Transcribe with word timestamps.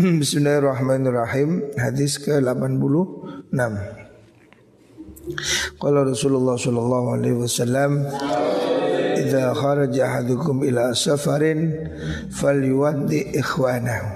Bismillahirrahmanirrahim. 0.22 1.76
Hadis 1.76 2.16
ke-86. 2.24 3.52
Qala 5.76 6.08
Rasulullah 6.08 6.56
sallallahu 6.56 7.20
alaihi 7.20 7.36
wasallam 7.36 8.08
Idza 9.20 9.52
kharaja 9.52 10.00
ahadukum 10.08 10.64
ila 10.64 10.96
safarin 10.96 11.84
falyuwaddi 12.32 13.36
ikhwanahu 13.36 14.08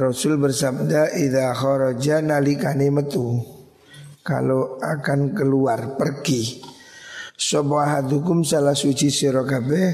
Rasul 0.00 0.40
bersabda 0.40 1.12
idza 1.20 1.52
kharaja 1.52 2.24
nalikane 2.24 2.88
metu 2.88 3.44
kalau 4.24 4.80
akan 4.80 5.36
keluar 5.36 6.00
pergi. 6.00 6.64
Sapa 7.36 8.00
hadukum 8.00 8.40
salah 8.48 8.72
suci 8.72 9.12
sira 9.12 9.44
kabeh 9.44 9.92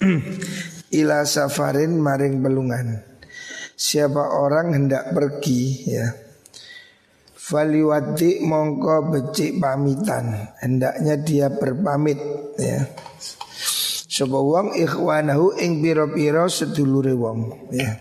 ila 0.92 1.26
safarin 1.26 1.98
maring 1.98 2.44
belungan. 2.44 3.02
Siapa 3.76 4.36
orang 4.36 4.72
hendak 4.76 5.12
pergi 5.12 5.60
ya. 5.88 6.06
Faliwati 7.36 8.42
mongko 8.42 9.12
becik 9.12 9.62
pamitan. 9.62 10.56
Hendaknya 10.58 11.14
dia 11.20 11.46
berpamit 11.52 12.18
ya. 12.58 12.82
Sopo 14.06 14.42
wong 14.48 14.74
ikhwanahu 14.74 15.60
ing 15.60 15.84
piro-piro 15.84 16.48
sedulure 16.48 17.12
wong 17.12 17.70
ya. 17.70 18.00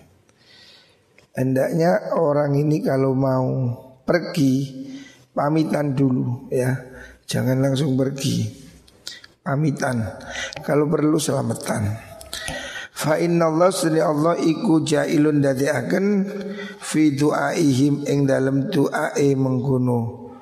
Hendaknya 1.35 2.15
orang 2.15 2.55
ini 2.55 2.79
kalau 2.79 3.11
mau 3.11 3.51
pergi 4.07 4.85
Pamitan 5.35 5.91
dulu 5.91 6.47
ya. 6.47 6.71
Jangan 7.27 7.59
langsung 7.59 7.99
pergi. 7.99 8.47
Pamitan. 9.43 9.99
Kalau 10.63 10.87
perlu 10.87 11.19
selamatan 11.19 12.14
Fa 13.05 13.21
inna 13.21 13.53
Allah 13.53 13.69
suri 13.69 14.01
Allah 14.01 14.33
iku 14.33 14.81
jailun 14.81 15.37
dadi 15.37 15.69
akan 15.69 16.25
fi 16.81 17.13
du'aihim 17.13 18.01
ing 18.01 18.25
dalam 18.25 18.65
du'ae 18.73 19.37
mengkuno 19.37 20.33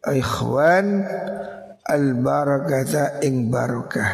ikhwan 0.00 1.04
al 1.84 2.04
barakata 2.16 3.20
ing 3.20 3.52
barakah. 3.52 4.08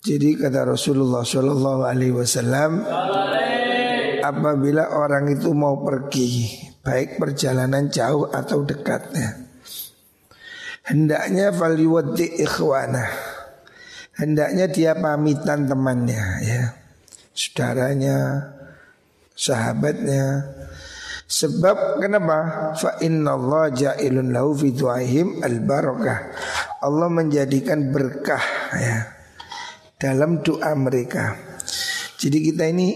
Jadi 0.00 0.40
kata 0.40 0.72
Rasulullah 0.72 1.20
Shallallahu 1.20 1.80
Alaihi 1.84 2.16
Wasallam, 2.16 2.80
apabila 4.24 4.88
orang 4.88 5.36
itu 5.36 5.52
mau 5.52 5.84
pergi, 5.84 6.48
baik 6.80 7.20
perjalanan 7.20 7.92
jauh 7.92 8.32
atau 8.32 8.64
dekatnya, 8.64 9.52
hendaknya 10.88 11.52
faliwati 11.52 12.40
ikhwanah 12.40 13.33
hendaknya 14.18 14.66
dia 14.70 14.92
pamitan 14.94 15.66
temannya 15.66 16.24
ya. 16.42 16.64
Saudaranya 17.34 18.18
sahabatnya. 19.34 20.54
Sebab 21.24 21.98
kenapa? 21.98 22.70
Fa 22.78 23.00
Allah 23.00 23.64
ja'ilun 23.74 24.30
lahu 24.30 24.54
fi 24.54 24.70
du'aihim 24.70 25.42
al 25.42 25.64
barakah 25.66 26.20
Allah 26.84 27.08
menjadikan 27.08 27.90
berkah 27.90 28.44
ya 28.76 28.98
dalam 29.98 30.44
doa 30.44 30.76
mereka. 30.76 31.34
Jadi 32.20 32.38
kita 32.52 32.68
ini 32.68 32.92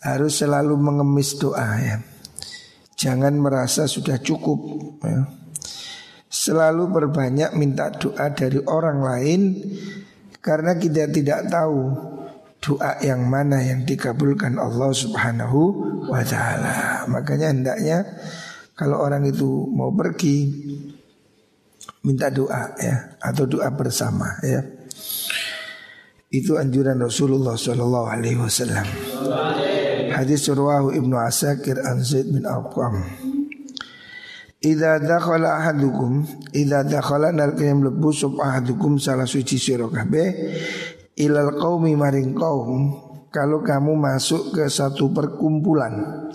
harus 0.00 0.40
selalu 0.40 0.74
mengemis 0.80 1.36
doa 1.36 1.68
ya. 1.78 1.96
Jangan 2.96 3.36
merasa 3.36 3.84
sudah 3.84 4.20
cukup 4.20 4.60
ya. 5.04 5.24
selalu 6.30 6.88
berbanyak 6.88 7.52
minta 7.56 7.92
doa 7.92 8.32
dari 8.32 8.60
orang 8.64 8.98
lain 9.04 9.40
karena 10.40 10.76
kita 10.76 11.08
tidak 11.12 11.48
tahu 11.52 11.92
doa 12.60 13.00
yang 13.00 13.24
mana 13.24 13.60
yang 13.64 13.88
dikabulkan 13.88 14.60
Allah 14.60 14.92
Subhanahu 14.92 15.60
wa 16.08 16.20
taala. 16.24 17.08
Makanya 17.08 17.52
hendaknya 17.52 18.04
kalau 18.76 19.00
orang 19.00 19.24
itu 19.28 19.68
mau 19.72 19.92
pergi 19.92 20.48
minta 22.04 22.28
doa 22.32 22.72
ya 22.80 23.16
atau 23.20 23.44
doa 23.48 23.68
bersama 23.72 24.40
ya. 24.44 24.60
Itu 26.30 26.60
anjuran 26.62 27.00
Rasulullah 27.02 27.58
sallallahu 27.58 28.06
alaihi 28.06 28.38
wasallam. 28.38 28.86
Hadis 30.14 30.46
surwahu 30.46 30.94
Ibnu 30.94 31.18
Asakir 31.18 31.80
an 31.82 32.06
Zaid 32.06 32.30
bin 32.30 32.46
Arqam. 32.46 33.02
Idza 34.60 35.00
dakhala 35.00 35.56
ahadukum 35.56 36.20
idza 36.52 36.84
dakhala 36.84 37.32
nalkene 37.32 37.80
mlebu 37.80 38.12
sub 38.12 38.36
ahadukum 38.36 39.00
salah 39.00 39.24
suci 39.24 39.56
sira 39.56 39.88
kabeh 39.88 40.52
ilal 41.16 41.56
qaumi 41.56 41.96
maring 41.96 42.36
kaum 42.36 42.92
kalau 43.32 43.64
kamu 43.64 43.96
masuk 43.96 44.52
ke 44.52 44.68
satu 44.68 45.16
perkumpulan. 45.16 46.28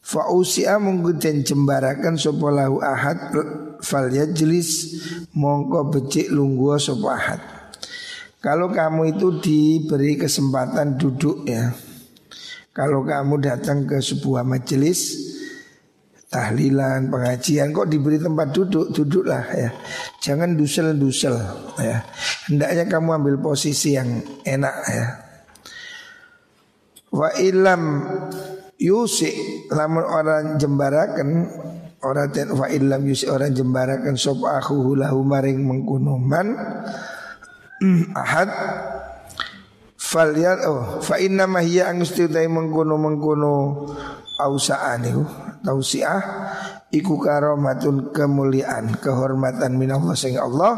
Fa 0.00 0.32
usia 0.32 0.80
mungkin 0.80 1.44
jembarakan 1.44 2.16
sapa 2.16 2.48
lahu 2.48 2.80
ahad 2.80 3.20
fal 3.84 4.08
yajlis 4.08 4.96
mongko 5.36 5.92
becik 5.92 6.32
lungguh 6.32 6.80
sapa 6.80 7.08
ahad. 7.20 7.40
Kalau 8.40 8.72
kamu 8.72 9.12
itu 9.12 9.44
diberi 9.44 10.16
kesempatan 10.16 10.96
duduk 10.96 11.44
ya 11.44 11.68
kalau 12.72 13.04
kamu 13.04 13.44
datang 13.44 13.84
ke 13.84 14.00
sebuah 14.00 14.40
majelis 14.40 15.32
tahlilan, 16.34 17.06
pengajian 17.14 17.70
kok 17.70 17.86
diberi 17.86 18.18
tempat 18.18 18.50
duduk, 18.50 18.90
duduklah 18.90 19.46
ya. 19.54 19.70
Jangan 20.18 20.58
dusel-dusel 20.58 21.38
ya. 21.78 22.02
Hendaknya 22.50 22.90
kamu 22.90 23.22
ambil 23.22 23.34
posisi 23.38 23.94
yang 23.94 24.18
enak 24.42 24.76
ya. 24.90 25.06
Wa 27.14 27.30
ilam 27.38 27.82
yusi 28.82 29.30
lamun 29.70 30.02
orang 30.02 30.58
jembarakan 30.58 31.46
orang 32.02 32.28
ten 32.34 32.50
wa 32.50 32.66
ilam 32.66 33.06
yusi 33.06 33.30
orang 33.30 33.54
jembarakan 33.54 34.18
sop 34.18 34.42
aku 34.42 34.98
lahu 34.98 35.22
maring 35.22 35.62
mengkunuman 35.62 36.58
ahad 38.18 38.50
Faliat 39.94 40.62
oh 40.68 41.02
fa 41.02 41.18
inna 41.18 41.48
ma 41.48 41.58
hiya 41.58 41.90
angusti 41.90 42.28
mengkuno 42.28 42.94
mengkuno 43.00 43.54
ausaaniku 44.38 45.24
tausiah 45.64 46.20
iku 46.92 47.18
karomatun 47.18 48.12
kemuliaan 48.12 49.00
kehormatan 49.00 49.74
minallah 49.74 50.14
sing 50.14 50.36
Allah. 50.36 50.76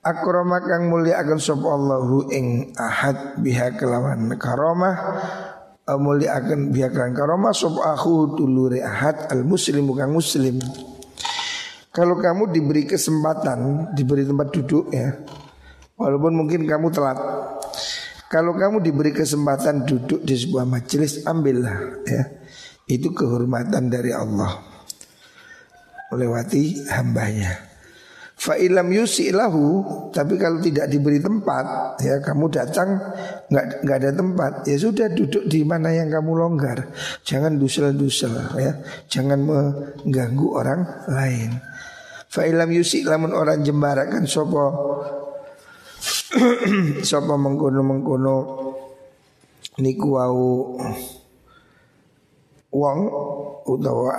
Akrama 0.00 0.64
kang 0.64 0.88
mulia 0.88 1.20
akan 1.20 1.36
sop 1.36 1.60
Allahu 1.60 2.32
ing 2.32 2.72
ahad 2.72 3.36
biha 3.36 3.76
kelawan 3.76 4.32
karomah 4.40 4.96
mulia 6.00 6.40
akan 6.40 6.72
biha 6.72 6.88
kelawan 6.88 7.12
karomah 7.12 7.52
sop 7.52 7.84
aku 7.84 8.32
dulure 8.32 8.80
ahad 8.80 9.28
al 9.28 9.44
muslim 9.44 9.84
bukan 9.84 10.08
muslim. 10.08 10.56
Kalau 11.92 12.16
kamu 12.16 12.48
diberi 12.48 12.88
kesempatan 12.88 13.92
diberi 13.92 14.24
tempat 14.24 14.48
duduk 14.56 14.88
ya 14.88 15.20
walaupun 16.00 16.32
mungkin 16.32 16.64
kamu 16.64 16.88
telat. 16.96 17.20
Kalau 18.32 18.56
kamu 18.56 18.80
diberi 18.80 19.12
kesempatan 19.12 19.84
duduk 19.84 20.24
di 20.24 20.32
sebuah 20.32 20.64
majelis 20.64 21.28
ambillah 21.28 21.76
ya 22.08 22.39
itu 22.90 23.14
kehormatan 23.14 23.86
dari 23.86 24.10
Allah. 24.10 24.58
Melewati 26.10 26.90
hambanya. 26.90 27.70
Fa'ilam 28.40 28.88
yusilahu 28.88 30.08
Tapi 30.16 30.40
kalau 30.40 30.64
tidak 30.64 30.88
diberi 30.88 31.20
tempat 31.20 32.00
Ya 32.00 32.24
kamu 32.24 32.48
datang 32.48 32.96
nggak 33.52 33.84
nggak 33.84 33.96
ada 34.00 34.10
tempat 34.16 34.52
Ya 34.64 34.80
sudah 34.80 35.12
duduk 35.12 35.44
di 35.44 35.60
mana 35.60 35.92
yang 35.92 36.08
kamu 36.08 36.40
longgar. 36.40 36.88
Jangan 37.22 37.60
dusel-dusel 37.60 38.32
ya. 38.56 38.80
Jangan 39.12 39.38
mengganggu 39.44 40.46
orang 40.56 40.80
lain. 41.12 41.50
Fa'ilam 42.32 42.70
yusi 42.72 43.04
lamun 43.04 43.36
orang 43.36 43.60
jembarakan 43.60 44.24
Sopo 44.24 44.66
Sopo 47.10 47.34
mengkono-mengkono 47.34 48.36
Niku 49.82 50.08
wau 50.14 50.78
wong 52.70 52.98
utawa 53.66 54.14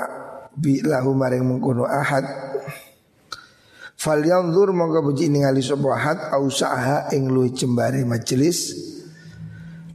bi 0.56 0.84
lahu 0.84 1.16
maring 1.16 1.44
mengkono 1.44 1.88
ahad. 1.88 2.24
Fal 3.98 4.22
yanzur 4.26 4.74
monggo 4.74 5.02
beji 5.12 5.30
ningali 5.30 5.62
sapa 5.62 5.88
ahad 5.94 6.20
ausaha 6.34 7.14
ing 7.14 7.30
luwih 7.30 7.54
jembare 7.54 8.02
majelis. 8.06 8.74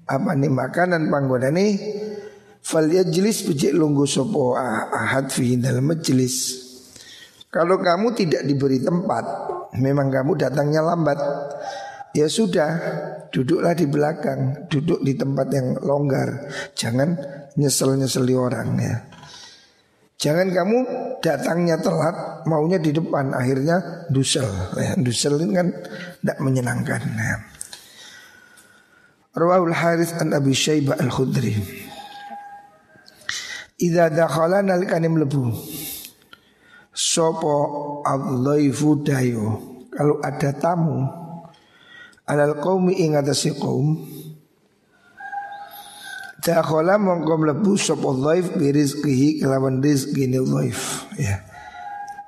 Apa 0.06 0.38
nih 0.38 0.52
makanan 0.52 1.10
panggonane? 1.10 1.66
Fal 2.62 2.86
yajlis 2.86 3.46
beji 3.46 3.74
lunggu 3.74 4.06
sapa 4.06 4.42
ahad 4.90 5.30
fi 5.30 5.58
dalam 5.58 5.90
majelis 5.90 6.66
kalau 7.56 7.80
kamu 7.80 8.12
tidak 8.12 8.44
diberi 8.44 8.84
tempat 8.84 9.24
memang 9.80 10.12
kamu 10.12 10.36
datangnya 10.36 10.84
lambat. 10.84 11.16
Ya 12.12 12.28
sudah, 12.28 12.68
duduklah 13.32 13.72
di 13.72 13.86
belakang, 13.88 14.68
duduk 14.70 15.00
di 15.02 15.16
tempat 15.16 15.46
yang 15.52 15.78
longgar. 15.82 16.50
Jangan 16.74 17.16
nyesel-nyeseli 17.56 18.34
orang 18.34 18.68
ya. 18.78 18.96
Jangan 20.16 20.48
kamu 20.48 20.78
datangnya 21.20 21.76
telat, 21.76 22.46
maunya 22.48 22.80
di 22.80 22.88
depan, 22.88 23.36
akhirnya 23.36 24.08
dusel. 24.08 24.48
Ya, 24.76 24.96
dusel 24.96 25.36
ini 25.44 25.52
kan 25.52 25.68
tidak 26.24 26.38
menyenangkan. 26.40 27.02
Ya. 27.04 27.36
Rawahul 29.36 29.76
Harith 29.76 30.16
an 30.16 30.32
Abi 30.32 30.56
Syaibah 30.56 30.96
Al-Khudri 30.96 31.60
Idza 33.76 34.08
dakhala 34.08 34.64
nalikane 34.64 35.12
mlebu 35.12 35.52
Sopo 36.96 38.00
Al-Dhaifu 38.00 39.04
dayo 39.04 39.60
Kalau 39.92 40.24
ada 40.24 40.56
tamu 40.56 41.04
Alal 42.26 42.58
qaumi 42.58 42.98
ing 42.98 43.14
atase 43.14 43.54
kaum 43.54 44.02
Dakhala 46.46 46.94
mongko 46.94 47.42
mlebu 47.42 47.74
sapa 47.74 48.06
dhaif 48.22 48.54
bi 48.54 48.70
rizqihi 48.70 49.42
kelawan 49.42 49.82
rizqine 49.82 50.38
dhaif 50.38 51.10
ya. 51.18 51.42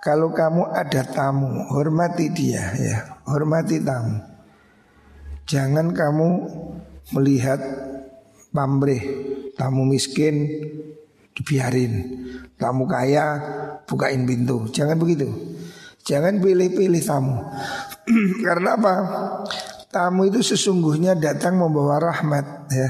Kalau 0.02 0.34
kamu 0.34 0.74
ada 0.74 1.06
tamu, 1.06 1.70
hormati 1.70 2.26
dia 2.34 2.74
ya, 2.74 3.22
hormati 3.30 3.78
tamu. 3.78 4.18
Jangan 5.46 5.94
kamu 5.94 6.28
melihat 7.14 7.62
pamrih 8.50 9.02
tamu 9.54 9.86
miskin 9.86 10.66
dibiarin, 11.38 11.94
tamu 12.58 12.90
kaya 12.90 13.38
bukain 13.86 14.26
pintu. 14.26 14.66
Jangan 14.74 14.98
begitu. 14.98 15.30
Jangan 16.02 16.42
pilih-pilih 16.42 17.02
tamu. 17.06 17.38
Karena 18.46 18.74
apa? 18.74 18.94
Tamu 19.88 20.28
itu 20.28 20.44
sesungguhnya 20.44 21.16
datang 21.16 21.56
membawa 21.56 21.96
rahmat 21.96 22.68
ya. 22.68 22.88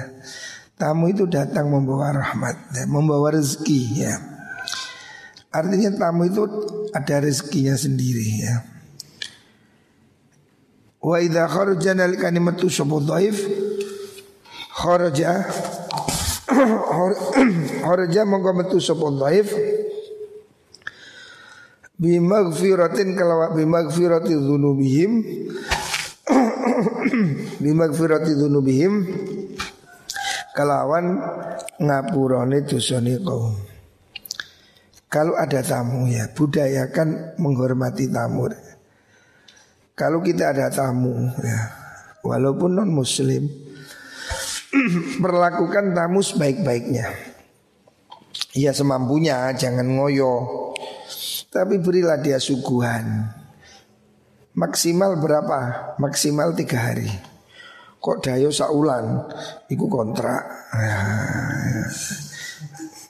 Tamu 0.79 1.11
itu 1.11 1.27
datang 1.27 1.71
membawa 1.71 2.15
rahmat, 2.15 2.71
ya, 2.71 2.87
membawa 2.87 3.35
rezeki 3.35 3.83
ya. 3.99 4.15
Artinya 5.51 5.91
tamu 5.95 6.27
itu 6.27 6.47
ada 6.95 7.19
rezekinya 7.19 7.75
sendiri 7.75 8.47
ya. 8.47 8.63
Wa 11.03 11.19
idza 11.23 11.47
kharaja 11.51 11.95
al 11.99 12.15
kalimatu 12.19 12.71
sabu 12.71 13.03
dhaif 13.03 13.43
kharaja 14.75 15.47
kharaja 17.87 18.23
mongko 18.27 18.51
metu 18.55 18.79
sabu 18.83 19.11
dhaif 19.15 19.51
bi 21.99 22.23
maghfiratin 22.23 23.19
kalawa 23.19 23.51
bi 23.55 23.67
maghfirati 23.67 24.35
dzunubihim 24.35 25.13
bi 27.63 27.71
maghfirati 27.73 28.37
dzunubihim 28.37 28.93
kalawan 30.53 31.21
ngapurane 31.81 32.65
dosane 32.69 33.21
kaum 33.25 33.69
kalau 35.09 35.33
ada 35.41 35.65
tamu 35.65 36.05
ya 36.05 36.29
budayakan 36.37 37.41
menghormati 37.41 38.13
tamu. 38.13 38.53
Kalau 39.97 40.21
kita 40.21 40.53
ada 40.53 40.69
tamu 40.69 41.33
ya 41.41 41.59
walaupun 42.21 42.77
non 42.77 42.93
muslim 42.93 43.49
perlakukan 45.25 45.97
tamu 45.97 46.21
sebaik-baiknya. 46.21 47.09
Ya 48.53 48.77
semampunya 48.77 49.49
jangan 49.57 49.89
ngoyo. 49.89 50.45
Tapi 51.49 51.81
berilah 51.81 52.21
dia 52.21 52.37
suguhan. 52.37 53.33
Maksimal 54.59 55.15
berapa? 55.23 55.59
Maksimal 56.03 56.51
tiga 56.59 56.91
hari. 56.91 57.07
Kok 58.03 58.19
dayo 58.27 58.51
saulan? 58.51 59.23
Iku 59.71 59.87
kontrak. 59.87 60.43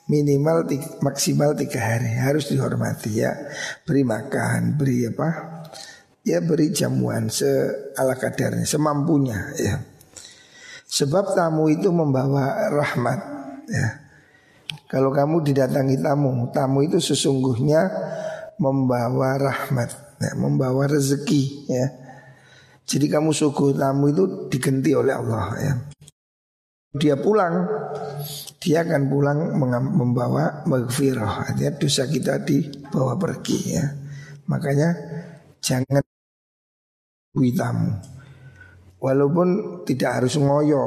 Minimal 0.08 0.68
tiga, 0.68 0.88
maksimal 1.04 1.52
tiga 1.56 1.80
hari 1.84 2.16
harus 2.16 2.48
dihormati 2.48 3.20
ya 3.20 3.28
beri 3.84 4.08
makan 4.08 4.80
beri 4.80 5.04
apa 5.04 5.60
ya 6.24 6.40
beri 6.40 6.72
jamuan 6.72 7.28
se 7.28 7.44
ala 7.92 8.16
kadarnya 8.16 8.64
semampunya 8.64 9.52
ya 9.60 9.84
sebab 10.88 11.36
tamu 11.36 11.68
itu 11.68 11.92
membawa 11.92 12.72
rahmat 12.72 13.20
ya 13.68 14.00
kalau 14.88 15.12
kamu 15.12 15.44
didatangi 15.44 16.00
tamu 16.00 16.56
tamu 16.56 16.88
itu 16.88 16.96
sesungguhnya 17.04 17.92
membawa 18.56 19.36
rahmat 19.36 20.07
ya, 20.18 20.32
membawa 20.34 20.86
rezeki 20.90 21.42
ya. 21.70 21.86
Jadi 22.88 23.06
kamu 23.06 23.30
suku 23.36 23.76
tamu 23.76 24.08
itu 24.08 24.48
digenti 24.48 24.96
oleh 24.96 25.12
Allah 25.12 25.46
ya. 25.60 25.74
Dia 26.96 27.20
pulang 27.20 27.68
dia 28.58 28.82
akan 28.82 29.02
pulang 29.12 29.38
membawa 29.92 30.64
maghfirah. 30.64 31.52
Artinya 31.52 31.72
dosa 31.76 32.08
kita 32.08 32.40
dibawa 32.42 33.14
pergi 33.20 33.58
ya. 33.76 33.84
Makanya 34.48 34.88
jangan 35.60 36.00
tamu. 37.36 37.92
Walaupun 38.98 39.48
tidak 39.84 40.24
harus 40.24 40.40
ngoyo. 40.40 40.82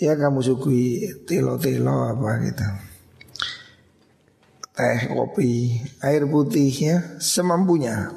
Ya 0.00 0.18
kamu 0.18 0.42
sugui 0.42 1.06
telo-telo 1.28 2.10
apa 2.10 2.42
gitu 2.42 2.93
teh 4.74 5.06
kopi 5.06 5.78
air 6.02 6.26
putih 6.26 6.74
ya 6.74 6.96
semampunya. 7.22 8.10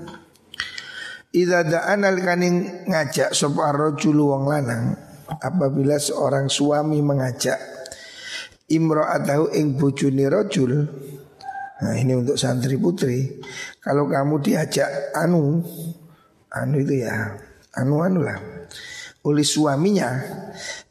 Ida 1.29 1.61
da'an 1.61 2.01
al-kaning 2.01 2.89
ngajak 2.89 3.29
sapa 3.37 3.69
rajul 3.69 4.17
wong 4.25 4.49
lanang 4.49 4.97
apabila 5.37 6.01
seorang 6.01 6.49
suami 6.49 6.97
mengajak 7.03 7.61
imro'atahu 8.65 9.53
ing 9.53 9.77
bojone 9.77 10.25
rajul 10.25 10.71
Nah 11.77 11.93
ini 11.93 12.17
untuk 12.17 12.41
santri 12.41 12.73
putri 12.73 13.37
Kalau 13.77 14.09
kamu 14.09 14.41
diajak 14.41 15.13
anu 15.13 15.61
Anu 16.49 16.75
itu 16.81 17.05
ya 17.05 17.37
Anu-anu 17.77 18.25
lah 18.25 18.39
Oleh 19.29 19.45
suaminya 19.45 20.09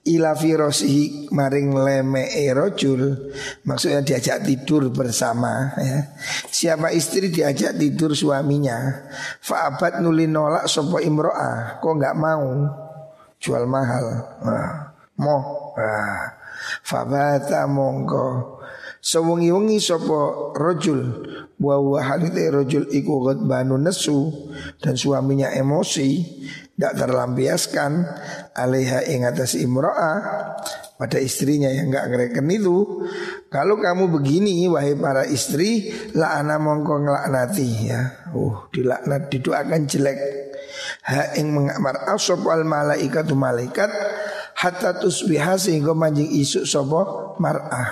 Ila 0.06 0.38
firosihi 0.38 1.34
maring 1.34 1.74
leme 1.74 2.30
rojul 2.54 3.30
Maksudnya 3.66 4.06
diajak 4.06 4.46
tidur 4.46 4.94
bersama 4.94 5.74
ya. 5.82 6.14
Siapa 6.46 6.94
istri 6.94 7.34
diajak 7.34 7.74
tidur 7.74 8.14
suaminya 8.14 9.06
Fa'abat 9.42 9.98
nuli 9.98 10.30
nolak 10.30 10.70
sopo 10.70 11.02
imro'ah 11.02 11.82
Kok 11.82 11.94
nggak 11.98 12.16
mau 12.16 12.46
jual 13.40 13.64
mahal. 13.68 14.06
Nah, 14.42 14.96
moh. 15.20 15.44
Nah, 15.76 16.34
fabata 16.80 17.68
mongko 17.68 18.56
sewengi-wengi 19.06 19.78
sapa 19.78 20.50
rojul 20.56 21.00
wa 21.62 21.78
wa 21.78 22.00
halite 22.02 22.42
rojul 22.50 22.90
iku 22.90 23.22
banu 23.46 23.78
nesu 23.78 24.32
dan 24.82 24.98
suaminya 24.98 25.52
emosi 25.54 26.26
tidak 26.76 26.92
terlampiaskan. 27.00 27.92
Alaiha 28.52 29.08
ing 29.08 29.24
atas 29.24 29.56
imro'ah. 29.56 30.20
Pada 30.96 31.20
istrinya 31.20 31.68
yang 31.68 31.92
nggak 31.92 32.08
ngereken 32.08 32.48
itu. 32.52 33.08
Kalau 33.52 33.76
kamu 33.80 34.12
begini 34.12 34.64
wahai 34.68 34.96
para 34.96 35.28
istri 35.28 35.92
la'ana 36.16 36.56
mongko 36.56 37.04
ngelaknati 37.04 37.68
ya. 37.84 38.00
Uh 38.32 38.68
dilaknat 38.72 39.28
didoakan 39.32 39.88
jelek. 39.88 40.18
Ha 41.08 41.36
ing 41.36 41.52
mengamar 41.52 42.12
asop 42.12 42.48
al 42.48 42.64
malaikatu 42.64 43.36
malaikat 43.36 43.92
hatta 44.56 44.96
tusbiha 44.96 45.60
sehingga 45.60 45.92
manjing 45.92 46.32
isuk 46.32 46.64
sapa 46.64 47.36
mar'ah. 47.40 47.88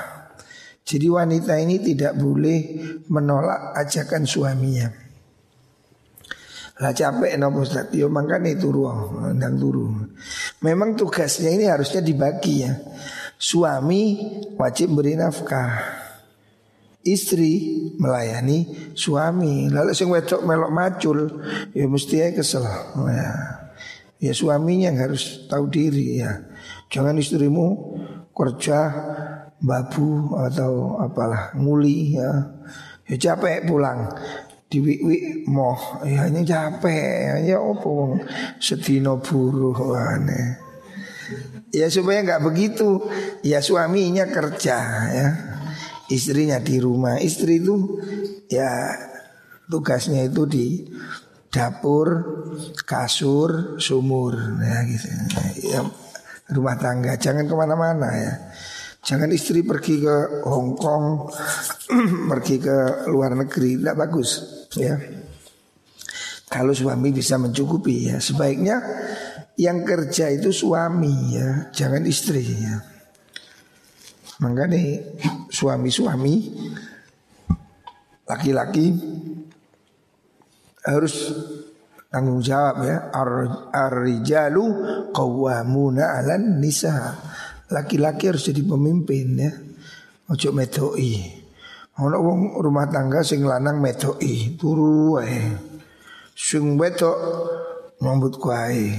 Jadi 0.85 1.09
wanita 1.09 1.57
ini 1.61 1.81
tidak 1.81 2.17
boleh 2.17 2.59
menolak 3.09 3.73
ajakan 3.85 4.29
suaminya. 4.29 5.04
Lah 6.75 6.91
capek 6.91 7.39
nopo 7.39 7.63
Ustaz, 7.63 7.87
yo 7.95 8.11
makanya 8.11 8.51
turu 8.59 8.91
ndang 9.31 9.55
turu. 9.63 9.95
Memang 10.67 10.99
tugasnya 10.99 11.55
ini 11.55 11.71
harusnya 11.71 12.03
dibagi 12.03 12.67
ya. 12.67 12.75
Suami 13.39 14.19
wajib 14.59 14.91
beri 14.91 15.15
nafkah 15.15 15.71
istri 17.07 17.79
melayani 17.95 18.91
suami. 18.97 19.71
Lalu 19.71 19.95
sing 19.95 20.11
wedok 20.11 20.43
melok 20.43 20.73
macul 20.75 21.19
ya 21.77 21.87
mesti 21.87 22.15
ya 22.19 22.29
kesel. 22.35 22.67
Ya. 23.07 23.31
ya 24.19 24.33
suaminya 24.35 24.91
yang 24.91 24.99
harus 24.99 25.47
tahu 25.47 25.71
diri 25.71 26.27
ya. 26.27 26.43
Jangan 26.91 27.15
istrimu 27.15 27.95
kerja 28.35 28.91
babu 29.63 30.35
atau 30.43 30.99
apalah 30.99 31.55
nguli 31.55 32.19
ya. 32.19 32.51
Ya 33.05 33.17
capek 33.21 33.69
pulang 33.69 34.11
diwi 34.75 35.47
moh 35.47 36.03
ya 36.03 36.27
ini 36.27 36.43
capek 36.43 37.47
ya 37.47 37.63
opo 37.63 38.19
sedino 38.59 39.23
buruh 39.23 39.95
aneh. 39.95 40.59
Ya 41.71 41.87
supaya 41.91 42.27
nggak 42.27 42.43
begitu 42.43 43.07
ya 43.47 43.63
suaminya 43.63 44.27
kerja 44.27 44.79
ya 45.15 45.29
istrinya 46.11 46.59
di 46.59 46.77
rumah. 46.83 47.23
Istri 47.23 47.63
itu 47.63 47.77
ya 48.51 48.71
tugasnya 49.71 50.27
itu 50.27 50.43
di 50.45 50.67
dapur, 51.55 52.09
kasur, 52.83 53.79
sumur, 53.79 54.35
ya 54.59 54.79
gitu. 54.91 55.07
Ya, 55.71 55.81
rumah 56.51 56.75
tangga, 56.75 57.15
jangan 57.15 57.47
ke 57.47 57.55
mana-mana 57.55 58.11
ya. 58.11 58.35
Jangan 59.05 59.31
istri 59.37 59.61
pergi 59.61 60.01
ke 60.01 60.43
Hong 60.49 60.75
Kong, 60.81 61.29
pergi 62.31 62.57
ke 62.57 63.07
luar 63.07 63.37
negeri, 63.37 63.77
tidak 63.79 64.01
bagus 64.01 64.64
ya. 64.79 64.97
Kalau 66.51 66.71
suami 66.71 67.11
bisa 67.11 67.35
mencukupi 67.41 68.15
ya, 68.15 68.23
sebaiknya 68.23 68.79
Yang 69.55 69.79
kerja 69.87 70.35
itu 70.35 70.51
suami 70.51 71.39
ya, 71.39 71.71
jangan 71.71 72.03
istri 72.11 72.43
ya. 72.43 72.83
Makanya 74.43 74.99
suami-suami 75.47 76.35
laki-laki 78.27 78.99
harus 80.83 81.15
tanggung 82.11 82.43
jawab 82.43 82.83
ya. 82.83 83.15
Ar-rijalu 83.71 84.65
qawwamuna 85.15 86.19
'alan 86.19 86.59
nisa. 86.59 87.15
Laki-laki 87.71 88.35
harus 88.35 88.51
jadi 88.51 88.67
pemimpin 88.67 89.39
ya. 89.39 89.55
Ojo 90.27 90.51
metoi. 90.51 91.44
Ono 91.95 92.19
wong 92.19 92.59
rumah 92.59 92.91
tangga 92.91 93.23
sing 93.23 93.47
lanang 93.47 93.79
metoi, 93.79 94.59
turu 94.59 95.15
wae. 95.15 95.47
Sing 96.35 96.75
wedok 96.75 97.15
ngambut 98.03 98.35
kuai. 98.43 98.91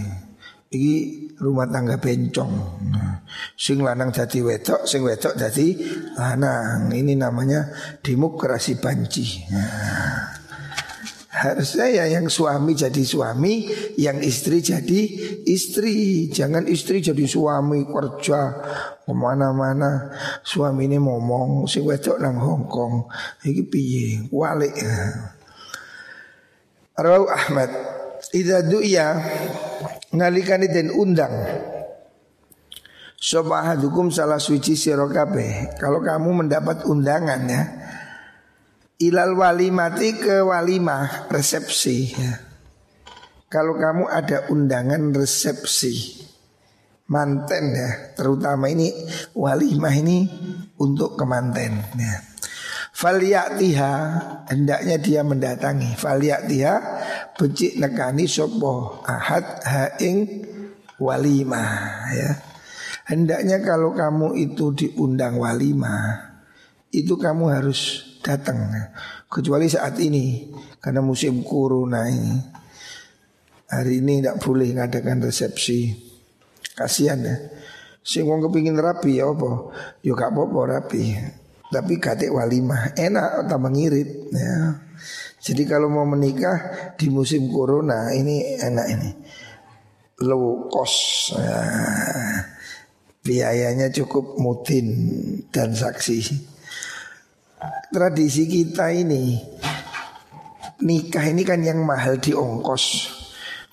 Iki 0.72 0.96
rumah 1.44 1.68
tangga 1.68 2.00
bencong. 2.00 2.54
sing 3.60 3.84
lanang 3.84 4.16
jadi 4.16 4.40
wedok, 4.40 4.88
sing 4.88 5.04
wedok 5.04 5.36
jadi 5.36 5.68
lanang. 6.16 6.96
Ini 6.96 7.20
namanya 7.20 7.68
demokrasi 8.00 8.80
banci. 8.80 9.44
Nah. 9.52 10.45
Harusnya 11.36 11.92
ya 11.92 12.06
yang 12.08 12.32
suami 12.32 12.72
jadi 12.80 13.04
suami, 13.04 13.68
yang 14.00 14.24
istri 14.24 14.64
jadi 14.64 15.02
istri. 15.44 16.32
Jangan 16.32 16.64
istri 16.72 17.04
jadi 17.04 17.28
suami 17.28 17.84
kerja 17.84 18.40
ke 19.04 19.12
mana-mana. 19.12 20.16
Suami 20.48 20.88
ini 20.88 20.96
ngomong, 20.96 21.68
si 21.68 21.84
wedok 21.84 22.24
nang 22.24 22.40
Hongkong. 22.40 23.12
Iki 23.44 23.64
piye? 23.68 24.08
Walik. 24.32 24.80
Rawu 26.96 27.28
Ahmad. 27.28 27.72
Idza 28.32 28.64
du'ya 28.64 29.20
ngalikani 30.16 30.72
den 30.72 30.88
undang. 30.96 31.36
Sobahadukum 33.20 34.08
salah 34.08 34.40
suci 34.40 34.80
sirokabe. 34.80 35.76
Kalau 35.84 36.00
kamu 36.00 36.48
mendapat 36.48 36.88
undangan 36.88 37.44
ya, 37.44 37.64
ilal 39.00 39.36
walimati 39.36 40.16
ke 40.16 40.40
walimah 40.44 41.28
resepsi 41.28 41.98
ya. 42.16 42.34
Kalau 43.52 43.78
kamu 43.78 44.10
ada 44.10 44.52
undangan 44.52 45.16
resepsi 45.16 46.26
manten 47.08 47.66
ya, 47.76 48.18
terutama 48.18 48.68
ini 48.68 48.92
walimah 49.38 49.96
ini 49.96 50.28
untuk 50.82 51.16
kemanten 51.16 51.80
ya. 51.96 52.16
Faliyatiha 52.96 53.94
hendaknya 54.48 54.96
dia 54.96 55.22
mendatangi. 55.28 56.00
Faliyatiha 56.00 56.76
becik 57.36 57.76
nekani 57.76 58.24
sopo 58.24 59.04
ahad 59.04 59.60
haing 59.68 60.48
walimah 60.96 61.72
ya. 62.16 62.32
Hendaknya 63.06 63.60
kalau 63.62 63.92
kamu 63.92 64.40
itu 64.40 64.72
diundang 64.74 65.38
walimah 65.38 66.40
itu 66.96 67.20
kamu 67.20 67.52
harus 67.52 68.15
datang. 68.26 68.74
Kecuali 69.30 69.70
saat 69.70 70.02
ini 70.02 70.50
karena 70.82 71.06
musim 71.06 71.46
corona 71.46 72.10
ini. 72.10 72.34
Hari 73.70 74.02
ini 74.02 74.22
tidak 74.26 74.42
boleh 74.42 74.74
ngadakan 74.74 75.30
resepsi. 75.30 75.94
Kasihan 76.74 77.22
ya. 77.22 77.38
Sing 78.02 78.26
wong 78.26 78.42
kepingin 78.50 78.78
rapi 78.78 79.22
ya 79.22 79.30
apa? 79.30 79.74
Yo 80.02 80.18
gak 80.18 80.34
apa-apa 80.34 80.60
rapi. 80.82 81.14
Tapi 81.70 81.94
katik 82.02 82.34
walimah. 82.34 82.98
Enak 82.98 83.46
atau 83.46 83.58
mengirit 83.62 84.30
ya. 84.34 84.82
Jadi 85.46 85.66
kalau 85.70 85.90
mau 85.90 86.06
menikah 86.06 86.94
di 86.98 87.10
musim 87.10 87.50
corona 87.50 88.10
ini 88.14 88.58
enak 88.58 88.88
ini. 88.90 89.10
Low 90.26 90.70
cost 90.70 91.34
ya. 91.38 91.62
biayanya 93.26 93.90
cukup 93.90 94.38
mutin 94.38 94.86
dan 95.50 95.74
saksi 95.74 96.55
tradisi 97.94 98.50
kita 98.50 98.92
ini 98.92 99.56
nikah 100.82 101.26
ini 101.32 101.44
kan 101.48 101.62
yang 101.64 101.86
mahal 101.86 102.20
di 102.20 102.36
ongkos. 102.36 103.14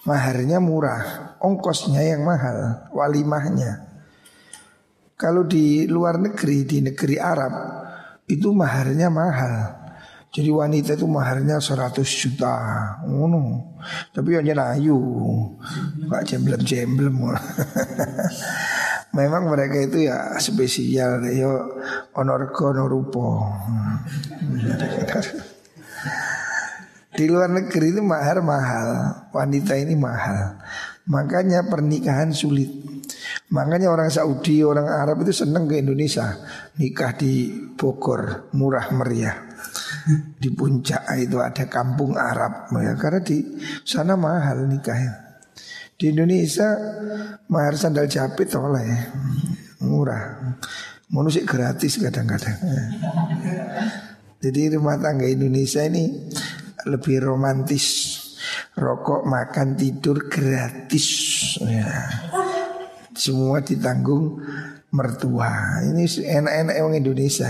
Maharnya 0.02 0.58
murah, 0.58 1.38
ongkosnya 1.38 2.02
yang 2.02 2.26
mahal, 2.26 2.90
walimahnya. 2.90 3.87
Kalau 5.14 5.46
di 5.46 5.87
luar 5.87 6.18
negeri, 6.18 6.66
di 6.66 6.82
negeri 6.82 7.22
Arab 7.22 7.54
itu 8.26 8.50
maharnya 8.50 9.06
mahal. 9.06 9.78
Jadi 10.32 10.49
wanita 10.50 10.99
itu 10.99 11.06
maharnya 11.06 11.62
100 11.62 12.02
juta. 12.02 12.56
Oh, 13.06 13.30
no. 13.30 13.76
Tapi 14.11 14.42
hanya 14.42 14.58
nayu. 14.58 14.99
Pak 16.08 16.25
jemblem-jemblem. 16.26 17.14
Memang 19.12 19.45
mereka 19.45 19.76
itu 19.76 20.09
ya 20.09 20.40
spesial 20.40 21.21
yo 21.28 21.76
onorgo 22.16 22.73
norupo. 22.73 23.45
Di 27.12 27.28
luar 27.28 27.52
negeri 27.52 27.92
itu 27.92 28.00
mahar 28.00 28.40
mahal, 28.40 28.88
wanita 29.37 29.76
ini 29.76 29.92
mahal. 30.00 30.57
Makanya 31.04 31.69
pernikahan 31.69 32.33
sulit. 32.33 32.73
Makanya 33.52 33.92
orang 33.92 34.09
Saudi, 34.09 34.64
orang 34.64 34.88
Arab 34.88 35.21
itu 35.21 35.45
senang 35.45 35.69
ke 35.69 35.85
Indonesia 35.85 36.40
nikah 36.81 37.12
di 37.12 37.52
Bogor, 37.76 38.49
murah 38.57 38.88
meriah. 38.97 39.37
Di 40.40 40.49
puncak 40.57 41.04
itu 41.21 41.37
ada 41.37 41.69
kampung 41.69 42.16
Arab, 42.16 42.73
ya, 42.81 42.97
karena 42.97 43.21
di 43.21 43.45
sana 43.85 44.16
mahal 44.16 44.64
nikahnya. 44.64 45.22
Di 46.02 46.11
Indonesia 46.11 46.66
mahar 47.47 47.78
sandal 47.78 48.11
jepit 48.11 48.50
oleh 48.59 48.90
murah. 49.87 50.59
Manusia 51.14 51.47
gratis 51.47 51.94
kadang-kadang. 52.02 52.59
Jadi 54.42 54.75
rumah 54.75 54.99
tangga 54.99 55.30
Indonesia 55.30 55.78
ini 55.87 56.26
lebih 56.90 57.23
romantis. 57.23 58.18
Rokok, 58.75 59.23
makan, 59.30 59.78
tidur 59.78 60.26
gratis. 60.26 61.06
Ya. 61.62 62.11
Semua 63.14 63.62
ditanggung 63.62 64.42
mertua. 64.90 65.87
Ini 65.87 66.02
enak-enak 66.18 66.82
orang 66.82 66.99
Indonesia. 66.99 67.47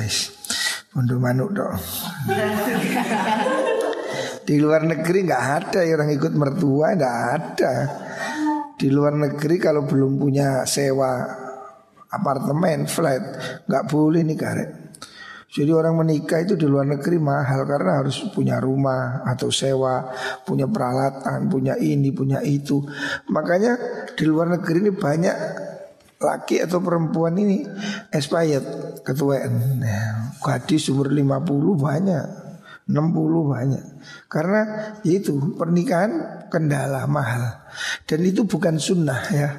Untuk 0.92 1.16
manuk 1.16 1.56
dong. 1.56 1.80
Di 4.44 4.60
luar 4.60 4.84
negeri 4.84 5.24
nggak 5.24 5.44
ada 5.56 5.80
orang 5.88 6.12
ikut 6.12 6.36
mertua, 6.36 6.92
nggak 6.92 7.16
ada. 7.32 7.74
Di 8.82 8.90
luar 8.90 9.14
negeri 9.14 9.62
kalau 9.62 9.86
belum 9.86 10.18
punya 10.18 10.66
sewa 10.66 11.22
apartemen, 12.10 12.90
flat, 12.90 13.22
nggak 13.70 13.86
boleh 13.86 14.26
nih 14.26 14.34
karek. 14.34 14.70
Jadi 15.52 15.70
orang 15.70 16.02
menikah 16.02 16.42
itu 16.42 16.58
di 16.58 16.66
luar 16.66 16.88
negeri 16.88 17.20
mahal 17.22 17.62
karena 17.62 18.02
harus 18.02 18.26
punya 18.34 18.58
rumah 18.58 19.22
atau 19.22 19.54
sewa, 19.54 20.10
punya 20.42 20.66
peralatan, 20.66 21.46
punya 21.46 21.78
ini, 21.78 22.10
punya 22.10 22.42
itu. 22.42 22.82
Makanya 23.30 23.78
di 24.18 24.24
luar 24.26 24.50
negeri 24.50 24.82
ini 24.82 24.92
banyak 24.96 25.36
laki 26.18 26.66
atau 26.66 26.82
perempuan 26.82 27.38
ini 27.38 27.62
expired 28.10 28.98
ketuaan. 29.06 29.78
Gadis 30.42 30.88
umur 30.88 31.12
50 31.12 31.22
banyak, 31.78 32.26
60 32.92 33.52
banyak. 33.56 33.84
Karena 34.28 34.92
itu 35.08 35.56
pernikahan 35.56 36.44
kendala 36.52 37.08
mahal 37.08 37.64
dan 38.04 38.20
itu 38.20 38.44
bukan 38.44 38.76
sunnah 38.76 39.22
ya. 39.32 39.50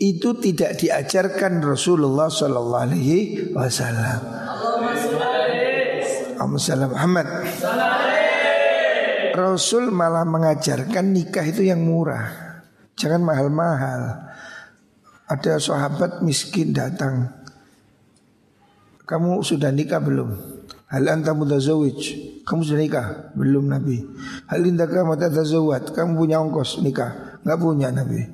Itu 0.00 0.38
tidak 0.38 0.80
diajarkan 0.80 1.60
Rasulullah 1.60 2.30
Sallallahu 2.32 2.84
Alaihi 2.88 3.52
Wasallam. 3.52 4.22
Muhammad. 6.88 7.26
Rasul 9.30 9.94
malah 9.94 10.26
mengajarkan 10.26 11.14
nikah 11.14 11.46
itu 11.46 11.64
yang 11.68 11.84
murah, 11.84 12.28
jangan 12.98 13.22
mahal-mahal. 13.22 14.32
Ada 15.30 15.62
sahabat 15.62 16.26
miskin 16.26 16.74
datang, 16.74 17.30
kamu 19.06 19.42
sudah 19.46 19.70
nikah 19.70 20.02
belum? 20.02 20.59
Hal 20.90 21.06
anta 21.06 21.30
mutazawij 21.32 22.00
Kamu 22.42 22.60
sudah 22.66 22.82
nikah? 22.82 23.06
Belum 23.38 23.70
Nabi. 23.70 24.02
Hal 24.50 24.66
indaka 24.66 25.06
mutatazawat 25.06 25.94
Kamu 25.94 26.18
punya 26.18 26.42
ongkos? 26.42 26.82
Nikah? 26.82 27.40
Enggak 27.46 27.58
punya 27.62 27.88
Nabi. 27.94 28.26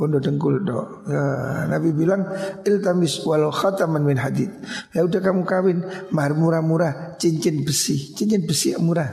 Pondo 0.00 0.16
dengkul 0.16 0.64
dok. 0.64 1.04
Ya, 1.12 1.22
Nabi 1.68 1.92
bilang 1.92 2.24
Iltamis 2.64 3.20
walau 3.28 3.52
khataman 3.52 4.00
min 4.00 4.16
hadid. 4.16 4.48
Ya 4.96 5.04
udah 5.04 5.20
kamu 5.20 5.44
kawin. 5.44 5.84
Mahar 6.08 6.32
murah-murah. 6.32 7.20
Cincin 7.20 7.60
besi. 7.68 8.16
Cincin 8.16 8.48
besi 8.48 8.72
murah. 8.80 9.12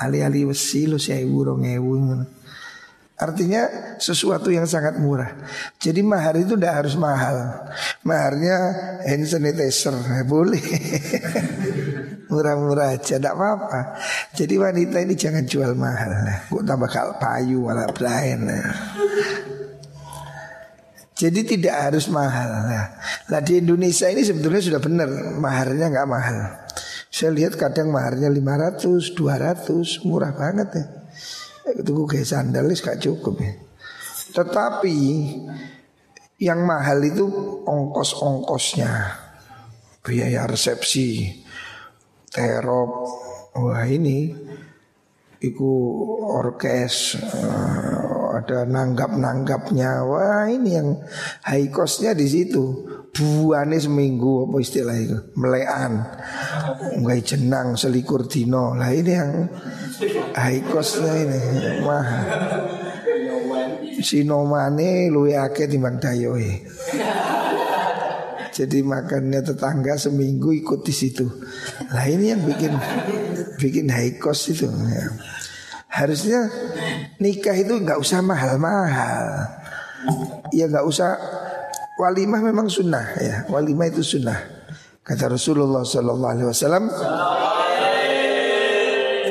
Ali-ali 0.00 0.48
besi 0.48 0.88
lo 0.88 0.96
sewu 0.96 1.44
rong 1.44 1.68
ewu 1.68 1.92
Artinya 3.16 3.96
sesuatu 3.96 4.52
yang 4.52 4.68
sangat 4.68 5.00
murah. 5.00 5.32
Jadi 5.80 6.04
mahar 6.04 6.36
itu 6.36 6.52
tidak 6.52 6.84
harus 6.84 7.00
mahal. 7.00 7.64
Maharnya 8.04 8.56
hand 9.08 9.24
sanitizer 9.24 9.96
ya 9.96 10.20
boleh. 10.28 10.60
Murah-murah 12.30 12.92
aja 12.92 13.16
tidak 13.16 13.32
apa-apa. 13.32 13.96
Jadi 14.36 14.60
wanita 14.60 15.00
ini 15.00 15.16
jangan 15.16 15.48
jual 15.48 15.72
mahal. 15.72 16.12
Kok 16.52 16.64
tambah 16.68 16.90
kal 16.92 17.16
payu 17.16 17.64
malah 17.64 17.88
belain. 17.88 18.44
Jadi 21.16 21.40
tidak 21.56 21.88
harus 21.88 22.12
mahal. 22.12 22.68
Nah, 23.32 23.40
di 23.40 23.64
Indonesia 23.64 24.12
ini 24.12 24.20
sebetulnya 24.20 24.60
sudah 24.60 24.80
benar 24.84 25.08
maharnya 25.40 25.88
nggak 25.88 26.08
mahal. 26.12 26.38
Saya 27.08 27.32
lihat 27.32 27.56
kadang 27.56 27.88
maharnya 27.88 28.28
500, 28.28 29.16
200, 29.16 30.04
murah 30.04 30.36
banget 30.36 30.68
ya. 30.76 30.84
Tunggu 31.66 32.06
kayak 32.06 32.28
sandalis 32.30 32.84
gak 32.84 33.02
cukup 33.02 33.42
ya. 33.42 33.52
Tetapi 34.36 34.98
yang 36.38 36.62
mahal 36.62 37.02
itu 37.02 37.26
ongkos-ongkosnya. 37.66 38.92
Biaya 40.06 40.46
resepsi, 40.46 41.42
terop, 42.30 43.10
wah 43.58 43.82
ini 43.90 44.30
Iku 45.36 45.72
orkes 46.32 47.20
uh, 47.20 48.15
ada 48.36 48.68
nanggap-nanggapnya. 48.68 50.04
Wah 50.04 50.46
ini 50.52 50.76
yang 50.76 51.00
high 51.48 51.72
costnya 51.72 52.12
di 52.12 52.28
situ. 52.28 52.84
Buane 53.16 53.80
seminggu 53.80 54.44
apa 54.44 54.56
istilah 54.60 54.96
itu? 55.00 55.16
Melean. 55.40 56.04
Enggak 57.00 57.32
jenang 57.32 57.72
selikur 57.80 58.28
dino. 58.28 58.76
Lah 58.76 58.92
ini 58.92 59.12
yang 59.12 59.48
high 60.36 60.60
costnya 60.68 61.12
ini 61.16 61.40
mahal. 61.80 62.24
Sinomane 64.04 65.08
luwe 65.08 65.32
akeh 65.34 65.64
timbang 65.64 65.96
dayoe. 65.96 66.68
Jadi 68.56 68.80
makannya 68.80 69.44
tetangga 69.44 70.00
seminggu 70.00 70.48
ikut 70.56 70.80
di 70.80 70.88
situ. 70.88 71.28
Lah 71.92 72.08
ini 72.08 72.32
yang 72.32 72.40
bikin 72.40 72.72
bikin 73.60 73.92
high 73.92 74.16
cost 74.16 74.48
itu. 74.48 74.64
Ya. 74.64 75.12
Harusnya 75.96 76.52
nikah 77.16 77.56
itu 77.56 77.72
nggak 77.80 77.96
usah 77.96 78.20
mahal-mahal. 78.20 79.48
Ya 80.52 80.68
nggak 80.68 80.84
usah 80.84 81.16
walimah 81.96 82.44
memang 82.44 82.68
sunnah 82.68 83.16
ya. 83.16 83.48
Walimah 83.48 83.88
itu 83.88 84.04
sunnah. 84.04 84.36
Kata 85.00 85.32
Rasulullah 85.32 85.86
Sallallahu 85.86 86.32
Alaihi 86.34 86.48
Wasallam, 86.50 86.84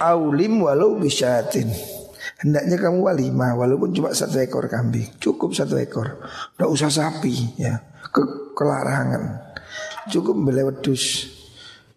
aulim 0.01 0.53
walau 0.63 0.97
bisyatin. 0.97 1.69
Hendaknya 2.41 2.81
kamu 2.81 3.03
walimah 3.03 3.53
walaupun 3.59 3.93
cuma 3.93 4.15
satu 4.15 4.39
ekor 4.39 4.65
kambing, 4.71 5.07
cukup 5.19 5.53
satu 5.53 5.75
ekor, 5.77 6.17
nggak 6.55 6.69
usah 6.71 6.89
sapi 6.89 7.59
ya 7.59 7.77
ke 8.09 8.55
kelarangan. 8.55 9.53
Cukup 10.09 10.33
beli 10.33 10.63
wedus. 10.63 11.33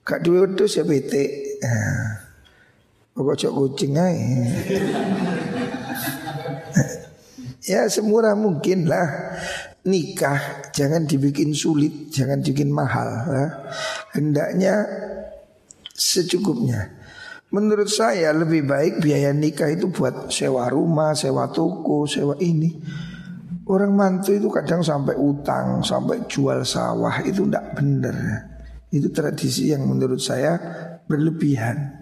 Gak 0.02 0.24
duwe 0.24 0.48
wedus 0.48 0.80
ya 0.80 0.84
bete. 0.88 1.56
Nah, 1.60 2.27
pokok 3.18 3.34
cok 3.34 3.52
kucing 3.58 3.98
aja. 3.98 4.30
ya 7.66 7.90
semurah 7.90 8.38
mungkin 8.38 8.86
lah 8.86 9.34
nikah 9.82 10.70
jangan 10.70 11.02
dibikin 11.02 11.50
sulit, 11.50 12.14
jangan 12.14 12.38
dibikin 12.38 12.70
mahal. 12.70 13.10
Lah. 13.26 13.50
Hendaknya 14.14 14.86
secukupnya. 15.90 16.94
Menurut 17.48 17.90
saya 17.90 18.30
lebih 18.36 18.68
baik 18.68 19.02
biaya 19.02 19.34
nikah 19.34 19.72
itu 19.72 19.90
buat 19.90 20.30
sewa 20.30 20.70
rumah, 20.70 21.16
sewa 21.18 21.50
toko, 21.50 22.06
sewa 22.06 22.38
ini. 22.38 22.70
Orang 23.68 23.98
mantu 23.98 24.32
itu 24.32 24.46
kadang 24.48 24.80
sampai 24.80 25.18
utang, 25.18 25.82
sampai 25.82 26.24
jual 26.30 26.62
sawah 26.62 27.20
itu 27.26 27.44
tidak 27.48 27.74
benar. 27.76 28.16
Itu 28.88 29.12
tradisi 29.12 29.74
yang 29.74 29.84
menurut 29.84 30.20
saya 30.20 30.56
berlebihan. 31.04 31.97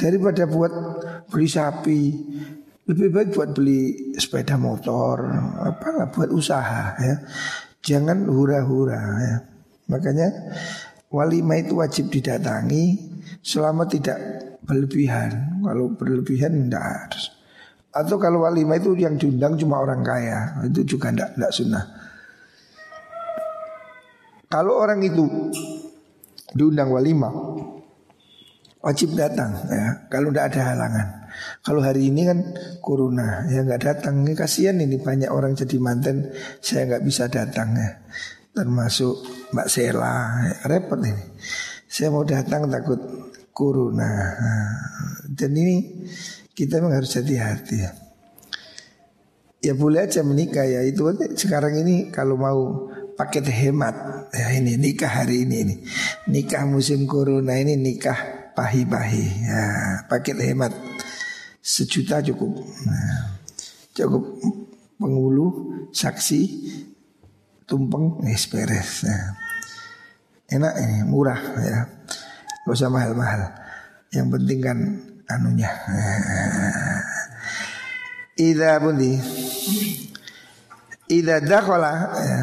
Daripada 0.00 0.48
buat 0.48 0.72
beli 1.28 1.44
sapi, 1.44 2.00
lebih 2.88 3.08
baik 3.12 3.28
buat 3.36 3.52
beli 3.52 4.16
sepeda 4.16 4.56
motor, 4.56 5.28
apalah 5.60 6.08
buat 6.08 6.32
usaha 6.32 6.96
ya. 6.96 7.16
Jangan 7.84 8.24
hura-hura 8.28 9.00
ya. 9.20 9.36
Makanya 9.92 10.28
walimah 11.12 11.60
itu 11.60 11.76
wajib 11.76 12.08
didatangi 12.08 12.96
selama 13.44 13.84
tidak 13.84 14.16
berlebihan. 14.64 15.60
Kalau 15.60 15.92
berlebihan 15.92 16.68
tidak 16.68 16.84
harus. 16.84 17.24
Atau 17.90 18.22
kalau 18.22 18.46
walimah 18.46 18.78
itu 18.78 18.94
yang 18.94 19.18
diundang 19.18 19.58
cuma 19.58 19.82
orang 19.82 20.06
kaya 20.06 20.62
Itu 20.62 20.86
juga 20.86 21.10
tidak 21.10 21.34
tidak 21.34 21.50
sunnah 21.50 21.84
Kalau 24.46 24.78
orang 24.78 25.02
itu 25.02 25.50
diundang 26.54 26.94
walimah 26.94 27.34
Wajib 28.80 29.12
datang 29.12 29.52
ya. 29.68 30.08
Kalau 30.08 30.32
tidak 30.32 30.56
ada 30.56 30.60
halangan. 30.72 31.08
Kalau 31.60 31.80
hari 31.84 32.10
ini 32.10 32.26
kan 32.26 32.38
corona 32.80 33.44
Ya 33.52 33.60
nggak 33.60 33.82
datang. 33.84 34.24
Ini 34.24 34.32
Kasihan 34.32 34.80
ini 34.80 34.96
banyak 34.96 35.28
orang 35.28 35.52
jadi 35.52 35.76
manten 35.76 36.32
Saya 36.64 36.88
nggak 36.88 37.04
bisa 37.04 37.28
datang 37.28 37.76
ya. 37.76 38.00
Termasuk 38.56 39.20
Mbak 39.52 39.68
Sela 39.68 40.16
ya, 40.48 40.56
Repot 40.64 40.96
ini. 41.04 41.24
Saya 41.84 42.08
mau 42.08 42.24
datang 42.24 42.72
takut 42.72 42.98
corona. 43.52 44.10
Dan 45.28 45.52
ini 45.52 46.08
kita 46.56 46.80
memang 46.80 47.04
harus 47.04 47.12
hati-hati 47.12 47.76
ya. 47.84 47.92
Ya 49.60 49.76
boleh 49.76 50.08
aja 50.08 50.24
menikah 50.24 50.64
ya. 50.64 50.80
Itu 50.88 51.04
sekarang 51.36 51.84
ini 51.84 52.08
kalau 52.08 52.40
mau 52.40 52.88
paket 53.12 53.44
hemat 53.44 53.92
ya 54.32 54.56
ini 54.56 54.80
nikah 54.80 55.20
hari 55.20 55.44
ini 55.44 55.56
ini. 55.68 55.74
Nikah 56.32 56.64
musim 56.64 57.04
corona 57.04 57.60
ini 57.60 57.76
nikah 57.76 58.39
pahi-pahi 58.60 59.24
ya 59.48 59.64
paket 60.04 60.36
hemat 60.36 60.76
sejuta 61.64 62.20
cukup 62.20 62.60
nah, 62.84 63.40
cukup 63.96 64.36
penghulu 65.00 65.48
saksi 65.96 66.40
tumpeng 67.64 68.20
es 68.28 68.44
beres 68.52 69.08
ya. 69.08 69.16
enak 70.52 70.76
ini 70.76 70.98
murah 71.08 71.40
ya 71.40 71.88
gak 72.68 72.76
usah 72.76 72.92
mahal-mahal 72.92 73.48
yang 74.12 74.28
penting 74.28 74.58
kan 74.60 74.78
anunya. 75.30 75.70
Ida 78.34 78.82
bundi. 78.82 79.14
Ida 81.06 81.38
dakhala 81.42 81.94
ya. 82.18 82.40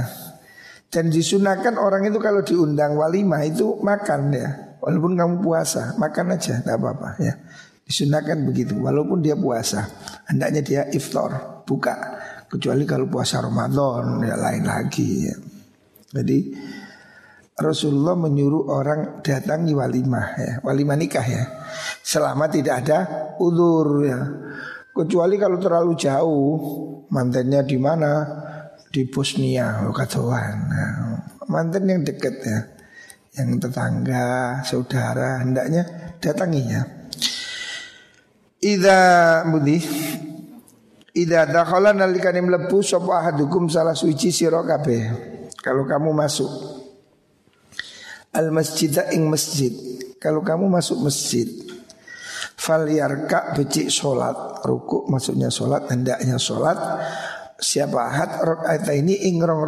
Dan 0.87 1.11
disunahkan 1.11 1.75
orang 1.75 2.07
itu 2.07 2.19
kalau 2.23 2.39
diundang 2.39 2.95
walimah 2.95 3.43
itu 3.43 3.75
makan 3.83 4.31
ya. 4.31 4.66
Walaupun 4.87 5.19
kamu 5.19 5.35
puasa, 5.43 5.99
makan 5.99 6.39
aja, 6.39 6.63
tidak 6.63 6.79
apa-apa 6.79 7.19
ya. 7.19 7.35
Disunahkan 7.83 8.39
begitu, 8.47 8.79
walaupun 8.79 9.19
dia 9.19 9.35
puasa. 9.35 9.83
Hendaknya 10.31 10.63
dia 10.63 10.81
iftar, 10.95 11.59
buka. 11.67 11.95
Kecuali 12.47 12.87
kalau 12.87 13.11
puasa 13.11 13.43
Ramadan, 13.43 14.23
ya 14.23 14.39
lain 14.39 14.63
lagi 14.63 15.27
ya. 15.27 15.35
Jadi 16.15 16.55
Rasulullah 17.59 18.15
menyuruh 18.15 18.71
orang 18.71 19.19
datangi 19.19 19.75
walimah 19.75 20.27
ya, 20.39 20.53
walimah 20.63 20.95
nikah 20.95 21.27
ya. 21.27 21.43
Selama 21.99 22.47
tidak 22.47 22.87
ada 22.87 22.99
udur 23.43 24.07
ya. 24.07 24.23
Kecuali 24.95 25.35
kalau 25.35 25.59
terlalu 25.59 25.99
jauh, 25.99 26.55
mantannya 27.11 27.59
di 27.67 27.75
mana? 27.75 28.11
Di 28.87 29.03
Bosnia, 29.11 29.83
katakan. 29.91 30.55
Nah, 30.71 30.91
mantan 31.51 31.91
yang 31.91 32.07
dekat 32.07 32.35
ya. 32.39 32.76
Yang 33.37 33.69
tetangga, 33.69 34.65
saudara, 34.65 35.45
hendaknya 35.45 35.85
datangi 36.17 36.61
ya. 36.65 36.81
Ida 38.57 38.99
budi 39.45 39.77
Ida 41.17 41.49
dakhala 41.49 41.97
nalikane 41.97 42.45
mlebu 42.45 42.81
sapa 42.85 43.25
ahadukum 43.25 43.69
salah 43.69 43.97
suci 43.97 44.29
sira. 44.29 44.61
Kalau 45.57 45.83
kamu 45.89 46.13
masuk 46.13 46.49
al 48.37 48.53
masjid 48.53 48.93
ing 49.09 49.25
masjid. 49.25 49.73
Kalau 50.21 50.45
kamu 50.45 50.69
masuk 50.69 51.01
masjid, 51.01 51.49
fal 52.53 52.85
yarka 52.85 53.57
becik 53.57 53.89
solat, 53.89 54.61
rukuk 54.65 55.09
maksudnya 55.09 55.49
solat, 55.49 55.89
hendaknya 55.89 56.37
solat. 56.37 56.77
Siapa 57.57 57.97
ahad 57.97 58.45
rokaat 58.45 58.85
ini 58.93 59.25
ing 59.33 59.41
rong 59.41 59.65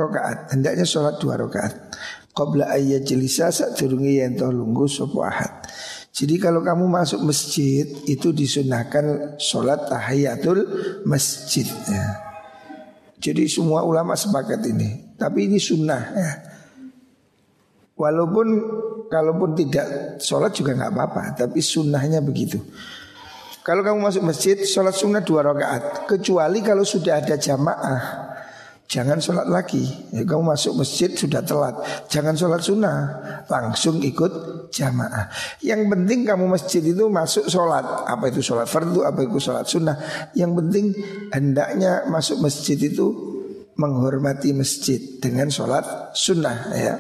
hendaknya 0.54 0.86
solat 0.86 1.18
dua 1.18 1.34
rokaat. 1.34 1.89
Qabla 2.34 2.72
ayat 2.72 3.04
jelisa 3.04 3.52
saat 3.52 3.76
turungi 3.76 4.22
yang 4.22 4.38
lunggu 4.40 4.86
sopo 4.86 5.26
ahad. 5.26 5.66
Jadi 6.10 6.36
kalau 6.42 6.66
kamu 6.66 6.90
masuk 6.90 7.22
masjid 7.24 7.86
itu 8.10 8.34
disunahkan 8.34 9.38
sholat 9.40 9.88
tahiyatul 9.88 10.66
masjid 11.08 11.66
ya. 11.66 12.06
Jadi 13.20 13.52
semua 13.52 13.84
ulama 13.84 14.16
sepakat 14.16 14.64
ini. 14.68 15.16
Tapi 15.20 15.52
ini 15.52 15.60
sunnah 15.60 16.04
ya. 16.16 16.32
Walaupun 18.00 18.48
kalaupun 19.12 19.60
tidak 19.60 20.20
sholat 20.24 20.56
juga 20.56 20.72
nggak 20.72 20.92
apa-apa, 20.96 21.24
tapi 21.36 21.60
sunnahnya 21.60 22.24
begitu. 22.24 22.64
Kalau 23.60 23.84
kamu 23.84 24.00
masuk 24.00 24.24
masjid, 24.24 24.56
sholat 24.64 24.96
sunnah 24.96 25.20
dua 25.20 25.44
rakaat. 25.44 26.08
Kecuali 26.08 26.64
kalau 26.64 26.88
sudah 26.88 27.20
ada 27.20 27.36
jamaah, 27.36 28.29
jangan 28.90 29.22
sholat 29.22 29.46
lagi. 29.46 29.86
Ya, 30.10 30.26
kamu 30.26 30.50
masuk 30.50 30.82
masjid 30.82 31.14
sudah 31.14 31.46
telat, 31.46 31.78
jangan 32.10 32.34
sholat 32.34 32.60
sunnah, 32.66 32.98
langsung 33.46 34.02
ikut 34.02 34.34
jamaah. 34.74 35.30
Yang 35.62 35.94
penting 35.94 36.26
kamu 36.26 36.50
masjid 36.50 36.82
itu 36.82 37.06
masuk 37.06 37.46
sholat. 37.46 37.86
Apa 37.86 38.34
itu 38.34 38.42
sholat 38.42 38.66
fardu, 38.66 39.06
apa 39.06 39.22
itu 39.22 39.38
sholat 39.38 39.70
sunnah. 39.70 39.96
Yang 40.34 40.52
penting 40.58 40.86
hendaknya 41.30 42.10
masuk 42.10 42.42
masjid 42.42 42.76
itu 42.82 43.14
menghormati 43.78 44.52
masjid 44.52 45.00
dengan 45.22 45.48
sholat 45.54 46.12
sunnah 46.18 46.74
ya. 46.74 46.98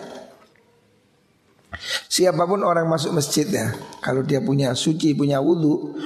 Siapa 2.09 2.45
pun 2.49 2.65
orang 2.65 2.85
masuk 2.85 3.17
masjid 3.17 3.45
ya, 3.45 3.73
kalau 4.01 4.21
dia 4.25 4.41
punya 4.41 4.73
suci, 4.73 5.13
punya 5.13 5.37
wudhu, 5.37 5.97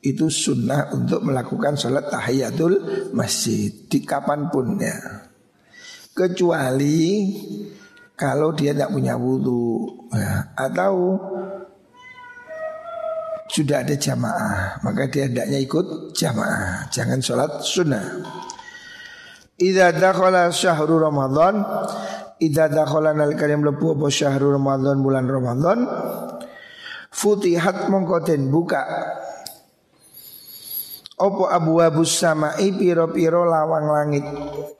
itu 0.00 0.32
sunnah 0.32 0.88
untuk 0.96 1.20
melakukan 1.20 1.76
sholat 1.76 2.08
tahiyatul 2.08 2.80
masjid 3.12 3.68
di 3.68 4.00
kapan 4.00 4.48
pun 4.48 4.80
ya. 4.80 5.29
Kecuali 6.20 7.32
kalau 8.12 8.52
dia 8.52 8.76
tidak 8.76 8.92
punya 8.92 9.16
wudhu 9.16 9.88
ya, 10.12 10.52
atau 10.52 11.16
sudah 13.48 13.80
ada 13.80 13.96
jamaah, 13.96 14.84
maka 14.84 15.08
dia 15.08 15.24
hendaknya 15.24 15.56
ikut 15.64 16.12
jamaah, 16.12 16.92
jangan 16.92 17.24
sholat 17.24 17.64
sunnah. 17.64 18.20
Idza 19.60 19.96
dakhala 19.96 20.48
syahrul 20.48 21.04
Ramadan 21.04 21.60
Idza 22.40 22.72
dakhala 22.72 23.12
nalika 23.12 23.44
mlebu 23.44 24.00
apa 24.00 24.08
syahrul 24.08 24.56
Ramadan 24.56 25.04
bulan 25.04 25.28
Ramadan 25.28 25.84
futihat 27.12 27.92
mongko 27.92 28.24
den 28.24 28.48
buka 28.48 28.80
Opo 31.20 31.52
abu 31.52 31.84
abu 31.84 32.00
sama 32.08 32.56
piro 32.56 33.12
piro 33.12 33.44
lawang 33.44 33.92
langit 33.92 34.24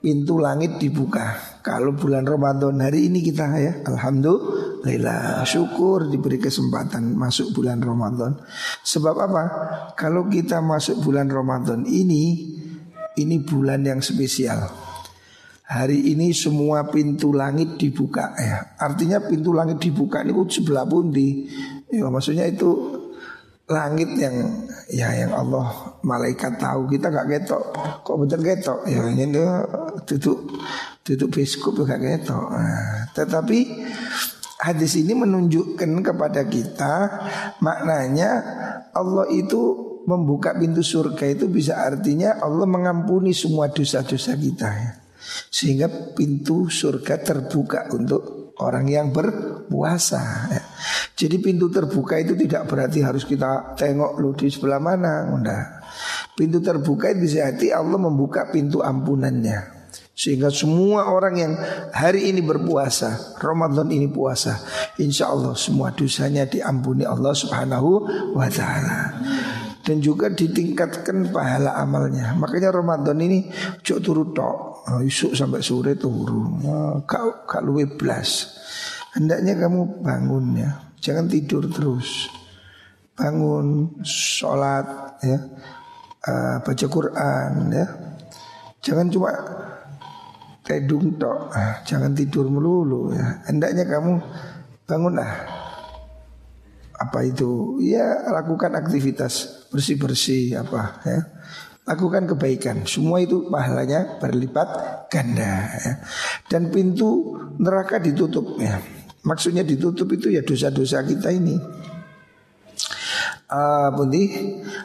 Pintu 0.00 0.40
langit 0.40 0.80
dibuka 0.80 1.36
Kalau 1.60 1.92
bulan 1.92 2.24
Ramadan 2.24 2.80
hari 2.80 3.12
ini 3.12 3.20
kita 3.20 3.44
ya 3.60 3.84
Alhamdulillah 3.84 5.44
Syukur 5.44 6.08
diberi 6.08 6.40
kesempatan 6.40 7.12
masuk 7.12 7.52
bulan 7.52 7.84
Ramadan 7.84 8.40
Sebab 8.80 9.16
apa? 9.20 9.44
Kalau 9.92 10.32
kita 10.32 10.64
masuk 10.64 11.04
bulan 11.04 11.28
Ramadan 11.28 11.84
ini 11.84 12.56
Ini 13.20 13.36
bulan 13.44 13.84
yang 13.84 14.00
spesial 14.00 14.64
Hari 15.70 16.16
ini 16.16 16.34
semua 16.34 16.90
pintu 16.90 17.30
langit 17.30 17.78
dibuka 17.78 18.34
ya. 18.34 18.74
Artinya 18.74 19.22
pintu 19.22 19.54
langit 19.54 19.78
dibuka 19.78 20.18
ini 20.18 20.34
sebelah 20.50 20.82
pundi. 20.82 21.46
Ya, 21.86 22.10
maksudnya 22.10 22.42
itu 22.50 22.99
langit 23.70 24.10
yang 24.18 24.66
ya 24.90 25.14
yang 25.14 25.30
Allah 25.30 25.94
malaikat 26.02 26.58
tahu 26.58 26.90
kita 26.90 27.06
gak 27.06 27.30
ketok. 27.30 27.64
Kok 28.02 28.16
betul 28.26 28.42
ketok? 28.42 28.80
Ya 28.90 29.06
ini 29.06 29.30
tutup 30.02 30.50
tutup 31.06 31.30
biskup 31.30 31.78
gak 31.86 32.02
ketok. 32.02 32.50
Nah, 32.50 33.06
tetapi 33.14 33.58
hadis 34.58 34.98
ini 34.98 35.14
menunjukkan 35.14 35.90
kepada 36.02 36.42
kita 36.50 36.94
maknanya 37.62 38.30
Allah 38.90 39.30
itu 39.30 39.88
membuka 40.10 40.50
pintu 40.58 40.82
surga 40.82 41.30
itu 41.30 41.46
bisa 41.46 41.78
artinya 41.78 42.42
Allah 42.42 42.66
mengampuni 42.66 43.30
semua 43.30 43.70
dosa-dosa 43.70 44.34
kita 44.34 44.66
ya. 44.66 44.92
Sehingga 45.46 45.86
pintu 46.18 46.66
surga 46.66 47.22
terbuka 47.22 47.86
untuk 47.94 48.39
orang 48.60 48.86
yang 48.86 49.08
berpuasa 49.10 50.22
ya. 50.52 50.62
Jadi 51.16 51.36
pintu 51.40 51.68
terbuka 51.68 52.16
itu 52.16 52.32
tidak 52.36 52.68
berarti 52.68 53.04
harus 53.04 53.28
kita 53.28 53.76
tengok 53.76 54.16
lu 54.20 54.32
di 54.32 54.48
sebelah 54.48 54.80
mana 54.80 55.28
Enggak. 55.28 55.84
Pintu 56.32 56.64
terbuka 56.64 57.12
itu 57.12 57.28
bisa 57.28 57.48
arti 57.48 57.68
Allah 57.68 58.00
membuka 58.00 58.48
pintu 58.48 58.80
ampunannya 58.80 59.80
sehingga 60.20 60.52
semua 60.52 61.08
orang 61.08 61.34
yang 61.40 61.52
hari 61.96 62.28
ini 62.28 62.44
berpuasa 62.44 63.40
Ramadan 63.40 63.88
ini 63.88 64.04
puasa 64.12 64.60
Insya 65.00 65.32
Allah 65.32 65.56
semua 65.56 65.96
dosanya 65.96 66.44
diampuni 66.44 67.08
Allah 67.08 67.32
subhanahu 67.32 68.04
wa 68.36 68.44
ta'ala 68.52 69.16
Dan 69.80 70.04
juga 70.04 70.28
ditingkatkan 70.28 71.32
pahala 71.32 71.72
amalnya 71.80 72.36
Makanya 72.36 72.68
Ramadan 72.68 73.16
ini 73.16 73.48
cok 73.80 74.00
turut 74.04 74.36
oh, 74.88 75.00
Isuk 75.04 75.36
sampai 75.36 75.60
sore 75.60 75.98
turun 75.98 76.64
oh, 76.64 76.94
Kau 77.04 77.44
kak 77.44 77.60
luwe 77.60 77.84
blas. 77.84 78.56
Hendaknya 79.12 79.58
kamu 79.58 80.06
bangun 80.06 80.54
ya. 80.54 80.70
Jangan 81.02 81.26
tidur 81.26 81.66
terus. 81.66 82.30
Bangun 83.18 83.98
Sholat 84.06 85.18
ya. 85.20 85.38
Uh, 86.20 86.56
Baca 86.62 86.86
Quran 86.86 87.52
ya. 87.74 87.86
Jangan 88.80 89.06
cuma 89.10 89.32
Tedung 90.62 91.18
tok. 91.18 91.50
Ah, 91.50 91.82
Jangan 91.82 92.14
tidur 92.14 92.46
melulu 92.46 93.10
ya. 93.10 93.42
Hendaknya 93.50 93.82
kamu 93.90 94.22
bangunlah 94.86 95.32
apa 96.94 97.18
itu? 97.26 97.82
Ya 97.82 98.30
lakukan 98.30 98.78
aktivitas 98.78 99.66
bersih 99.70 99.96
bersih 99.98 100.58
apa 100.58 100.98
ya 101.06 101.18
lakukan 101.90 102.30
kebaikan. 102.30 102.86
Semua 102.86 103.18
itu 103.18 103.50
pahalanya 103.50 104.22
berlipat 104.22 104.68
ganda 105.10 105.66
ya. 105.74 105.92
Dan 106.46 106.70
pintu 106.70 107.34
neraka 107.58 107.98
ditutup 107.98 108.54
ya. 108.62 108.78
Maksudnya 109.26 109.66
ditutup 109.66 110.06
itu 110.14 110.30
ya 110.30 110.46
dosa-dosa 110.46 111.02
kita 111.02 111.34
ini. 111.34 111.58
Uh, 113.50 113.90
pundi 113.98 114.30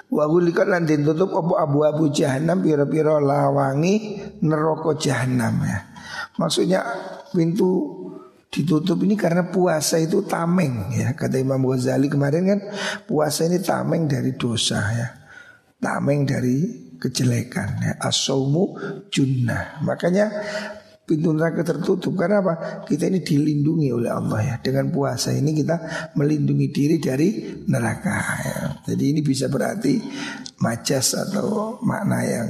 wa 0.09 0.25
gulikat 0.25 0.65
lan 0.65 0.89
ditutup 0.89 1.37
abu-abu 1.37 2.09
jahanam 2.09 2.65
pira-pira 2.65 3.21
lawangi 3.21 4.17
neraka 4.41 4.97
jahanam 4.97 5.61
ya. 5.61 5.85
Maksudnya 6.41 6.81
pintu 7.29 8.01
ditutup 8.49 8.97
ini 9.05 9.13
karena 9.13 9.51
puasa 9.51 10.01
itu 10.01 10.23
tameng 10.23 10.95
ya 10.95 11.11
kata 11.11 11.43
Imam 11.43 11.59
Ghazali 11.59 12.07
kemarin 12.07 12.43
kan 12.47 12.59
puasa 13.03 13.51
ini 13.51 13.59
tameng 13.59 14.07
dari 14.07 14.31
dosa 14.39 14.79
ya 14.95 15.07
tameng 15.83 16.23
dari 16.23 16.84
kejelekan 16.97 17.69
ya. 17.81 17.93
As-saumu 18.01 18.75
junnah. 19.11 19.79
Makanya 19.83 20.31
pintu 21.05 21.29
neraka 21.37 21.61
tertutup 21.61 22.17
karena 22.17 22.41
apa? 22.41 22.81
Kita 22.89 23.05
ini 23.05 23.21
dilindungi 23.21 23.93
oleh 23.93 24.09
Allah 24.09 24.39
ya. 24.41 24.55
Dengan 24.57 24.89
puasa 24.89 25.29
ini 25.29 25.53
kita 25.53 26.09
melindungi 26.17 26.67
diri 26.73 26.97
dari 26.97 27.61
neraka 27.69 28.17
ya. 28.41 28.57
Jadi 28.89 29.03
ini 29.13 29.21
bisa 29.21 29.45
berarti 29.45 30.01
majas 30.65 31.13
atau 31.13 31.77
makna 31.85 32.19
yang 32.25 32.47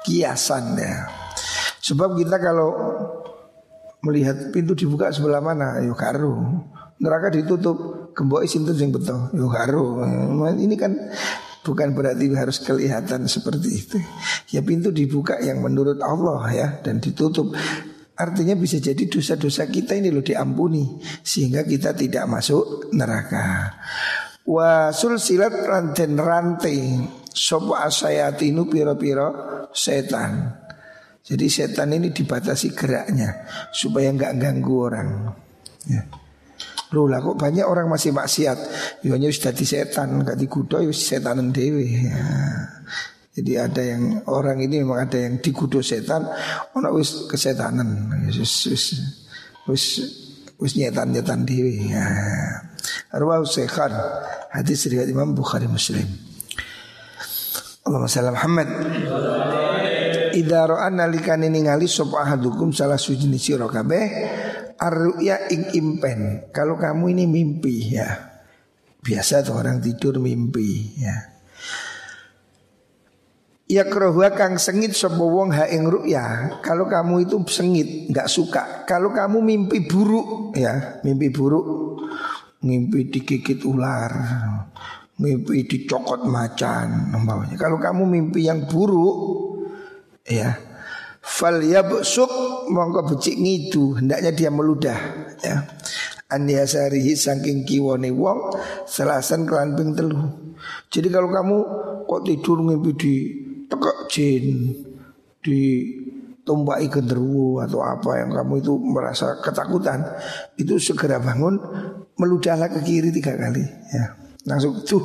kiasan 0.00 0.80
ya. 0.80 1.04
Sebab 1.80 2.16
kita 2.16 2.40
kalau 2.40 2.72
melihat 4.00 4.48
pintu 4.48 4.72
dibuka 4.72 5.12
sebelah 5.12 5.44
mana, 5.44 5.76
yuk 5.84 6.00
karu. 6.00 6.64
Neraka 7.00 7.32
ditutup, 7.32 8.12
gembok 8.16 8.44
isin 8.44 8.64
yang 8.64 8.92
betul, 8.92 9.28
yuk 9.36 9.52
karu. 9.52 10.04
Ini 10.56 10.76
kan 10.76 10.92
Bukan 11.60 11.92
berarti 11.92 12.24
harus 12.32 12.58
kelihatan 12.64 13.28
seperti 13.28 13.68
itu. 13.68 13.98
Ya 14.56 14.64
pintu 14.64 14.88
dibuka 14.88 15.36
yang 15.44 15.60
menurut 15.60 16.00
Allah 16.00 16.48
ya 16.48 16.68
dan 16.80 17.04
ditutup. 17.04 17.52
Artinya 18.16 18.52
bisa 18.56 18.76
jadi 18.76 19.08
dosa-dosa 19.08 19.68
kita 19.68 19.96
ini 19.96 20.12
loh 20.12 20.24
diampuni 20.24 21.00
sehingga 21.24 21.64
kita 21.64 21.96
tidak 21.96 22.28
masuk 22.28 22.92
neraka. 22.92 23.76
Wa 24.44 24.92
sulsilat 24.92 25.52
ranten 25.52 26.16
rantai 26.16 27.00
sopo 27.32 27.76
asayatinu 27.76 28.68
piro-piro 28.68 29.28
setan. 29.72 30.52
Jadi 31.20 31.46
setan 31.52 31.92
ini 31.92 32.12
dibatasi 32.12 32.72
geraknya 32.72 33.44
supaya 33.72 34.08
nggak 34.12 34.36
ganggu 34.40 34.74
orang. 34.80 35.08
Ya. 35.88 36.04
Loh 36.90 37.06
lah 37.06 37.22
kok 37.22 37.38
banyak 37.38 37.62
orang 37.62 37.86
masih 37.86 38.10
maksiat? 38.10 38.58
Yonya 39.06 39.30
sudah 39.30 39.54
di 39.54 39.62
setan 39.62 40.26
Gak 40.26 40.34
digudo 40.34 40.82
ya 40.82 40.90
setanan 40.90 41.54
dewe 41.54 41.86
ya. 41.86 42.18
Jadi 43.30 43.52
ada 43.54 43.82
yang 43.82 44.26
orang 44.26 44.58
ini 44.58 44.82
memang 44.82 45.06
ada 45.06 45.14
yang 45.14 45.38
digudo 45.38 45.78
setan 45.86 46.26
Ono 46.74 46.88
wis 46.98 47.30
kesetanan. 47.30 48.10
Wis 48.26 48.66
wis 48.66 48.84
wis 49.70 49.84
wis 50.58 50.72
nyetan 50.74 51.14
nyetan 51.14 51.46
dewe 51.46 51.94
ya. 51.94 52.06
Arwah 53.14 53.42
Sekhan 53.46 53.94
Hadis 54.50 54.90
riwayat 54.90 55.06
Imam 55.06 55.30
Bukhari 55.30 55.70
Muslim. 55.70 56.06
Allahumma 57.86 58.10
sallam 58.10 58.34
Muhammad. 58.34 58.68
Idza 60.30 60.62
ra'a 60.66 60.90
nalikane 60.90 61.50
ningali 61.50 61.86
sapa 61.90 62.22
ahadukum 62.22 62.70
salah 62.70 62.98
suci 62.98 63.26
sira 63.38 63.66
kabeh 63.66 64.04
Arruya 64.80 65.52
ing 65.52 65.76
impen 65.76 66.50
Kalau 66.50 66.80
kamu 66.80 67.12
ini 67.12 67.24
mimpi 67.28 68.00
ya 68.00 68.08
Biasa 69.00 69.44
tuh 69.44 69.60
orang 69.60 69.80
tidur 69.84 70.16
mimpi 70.16 70.96
ya 70.96 71.30
Ya 73.70 73.86
kerohua 73.86 74.34
kang 74.34 74.58
sengit 74.58 74.98
sapa 74.98 75.22
wong 75.22 75.54
ha 75.54 75.70
ing 75.70 75.86
ruya. 75.86 76.58
Kalau 76.58 76.90
kamu 76.90 77.22
itu 77.22 77.38
sengit, 77.46 78.10
nggak 78.10 78.26
suka. 78.26 78.82
Kalau 78.82 79.14
kamu 79.14 79.38
mimpi 79.38 79.86
buruk 79.86 80.58
ya, 80.58 80.98
mimpi 81.06 81.30
buruk, 81.30 82.02
mimpi 82.66 83.06
digigit 83.06 83.62
ular, 83.62 84.10
mimpi 85.22 85.70
dicokot 85.70 86.26
macan, 86.26 87.14
umpamanya. 87.14 87.54
Kalau 87.54 87.78
kamu 87.78 88.10
mimpi 88.10 88.50
yang 88.50 88.66
buruk, 88.66 89.14
ya, 90.26 90.58
fal 91.22 91.62
yabsuk 91.62 92.32
mongko 92.70 93.14
becik 93.14 93.36
ngidu 93.36 93.98
hendaknya 93.98 94.30
dia 94.30 94.50
meludah 94.50 94.98
ya. 95.42 95.66
An 96.30 96.46
yasarihi 96.46 97.18
saking 97.18 97.66
kiwone 97.66 98.14
wong 98.14 98.54
selasan 98.86 99.50
kelan 99.50 99.74
ping 99.74 99.98
telu. 99.98 100.18
Jadi 100.86 101.10
kalau 101.10 101.26
kamu 101.26 101.56
kok 102.06 102.22
tidur 102.22 102.62
ngimpi 102.62 102.90
di 102.94 103.14
tekak 103.66 104.06
jin 104.06 104.46
di 105.42 105.60
tumpai 106.46 106.90
genderuwo 106.90 107.62
atau 107.62 107.82
apa 107.82 108.22
yang 108.22 108.30
kamu 108.34 108.58
itu 108.58 108.74
merasa 108.78 109.38
ketakutan 109.38 110.02
itu 110.58 110.78
segera 110.82 111.22
bangun 111.22 111.58
meludahlah 112.18 112.66
ke 112.66 112.82
kiri 112.82 113.14
tiga 113.14 113.38
kali 113.38 113.62
ya. 113.94 114.18
Langsung 114.48 114.80
tuh 114.82 115.04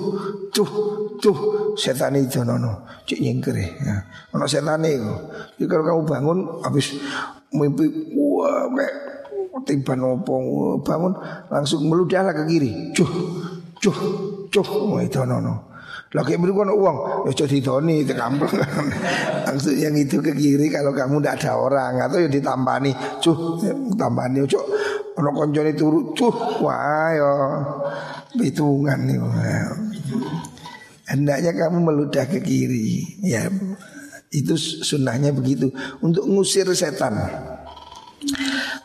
tuh 0.50 0.70
tuh 1.20 1.38
setan 1.76 2.16
itu 2.16 2.42
nono 2.42 2.88
cik 3.04 3.20
nyingkir 3.20 3.56
ya. 3.60 3.98
Ono 4.34 4.48
setan 4.48 4.82
itu 4.88 5.14
jadi 5.60 5.66
kalau 5.70 5.84
kamu 5.86 6.02
bangun 6.08 6.40
habis 6.64 6.96
mimpi 7.56 7.86
wah 8.16 8.68
kayak 8.72 8.96
tiba 9.64 9.96
nopo 9.96 10.36
bangun 10.84 11.16
langsung 11.48 11.88
meludahlah 11.88 12.36
ke 12.36 12.44
kiri. 12.46 12.92
Cuh 12.92 13.12
cuh 13.80 13.98
cuh. 14.52 15.00
Itu 15.02 15.24
nono 15.24 15.76
lagi 16.16 16.40
beri 16.40 16.56
kono 16.56 16.80
uang, 16.80 17.28
ya 17.28 17.44
jadi 17.44 17.60
doni 17.60 18.08
itu 18.08 18.16
kampung. 18.16 18.48
Langsung 19.44 19.76
yang 19.84 19.92
itu 20.00 20.24
ke 20.24 20.32
kiri 20.32 20.72
kalau 20.72 20.96
kamu 20.96 21.20
tidak 21.20 21.44
ada 21.44 21.52
orang. 21.60 21.94
Atau 22.00 22.24
ya 22.24 22.32
ditampani, 22.32 22.96
cuh, 23.20 23.60
tampani, 24.00 24.48
cuh, 24.48 24.64
ono 25.20 25.30
konjoni 25.36 25.76
turu, 25.76 26.16
cuh, 26.16 26.64
wah 26.64 27.12
yo, 27.12 27.32
hitungan 28.40 28.96
nih. 29.04 29.20
Hendaknya 31.12 31.52
kamu 31.52 31.84
meludah 31.84 32.24
ke 32.32 32.40
kiri, 32.40 33.20
ya 33.20 33.52
itu 34.32 34.56
sunnahnya 34.58 35.36
begitu. 35.36 35.70
Untuk 36.02 36.26
ngusir 36.26 36.70
setan. 36.74 37.18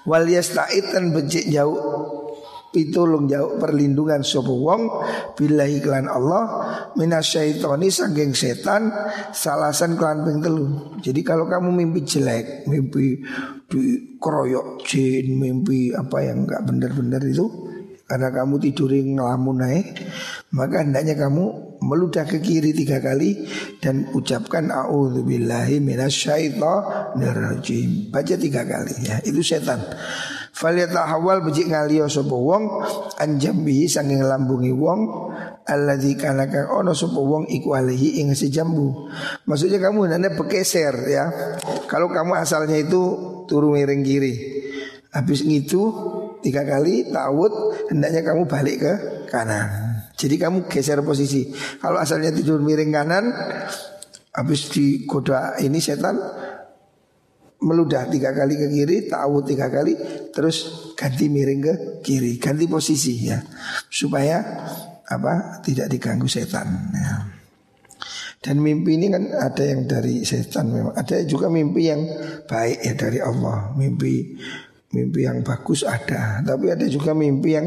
Wal 0.05 0.27
yasta'id 0.29 0.93
becik 1.13 1.49
jauh. 1.49 1.79
Pitulung 2.71 3.27
jauh 3.27 3.59
perlindungan 3.59 4.23
sapa 4.23 4.51
wong. 4.51 4.83
Billahi 5.35 5.83
klan 5.83 6.07
Allah. 6.07 6.45
Minasyaitoni 6.95 7.91
sanggeng 7.91 8.31
setan. 8.31 8.95
Salasan 9.35 9.99
klan 9.99 10.23
ping 10.23 10.39
telu. 10.39 10.95
Jadi 11.03 11.21
kalau 11.27 11.51
kamu 11.51 11.75
mimpi 11.75 12.07
jelek, 12.07 12.71
mimpi 12.71 13.23
di 13.71 13.81
keroyok 14.19 14.87
jin, 14.87 15.35
mimpi 15.39 15.91
apa 15.95 16.23
yang 16.23 16.47
enggak 16.47 16.63
benar-benar 16.67 17.23
itu 17.27 17.70
karena 18.11 18.35
kamu 18.35 18.59
tidurin 18.59 19.15
ngelamun 19.15 19.63
naik, 19.63 20.03
maka 20.51 20.83
hendaknya 20.83 21.15
kamu 21.15 21.79
meludah 21.79 22.27
ke 22.27 22.43
kiri 22.43 22.75
tiga 22.75 22.99
kali 22.99 23.47
dan 23.79 24.11
ucapkan 24.11 24.67
a'udzubillahi 24.67 25.79
minasyaitonirrajim. 25.79 28.11
Baca 28.11 28.35
tiga 28.35 28.67
kali 28.67 29.07
ya, 29.07 29.23
itu 29.23 29.47
setan. 29.47 29.79
Falyatahawal 30.51 31.47
becik 31.47 31.71
ngaliyo 31.71 32.11
sapa 32.11 32.35
wong 32.35 32.83
anjambihi 33.15 33.87
sanging 33.87 34.27
lambungi 34.27 34.75
wong 34.75 35.31
alladzi 35.63 36.19
kana 36.19 36.51
kang 36.51 36.83
ono 36.83 36.91
sapa 36.91 37.15
wong 37.15 37.47
iku 37.47 37.79
alihi 37.79 38.27
ing 38.27 38.35
sejambu. 38.35 39.07
Maksudnya 39.47 39.79
kamu 39.79 40.11
hendaknya 40.11 40.35
bergeser 40.35 41.07
ya. 41.07 41.31
Kalau 41.87 42.11
kamu 42.11 42.43
asalnya 42.43 42.75
itu 42.75 43.15
turu 43.47 43.79
miring 43.79 44.03
kiri. 44.03 44.35
Habis 45.15 45.47
itu 45.47 46.10
tiga 46.41 46.65
kali 46.65 47.09
ta'awud 47.13 47.87
hendaknya 47.93 48.21
kamu 48.25 48.43
balik 48.49 48.77
ke 48.81 48.93
kanan. 49.29 50.03
Jadi 50.17 50.37
kamu 50.37 50.69
geser 50.69 51.01
posisi. 51.01 51.49
Kalau 51.81 51.97
asalnya 51.97 52.29
tidur 52.29 52.61
miring 52.61 52.93
kanan 52.93 53.25
habis 54.37 54.69
digoda 54.69 55.57
ini 55.61 55.81
setan 55.81 56.17
meludah 57.61 58.09
tiga 58.09 58.33
kali 58.33 58.57
ke 58.57 58.67
kiri, 58.73 58.97
ta'awud 59.09 59.45
tiga 59.45 59.69
kali, 59.69 59.93
terus 60.33 60.93
ganti 60.97 61.29
miring 61.29 61.61
ke 61.61 61.75
kiri, 62.01 62.41
ganti 62.41 62.65
posisi 62.65 63.29
ya, 63.29 63.37
supaya 63.93 64.41
apa 65.05 65.61
tidak 65.61 65.93
diganggu 65.93 66.25
setan. 66.25 66.89
Ya. 66.97 67.29
Dan 68.41 68.65
mimpi 68.65 68.97
ini 68.97 69.13
kan 69.13 69.29
ada 69.37 69.61
yang 69.61 69.85
dari 69.85 70.25
setan 70.25 70.73
memang, 70.73 70.97
ada 70.97 71.21
juga 71.29 71.53
mimpi 71.53 71.93
yang 71.93 72.01
baik 72.49 72.79
ya 72.81 72.93
dari 72.97 73.21
Allah, 73.21 73.77
mimpi 73.77 74.41
mimpi 74.91 75.23
yang 75.23 75.47
bagus 75.47 75.87
ada, 75.87 76.43
tapi 76.43 76.71
ada 76.75 76.87
juga 76.91 77.15
mimpi 77.15 77.55
yang 77.55 77.67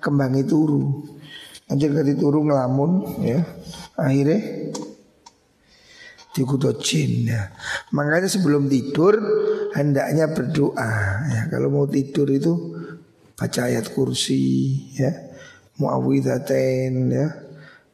kembangi 0.00 0.42
turu. 0.48 1.04
Anjir 1.68 1.92
ganti 1.92 2.16
turu 2.16 2.44
ngelamun 2.44 3.22
ya, 3.24 3.40
akhirnya 3.96 4.72
dikudo 6.32 6.72
jin 6.80 7.28
ya. 7.28 7.52
Makanya 7.92 8.28
sebelum 8.28 8.66
tidur 8.72 9.20
hendaknya 9.76 10.32
berdoa 10.32 10.92
ya. 11.28 11.40
Kalau 11.52 11.68
mau 11.68 11.84
tidur 11.84 12.28
itu 12.32 12.52
baca 13.36 13.68
ayat 13.68 13.92
kursi 13.92 14.44
ya. 14.96 15.12
Muawwidzatain 15.76 16.94
ya. 17.12 17.28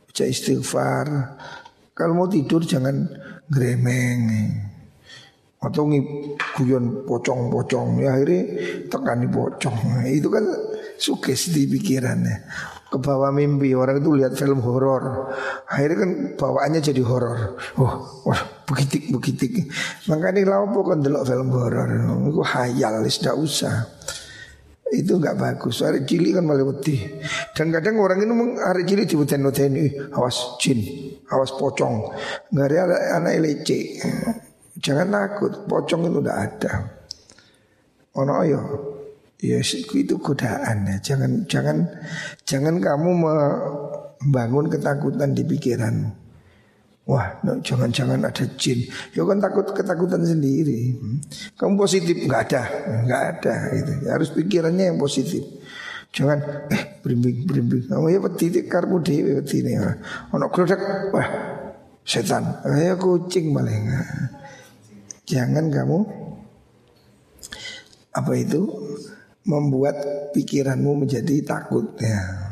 Baca 0.07 0.25
istighfar. 0.27 1.07
Kalau 1.95 2.15
mau 2.15 2.31
tidur 2.31 2.63
jangan 2.63 3.11
gremeng 3.51 4.23
atau 5.59 5.91
guyon 6.55 7.03
pocong-pocong 7.03 7.99
ya 7.99 8.15
akhirnya 8.15 8.43
tekani 8.87 9.27
pocong. 9.27 9.75
Nah, 9.75 10.07
itu 10.07 10.31
kan 10.31 10.45
sugesti 10.95 11.67
pikirannya. 11.67 12.37
Ke 12.89 12.97
bawah 12.97 13.29
mimpi 13.35 13.77
orang 13.77 14.01
itu 14.01 14.17
lihat 14.17 14.39
film 14.39 14.65
horor. 14.65 15.35
Akhirnya 15.69 15.97
kan 15.99 16.11
bawaannya 16.41 16.81
jadi 16.81 17.03
horor. 17.05 17.59
Oh 17.77 18.23
wah 18.25 18.41
begitu 18.65 19.13
begitu 19.13 19.67
makanya 20.09 20.57
lalu 20.57 20.81
kan 20.95 20.99
delok 21.03 21.27
film 21.27 21.51
horor? 21.53 21.89
Itu 22.31 22.41
hayal 22.41 23.03
tidak 23.05 23.37
usah. 23.37 23.77
Itu 24.89 25.21
nggak 25.21 25.37
bagus. 25.37 25.85
Hari 25.85 26.09
cilik 26.09 26.41
kan 26.41 26.49
malah 26.49 26.65
wedi. 26.65 26.97
Dan 27.53 27.69
kadang 27.69 28.01
orang 28.01 28.25
ini 28.25 28.57
hari 28.57 28.89
cilik 28.89 29.05
dibutuhin 29.05 29.45
ini 29.75 29.93
awas 30.17 30.57
jin 30.57 30.81
awas 31.29 31.53
pocong. 31.53 32.09
Nggak 32.55 32.67
ada 32.73 33.21
anak 33.21 33.37
lece 33.43 34.01
jangan 34.79 35.09
takut 35.11 35.53
pocong 35.67 36.07
itu 36.07 36.19
udah 36.23 36.37
ada 36.39 36.73
ono 38.15 38.43
yo 38.47 38.63
Ya 39.39 39.63
itu 39.63 40.19
godaan 40.19 40.83
ya. 40.91 40.97
Jangan 40.99 41.47
jangan 41.47 41.87
jangan 42.43 42.75
kamu 42.83 43.11
membangun 43.23 44.67
ketakutan 44.67 45.31
di 45.31 45.47
pikiranmu. 45.47 46.27
Wah, 47.09 47.41
no, 47.41 47.57
jangan-jangan 47.65 48.21
ada 48.21 48.45
jin. 48.61 48.85
Ya 49.17 49.25
kan 49.25 49.41
takut 49.41 49.65
ketakutan 49.73 50.27
sendiri. 50.27 50.93
Kamu 51.57 51.79
positif 51.79 52.21
nggak 52.27 52.43
ada, 52.51 52.63
nggak 53.07 53.23
ada 53.33 53.55
gitu. 53.73 53.93
Ya, 54.05 54.11
harus 54.19 54.29
pikirannya 54.35 54.93
yang 54.93 54.99
positif. 55.01 55.41
Jangan 56.13 56.69
eh 56.69 56.99
berimbing 57.01 57.49
berimbing. 57.49 57.89
Kamu 57.89 58.11
ya 58.13 58.21
peti 58.21 58.67
karmu 58.67 59.01
dewi 59.01 59.39
peti 59.41 59.65
ini. 59.65 59.79
Ono 60.35 60.51
kerudak, 60.51 60.83
wah 61.15 61.29
setan. 62.05 62.61
Ya 62.77 62.99
kucing 62.99 63.55
paling. 63.55 63.87
Jangan 65.29 65.69
kamu 65.69 65.99
apa 68.17 68.33
itu 68.33 68.65
membuat 69.45 69.97
pikiranmu 70.33 71.05
menjadi 71.05 71.45
takut 71.45 71.93
ya. 72.01 72.49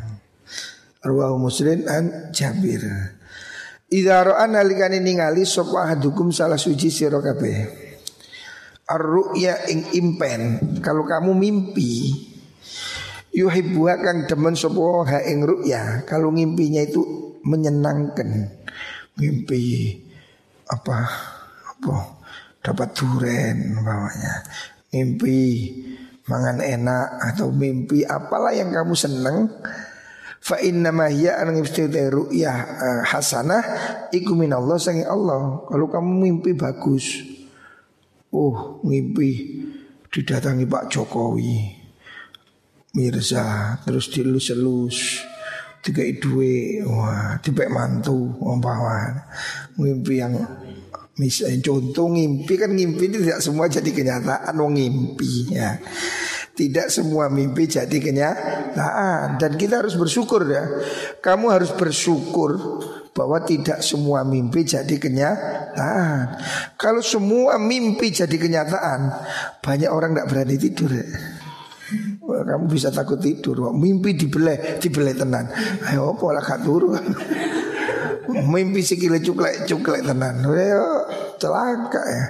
Ruwahu 1.01 1.41
Muslim 1.41 1.89
an 1.89 2.33
Jabir. 2.37 2.85
Idza 3.87 4.29
ra'a 4.29 4.45
nalikane 4.45 5.01
ningali 5.01 5.49
sapa 5.49 5.89
ahadukum 5.89 6.29
salah 6.35 6.61
suci 6.61 6.93
sira 6.93 7.17
kabeh. 7.23 7.57
Ar-ru'ya 8.93 9.73
ing 9.73 9.97
impen. 9.97 10.41
Kalau 10.85 11.09
kamu 11.09 11.33
mimpi 11.33 12.13
yuhibbu 13.33 13.89
kang 14.05 14.29
demen 14.29 14.53
sapa 14.53 14.85
ha 15.07 15.19
ing 15.25 15.49
ru'ya. 15.49 16.05
Kalau 16.05 16.29
ngimpinya 16.29 16.85
itu 16.85 17.01
menyenangkan. 17.41 18.53
Mimpi 19.17 19.97
apa 20.69 21.09
apa 21.73 22.16
dapat 22.67 22.99
duren 22.99 23.79
bawahnya. 23.79 24.35
Mimpi 24.91 25.71
mangan 26.27 26.59
enak 26.59 27.07
atau 27.31 27.55
mimpi 27.55 28.03
apalah 28.03 28.51
yang 28.51 28.75
kamu 28.75 28.99
seneng. 28.99 29.47
Fa 30.43 30.59
inna 30.59 30.91
ma 30.91 31.07
hiya 31.07 31.43
an 31.43 31.55
ru'yah 31.55 32.59
uh, 32.59 33.03
hasanah 33.07 33.63
iku 34.11 34.35
minallah 34.35 34.79
sangi 34.79 35.07
Allah. 35.07 35.63
Kalau 35.71 35.87
kamu 35.87 36.11
mimpi 36.27 36.55
bagus 36.59 37.37
oh 38.37 38.83
mimpi 38.83 39.63
didatangi 40.11 40.67
Pak 40.67 40.93
Jokowi 40.93 41.73
Mirza 42.97 43.77
terus 43.85 44.09
dilus-elus 44.13 45.25
tiga 45.85 46.03
duwe 46.19 46.83
wah 46.83 47.39
tipe 47.39 47.69
mantu 47.71 48.35
umpawan 48.43 49.23
mimpi 49.79 50.19
yang 50.19 50.35
Misalnya 51.17 51.73
contoh 51.73 52.13
ngimpi 52.13 52.55
kan 52.61 52.77
ngimpi 52.77 53.09
itu 53.09 53.25
tidak 53.25 53.41
semua 53.41 53.65
jadi 53.73 53.89
kenyataan 53.89 54.53
wong 54.53 54.77
ngimpi 54.77 55.49
ya. 55.49 55.81
Tidak 56.57 56.89
semua 56.89 57.29
mimpi 57.29 57.69
jadi 57.69 57.93
kenyataan 58.01 59.37
dan 59.37 59.61
kita 59.61 59.85
harus 59.85 59.97
bersyukur 59.97 60.45
ya. 60.49 60.65
Kamu 61.21 61.53
harus 61.53 61.73
bersyukur 61.73 62.57
bahwa 63.17 63.41
tidak 63.45 63.81
semua 63.81 64.25
mimpi 64.29 64.65
jadi 64.69 64.97
kenyataan. 64.97 66.37
Kalau 66.77 67.01
semua 67.01 67.57
mimpi 67.57 68.13
jadi 68.13 68.37
kenyataan, 68.37 69.01
banyak 69.65 69.89
orang 69.89 70.13
tidak 70.13 70.29
berani 70.29 70.57
tidur 70.61 70.91
ya. 70.93 71.09
Kamu 72.25 72.69
bisa 72.69 72.93
takut 72.93 73.21
tidur, 73.21 73.73
mimpi 73.73 74.17
dibeleh, 74.17 74.77
dibeleh 74.77 75.17
tenan. 75.17 75.49
Ayo 75.89 76.13
pola 76.17 76.45
turun. 76.61 77.01
Mimpi 78.27 78.83
sikile 78.83 79.23
cuklek 79.23 79.67
cuklek 79.71 80.03
tenan. 80.03 80.43
Ayo 80.43 81.07
celaka 81.39 82.03
ya. 82.03 82.25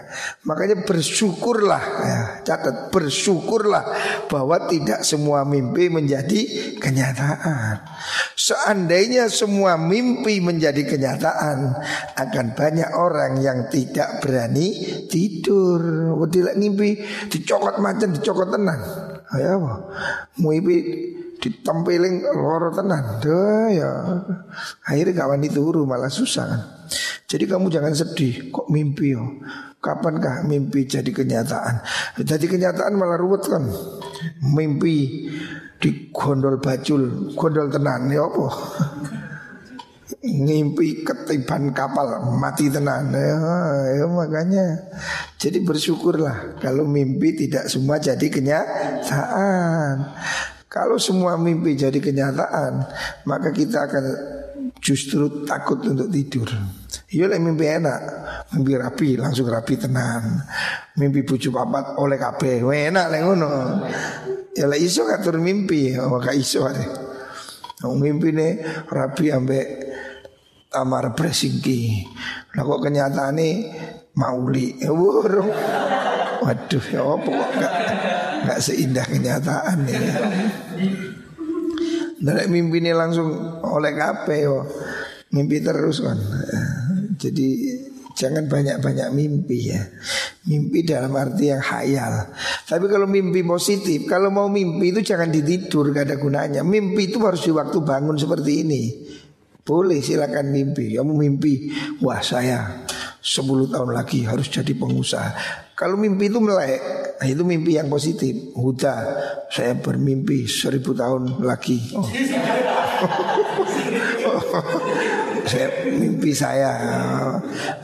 Makanya 0.44 0.82
bersyukurlah 0.84 1.84
ya, 2.02 2.20
catat 2.42 2.90
bersyukurlah 2.90 3.84
bahwa 4.26 4.66
tidak 4.68 5.02
semua 5.06 5.46
mimpi 5.46 5.88
menjadi 5.88 6.74
kenyataan. 6.78 7.80
Seandainya 8.36 9.32
semua 9.32 9.80
mimpi 9.80 10.38
menjadi 10.44 10.84
kenyataan, 10.84 11.58
akan 12.14 12.46
banyak 12.52 12.90
orang 12.94 13.40
yang 13.40 13.66
tidak 13.72 14.20
berani 14.20 15.02
tidur. 15.08 15.80
Tidak 16.26 16.58
mimpi 16.58 17.00
dicokot 17.32 17.80
macam 17.80 18.12
dicokot 18.12 18.48
tenang. 18.52 18.82
Ayo 19.34 19.58
apa? 19.58 19.72
Mimpi 20.38 20.76
ditempeling 21.40 22.24
loro 22.34 22.72
tenan. 22.72 23.20
Duh 23.22 23.68
ya. 23.70 23.90
Akhirnya 24.88 25.24
gak 25.24 25.30
wani 25.36 25.48
turu 25.52 25.84
malah 25.84 26.10
susah 26.10 26.44
kan. 26.46 26.62
Jadi 27.26 27.44
kamu 27.50 27.66
jangan 27.70 27.90
sedih 27.90 28.54
kok 28.54 28.70
mimpi 28.70 29.14
yo. 29.14 29.42
Kapankah 29.82 30.46
mimpi 30.46 30.86
jadi 30.86 31.10
kenyataan? 31.10 31.82
Jadi 32.22 32.46
kenyataan 32.46 32.94
malah 32.94 33.18
ruwet 33.18 33.46
kan. 33.46 33.66
Mimpi 34.42 35.28
di 35.76 35.90
gondol 36.10 36.58
bacul, 36.58 37.34
gondol 37.36 37.68
tenan 37.68 38.08
ya 38.10 38.24
apa? 38.24 38.46
Ngimpi 40.26 41.06
ketiban 41.06 41.70
kapal 41.70 42.18
mati 42.38 42.66
tenan 42.66 43.14
ya, 43.14 43.38
ya 43.94 44.06
makanya 44.10 44.90
jadi 45.38 45.62
bersyukurlah 45.62 46.58
kalau 46.58 46.82
mimpi 46.82 47.34
tidak 47.46 47.70
semua 47.70 48.02
jadi 48.02 48.26
kenyataan 48.26 49.94
kalau 50.76 51.00
semua 51.00 51.40
mimpi 51.40 51.72
jadi 51.72 51.96
kenyataan, 51.96 52.84
maka 53.24 53.48
kita 53.48 53.88
akan 53.88 54.04
justru 54.76 55.48
takut 55.48 55.80
untuk 55.88 56.12
tidur. 56.12 56.52
Iya 57.08 57.32
mimpi 57.40 57.64
enak, 57.64 58.00
mimpi 58.52 58.76
rapi 58.76 59.08
langsung 59.16 59.48
rapi 59.48 59.80
tenang. 59.80 60.44
Mimpi 61.00 61.24
bucu 61.24 61.48
papat 61.48 61.96
oleh 61.96 62.20
kabeh, 62.20 62.60
enak 62.60 63.06
lah 63.08 63.20
ngono. 63.24 63.50
Ya 64.52 64.68
lah 64.68 64.76
iso 64.76 65.08
ngatur 65.08 65.40
mimpi, 65.40 65.96
oh 65.96 66.20
gak 66.20 66.36
iso 66.36 66.68
ada. 66.68 66.84
Oh, 67.84 67.92
mimpi 67.92 68.32
nih 68.32 68.84
rapi 68.88 69.32
ambek 69.32 69.66
tamar 70.72 71.12
presingki. 71.16 72.04
Lah 72.56 72.64
kok 72.64 72.80
kenyataannya 72.84 73.50
mauli. 74.16 74.80
Ya, 74.80 74.92
Waduh 76.36 76.84
ya 76.92 77.00
apa 77.00 77.28
kok 77.32 77.50
gak, 77.58 77.74
gak 78.44 78.60
seindah 78.60 79.06
kenyataan 79.08 79.88
ya. 79.88 80.00
Dari 82.16 82.48
mimpi 82.48 82.82
ini 82.82 82.92
langsung 82.92 83.60
oleh 83.64 83.92
kape 83.96 84.36
yo. 84.44 84.66
Mimpi 85.32 85.60
terus 85.60 86.04
kan. 86.04 86.16
Jadi 87.16 87.48
jangan 88.16 88.48
banyak-banyak 88.48 89.08
mimpi 89.12 89.58
ya. 89.72 89.82
Mimpi 90.48 90.86
dalam 90.86 91.12
arti 91.12 91.52
yang 91.52 91.60
hayal. 91.60 92.32
Tapi 92.64 92.86
kalau 92.88 93.04
mimpi 93.04 93.44
positif, 93.44 94.08
kalau 94.08 94.32
mau 94.32 94.48
mimpi 94.48 94.90
itu 94.94 95.04
jangan 95.04 95.28
ditidur, 95.28 95.92
gak 95.92 96.08
ada 96.08 96.16
gunanya. 96.16 96.60
Mimpi 96.64 97.12
itu 97.12 97.20
harus 97.20 97.44
di 97.44 97.52
waktu 97.52 97.78
bangun 97.84 98.16
seperti 98.16 98.52
ini. 98.64 98.82
Boleh 99.66 99.98
silakan 99.98 100.54
mimpi. 100.54 100.94
Kamu 100.94 101.12
mimpi, 101.18 101.74
wah 101.98 102.22
saya 102.22 102.86
10 103.18 103.74
tahun 103.74 103.90
lagi 103.90 104.22
harus 104.22 104.46
jadi 104.46 104.72
pengusaha. 104.78 105.65
Kalau 105.76 106.00
mimpi 106.00 106.32
itu 106.32 106.40
melek, 106.40 106.80
nah 107.20 107.26
itu 107.28 107.44
mimpi 107.44 107.76
yang 107.76 107.92
positif. 107.92 108.32
Huda, 108.56 108.96
saya 109.52 109.76
bermimpi 109.76 110.48
seribu 110.48 110.96
tahun 110.96 111.44
lagi. 111.44 111.92
Oh. 111.92 112.08
saya 115.52 115.68
mimpi 115.92 116.32
saya. 116.32 116.72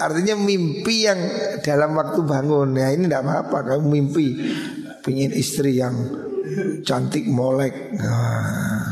Artinya 0.00 0.40
mimpi 0.40 1.04
yang 1.04 1.20
dalam 1.60 1.92
waktu 1.92 2.24
bangun. 2.24 2.80
Ya 2.80 2.96
ini 2.96 3.12
tidak 3.12 3.28
apa-apa. 3.28 3.76
Kamu 3.76 3.84
mimpi 3.84 4.40
pengen 5.04 5.36
istri 5.36 5.76
yang 5.76 5.92
cantik 6.88 7.28
molek. 7.28 7.92
Nah, 7.92 8.91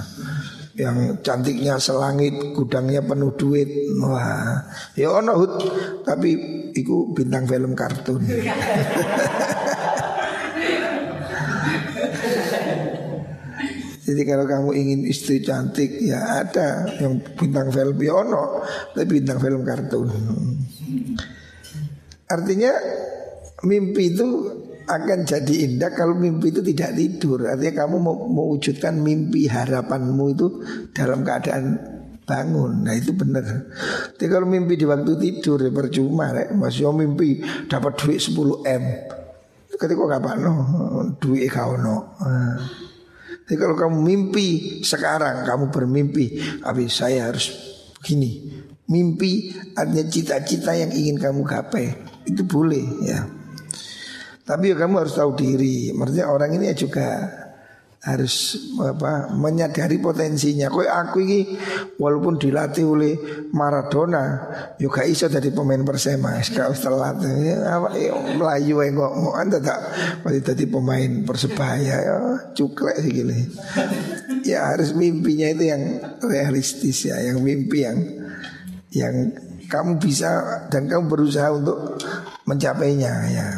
yang 0.81 1.21
cantiknya 1.21 1.77
selangit, 1.77 2.57
gudangnya 2.57 3.05
penuh 3.05 3.37
duit. 3.37 3.69
Wah, 4.01 4.65
ya 4.97 5.13
ono 5.13 5.33
hut, 5.37 5.53
tapi 6.09 6.33
itu 6.73 7.13
bintang 7.13 7.45
film 7.45 7.77
kartun. 7.77 8.25
Jadi 14.11 14.27
kalau 14.27 14.43
kamu 14.43 14.75
ingin 14.75 15.01
istri 15.07 15.39
cantik 15.39 16.03
ya 16.03 16.43
ada 16.43 16.83
yang 16.99 17.23
bintang 17.39 17.71
film 17.71 17.95
ya 18.03 18.19
ono, 18.19 18.65
tapi 18.91 19.23
bintang 19.23 19.39
film 19.39 19.63
kartun. 19.63 20.11
Artinya 22.27 22.73
mimpi 23.63 24.11
itu 24.11 24.27
akan 24.91 25.23
jadi 25.23 25.55
indah 25.71 25.95
kalau 25.95 26.19
mimpi 26.19 26.51
itu 26.51 26.59
tidak 26.67 26.99
tidur. 26.99 27.47
Artinya 27.47 27.87
kamu 27.87 27.97
mau 28.03 28.27
mewujudkan 28.27 28.99
mimpi 28.99 29.47
harapanmu 29.47 30.25
itu 30.35 30.47
dalam 30.91 31.23
keadaan 31.23 31.79
bangun. 32.27 32.83
Nah 32.83 32.95
itu 32.99 33.15
benar. 33.15 33.43
Tapi 34.19 34.27
kalau 34.27 34.51
mimpi 34.51 34.75
di 34.75 34.87
waktu 34.87 35.15
tidur 35.15 35.63
ya 35.63 35.71
percuma 35.71 36.35
rek. 36.35 36.51
Masih 36.59 36.91
mimpi 36.91 37.39
dapat 37.71 37.95
duit 38.03 38.19
10 38.19 38.67
m. 38.67 38.85
Ketika 39.71 40.05
kapan 40.19 40.37
no 40.43 40.55
duit 41.23 41.47
kau 41.49 41.79
no. 41.79 42.19
Jadi 43.47 43.57
kalau 43.59 43.75
kamu 43.75 43.99
mimpi 43.99 44.79
sekarang 44.87 45.43
kamu 45.43 45.75
bermimpi, 45.75 46.39
tapi 46.63 46.87
saya 46.87 47.31
harus 47.31 47.51
begini. 47.99 48.47
Mimpi 48.91 49.55
artinya 49.75 50.07
cita-cita 50.07 50.75
yang 50.75 50.91
ingin 50.95 51.19
kamu 51.19 51.47
gapai 51.47 51.95
itu 52.27 52.43
boleh 52.47 53.07
ya. 53.07 53.40
Tapi 54.45 54.73
ya 54.73 54.77
kamu 54.77 54.95
harus 55.07 55.15
tahu 55.15 55.37
diri. 55.37 55.95
Maksudnya 55.95 56.27
orang 56.27 56.57
ini 56.57 56.73
juga 56.75 57.29
harus 58.01 58.57
apa 58.81 59.29
menyadari 59.37 60.01
potensinya. 60.01 60.73
Kau 60.73 60.81
aku 60.81 61.21
ini 61.21 61.53
walaupun 62.01 62.41
dilatih 62.41 62.89
oleh 62.89 63.15
Maradona, 63.53 64.41
juga 64.81 65.05
ya 65.05 65.13
iso 65.13 65.29
jadi 65.29 65.53
pemain 65.53 65.85
Persema. 65.85 66.41
Sekarang 66.41 66.73
telat, 66.81 67.21
ya, 67.21 67.77
ya, 67.93 68.13
melayu 68.41 68.81
yang 68.81 68.97
mau 68.97 69.37
anda 69.37 69.61
tak 69.61 69.81
masih 70.25 70.41
jadi 70.41 70.65
pemain 70.65 71.29
Persebaya 71.29 71.97
ya 72.01 72.17
cuklek 72.57 73.05
sih 73.05 73.13
gini. 73.13 73.39
Ya 74.49 74.73
harus 74.73 74.97
mimpinya 74.97 75.53
itu 75.53 75.69
yang 75.69 76.01
realistis 76.25 77.05
ya, 77.05 77.21
yang 77.21 77.45
mimpi 77.45 77.85
yang 77.85 77.99
yang 78.97 79.15
kamu 79.69 80.01
bisa 80.01 80.65
dan 80.73 80.89
kamu 80.89 81.05
berusaha 81.05 81.53
untuk 81.53 82.01
mencapainya 82.49 83.13
ya. 83.29 83.49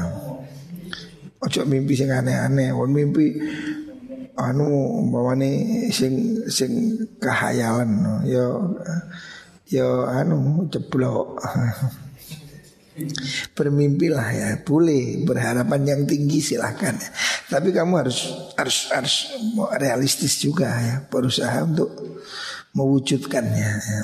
Ojo 1.42 1.66
mimpi 1.66 1.98
sing 1.98 2.14
aneh-aneh, 2.14 2.70
wong 2.70 2.94
mimpi 2.94 3.35
anu 4.38 5.02
umpamane 5.02 5.90
sing 5.92 6.46
sing 6.48 6.96
kehayalan 7.18 8.22
yo 8.24 8.78
yo 9.66 10.07
anu 10.07 10.70
ceblok. 10.70 11.38
Bermimpilah 13.57 14.28
ya, 14.37 14.48
boleh 14.61 15.24
berharapan 15.24 15.81
yang 15.83 16.02
tinggi 16.05 16.44
silahkan. 16.44 16.92
Tapi 17.48 17.72
kamu 17.72 18.05
harus 18.05 18.52
harus 18.52 18.92
harus 18.92 19.33
realistis 19.81 20.37
juga 20.44 20.68
ya, 20.68 20.96
berusaha 21.09 21.64
untuk 21.64 21.88
mewujudkannya. 22.76 23.70
Ya. 23.81 24.02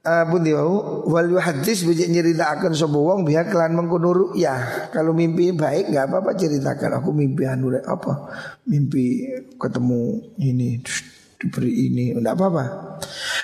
Uh, 0.00 0.24
pun 0.32 0.40
wau 0.56 1.04
wal 1.12 1.36
hadis 1.44 1.84
bijak 1.84 2.08
nyeritakan 2.08 2.72
sapa 2.72 2.96
wong 2.96 3.28
biar 3.28 3.52
kelan 3.52 3.76
mengkono 3.76 4.32
ya 4.32 4.88
kalau 4.88 5.12
mimpi 5.12 5.52
baik 5.52 5.92
nggak 5.92 6.08
apa-apa 6.08 6.40
ceritakan. 6.40 7.04
Aku 7.04 7.12
mimpi 7.12 7.44
anu 7.44 7.68
apa? 7.76 8.32
Mimpi 8.64 9.28
ketemu 9.60 10.32
ini 10.40 10.80
diberi 11.36 11.72
ini 11.92 12.04
enggak 12.16 12.32
apa-apa. 12.32 12.64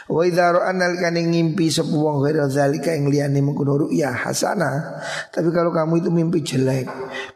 Wa 0.09 0.23
idza 0.25 0.53
ra'ana 0.57 0.97
kane 0.97 1.29
ngimpi 1.29 1.69
sapa 1.69 1.93
wong 1.93 2.25
ghaira 2.25 2.49
zalika 2.49 2.93
ing 2.93 3.09
liyane 3.13 3.41
mengkono 3.45 3.93
ya 3.93 4.17
hasana 4.17 5.01
tapi 5.29 5.53
kalau 5.53 5.69
kamu 5.73 6.05
itu 6.05 6.11
mimpi 6.13 6.41
jelek 6.41 6.87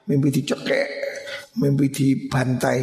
mimpi 0.09 0.29
dicekek 0.33 0.89
mimpi 1.59 1.91
dibantai 1.91 2.81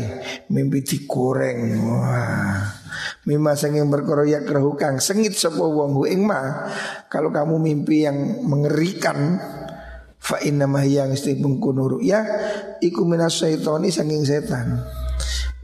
mimpi 0.52 0.84
digoreng 0.84 1.82
wah 1.88 2.87
Mima 3.28 3.54
senging 3.54 3.88
berkoroyak 3.91 4.48
kerahukang 4.48 5.02
sengit 5.04 5.36
sapa 5.36 5.62
wong 5.62 6.06
ing 6.08 6.26
ma. 6.26 6.68
Kalau 7.12 7.32
kamu 7.32 7.60
mimpi 7.60 8.08
yang 8.08 8.43
mengerikan 8.48 9.39
fa 10.18 10.43
inna 10.43 10.68
yang 10.84 11.16
istibung 11.16 11.62
kunuru 11.64 12.04
ya 12.04 12.26
iku 12.84 13.08
minas 13.08 13.39
syaitani 13.39 13.89
sanging 13.93 14.24
setan. 14.28 14.84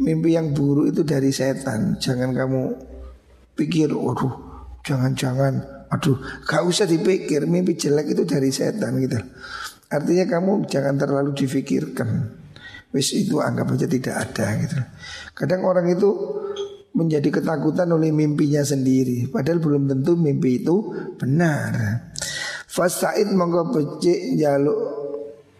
Mimpi 0.01 0.33
yang 0.33 0.57
buruk 0.57 0.89
itu 0.89 1.05
dari 1.05 1.29
setan. 1.29 2.01
Jangan 2.01 2.33
kamu 2.33 2.61
pikir, 3.53 3.93
waduh, 3.93 4.33
jangan-jangan, 4.81 5.85
aduh, 5.93 6.17
gak 6.49 6.65
usah 6.65 6.89
dipikir. 6.89 7.45
Mimpi 7.45 7.77
jelek 7.77 8.17
itu 8.17 8.25
dari 8.25 8.49
setan 8.49 8.97
gitu. 8.97 9.21
Artinya 9.93 10.25
kamu 10.25 10.65
jangan 10.65 10.97
terlalu 10.97 11.37
difikirkan. 11.37 12.41
Wis 12.93 13.13
itu 13.13 13.41
anggap 13.41 13.73
aja 13.73 13.85
tidak 13.89 14.15
ada 14.17 14.45
gitu. 14.61 14.77
Kadang 15.33 15.65
orang 15.65 15.89
itu 15.89 16.09
menjadi 16.93 17.29
ketakutan 17.41 17.89
oleh 17.89 18.13
mimpinya 18.13 18.61
sendiri 18.61 19.29
padahal 19.33 19.57
belum 19.57 19.89
tentu 19.89 20.13
mimpi 20.13 20.61
itu 20.61 20.93
benar 21.17 21.73
Fasaid 22.73 23.29
monggo 23.37 23.69
becik 23.69 24.33
jaluk 24.33 24.73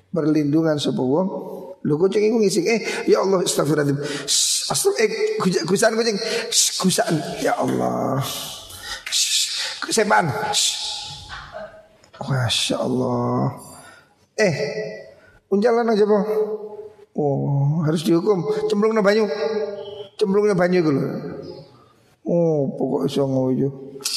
perlindungan 0.09 0.81
sapa 0.81 0.97
wong. 0.97 1.29
Lho 1.85 1.93
kucing 2.01 2.25
iku 2.25 2.41
ngising 2.41 2.65
eh 2.65 2.81
ya 3.05 3.21
Allah. 3.21 3.45
Astagfirullah 3.45 3.85
eh 4.97 5.09
gusaan 5.69 5.93
kucing. 5.93 6.17
Gusaan 6.81 7.15
ya 7.37 7.53
Allah. 7.53 8.17
Sepan. 9.93 10.25
Masya 12.17 12.81
Allah. 12.81 13.61
Eh, 14.33 14.55
unjalan 15.53 15.93
aja 15.93 16.09
po. 16.09 16.17
Oh, 17.13 17.85
harus 17.85 18.01
dihukum. 18.01 18.41
Cemplung 18.65 18.97
na 18.97 19.05
banyu. 19.05 19.29
Cemplung 20.23 20.47
na 20.47 20.55
banyu 20.55 20.79
gitu. 20.79 21.03
Oh, 22.23 22.71
pokok 22.79 23.11
iso 23.11 23.27
ngoyo. 23.27 23.99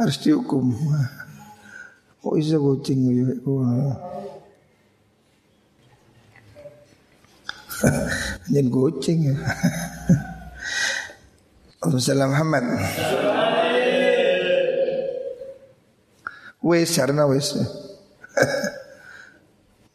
harus 0.00 0.16
dihukum. 0.24 0.72
Kok 2.24 2.40
bisa 2.40 2.56
kucing 2.64 3.04
ya? 3.04 3.36
Jangan 8.56 8.72
kucing 8.72 9.28
ya. 9.28 9.36
Allahumma 11.84 12.32
Muhammad. 12.32 12.64
Wes 16.64 16.96
karena 16.96 17.28
wes. 17.28 17.52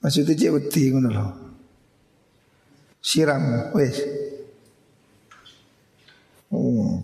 Maksudnya 0.01 0.33
cek 0.33 0.53
wedi 0.53 0.83
ngono 0.89 1.09
lho. 1.13 1.27
Siram 3.01 3.73
wes. 3.77 3.97
Oh. 6.51 7.01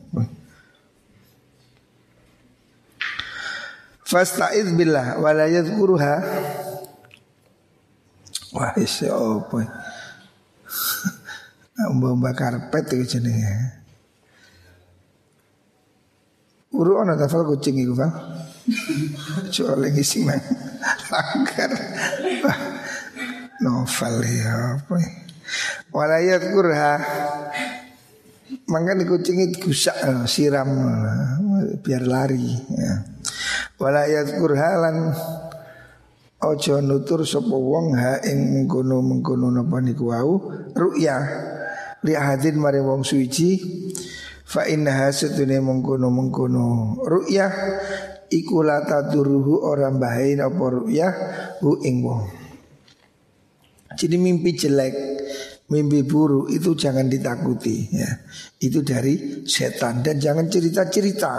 Fasta'id 4.08 4.72
billah 4.74 5.20
wa 5.20 5.32
la 5.36 5.46
yadhkuruha. 5.52 6.16
Wah, 8.56 8.74
isi 8.80 9.06
apa? 9.12 9.60
Mbak 11.94 12.34
karpet 12.34 12.98
itu 12.98 13.20
jenenge. 13.20 13.78
Uru 16.74 17.04
ana 17.04 17.20
tafal 17.20 17.46
kucing 17.46 17.78
iku, 17.78 17.94
Bang. 17.94 18.14
Soalnya 19.52 19.92
ngisi 19.94 20.24
nang 20.24 20.42
langgar. 21.12 21.72
Novel 23.62 24.16
ya 24.26 24.78
apa 24.78 24.96
ya. 25.02 25.12
Walayat 25.96 26.44
kurha 26.52 26.94
Mangkan 28.68 29.04
kucing 29.04 29.44
itu 29.44 29.72
gusak 29.72 29.96
eh, 30.08 30.24
siram 30.28 30.72
eh, 30.72 31.76
biar 31.84 32.04
lari 32.04 32.48
ya. 32.72 33.04
Walayat 33.80 34.40
kurhalan 34.40 35.12
Ojo 36.38 36.86
nutur 36.86 37.26
sopo 37.26 37.58
wong 37.58 37.98
ha 37.98 38.22
ing 38.22 38.54
mengkono 38.54 39.02
mengkono 39.02 39.50
napa 39.50 39.82
niku 39.82 40.14
wau 40.14 40.38
ruya 40.78 41.18
li 42.06 42.14
hadin 42.14 42.62
mari 42.62 42.78
wong 42.78 43.02
suci 43.02 43.58
fa 44.46 44.70
innaha 44.70 45.10
satune 45.10 45.58
mengkono 45.58 46.14
mengkono 46.14 46.94
ru'yah 47.10 47.50
iku 48.30 48.62
la 48.62 48.86
taduruhu 48.86 49.66
ora 49.66 49.90
bahain 49.90 50.38
apa 50.38 50.62
ru'yah 50.78 51.14
hu 51.58 51.82
ing 51.82 52.06
wong 52.06 52.30
jadi 53.96 54.16
mimpi 54.20 54.58
jelek 54.58 54.96
mimpi 55.72 56.04
buruk 56.04 56.52
itu 56.52 56.76
jangan 56.76 57.08
ditakuti 57.08 57.92
ya 57.94 58.10
itu 58.60 58.84
dari 58.84 59.46
setan 59.48 60.04
dan 60.04 60.18
jangan 60.20 60.50
cerita-cerita 60.50 61.34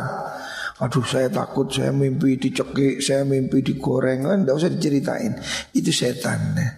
Aduh 0.78 1.02
saya 1.02 1.26
takut 1.26 1.66
saya 1.74 1.90
mimpi 1.90 2.38
dicekik 2.38 3.02
Saya 3.02 3.26
mimpi 3.26 3.66
digoreng 3.66 4.22
Tidak 4.22 4.54
usah 4.54 4.70
diceritain 4.70 5.34
Itu 5.74 5.90
setan 5.90 6.54
ya. 6.54 6.70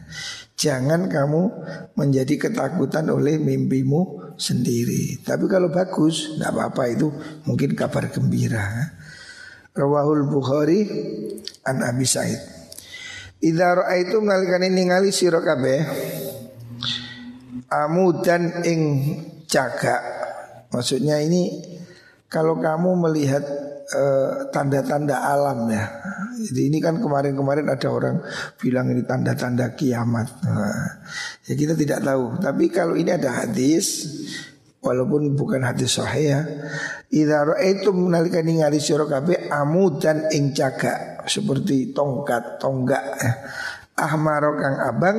Jangan 0.60 1.08
kamu 1.08 1.42
menjadi 1.96 2.36
ketakutan 2.36 3.08
oleh 3.08 3.40
mimpimu 3.40 4.36
sendiri. 4.36 5.16
Tapi 5.24 5.48
kalau 5.48 5.72
bagus, 5.72 6.36
tidak 6.36 6.52
apa-apa 6.52 6.84
itu 6.92 7.08
mungkin 7.48 7.72
kabar 7.72 8.12
gembira. 8.12 8.92
Rawahul 9.72 10.28
Bukhari 10.28 10.84
an 11.64 11.80
Abi 11.80 12.04
Said. 12.04 12.59
Idza 13.40 13.68
ra'aitum 13.72 14.28
nalikane 14.28 14.68
ningali 14.68 15.10
sira 15.12 15.40
kabeh 15.40 15.80
amudan 17.72 18.64
ing 18.64 18.80
cagak. 19.48 20.02
Maksudnya 20.70 21.18
ini 21.24 21.48
kalau 22.28 22.60
kamu 22.60 23.10
melihat 23.10 23.42
Eh, 23.90 24.32
tanda-tanda 24.54 25.18
uh, 25.18 25.32
alam 25.34 25.66
ya. 25.66 25.82
Jadi 26.38 26.70
ini 26.70 26.78
kan 26.78 27.02
kemarin-kemarin 27.02 27.66
ada 27.66 27.90
orang 27.90 28.22
bilang 28.54 28.86
ini 28.94 29.02
tanda-tanda 29.02 29.74
kiamat. 29.74 30.30
Nah, 30.46 31.10
ya 31.42 31.58
kita 31.58 31.74
tidak 31.74 32.06
tahu. 32.06 32.38
Tapi 32.38 32.70
kalau 32.70 32.94
ini 32.94 33.10
ada 33.10 33.42
hadis, 33.42 34.06
walaupun 34.78 35.34
bukan 35.34 35.66
hadis 35.66 35.98
sahih 35.98 36.38
ya. 36.38 36.40
Idza 37.10 37.42
ra'aitum 37.50 38.14
nalika 38.14 38.38
ningali 38.46 38.78
sira 38.78 39.10
kabeh 39.10 39.50
amudan 39.50 40.30
ing 40.30 40.54
cagak 40.54 41.09
seperti 41.26 41.90
tongkat, 41.90 42.60
tonggak. 42.62 43.04
Ahmaro 44.00 44.56
kang 44.56 44.76
abang 44.80 45.18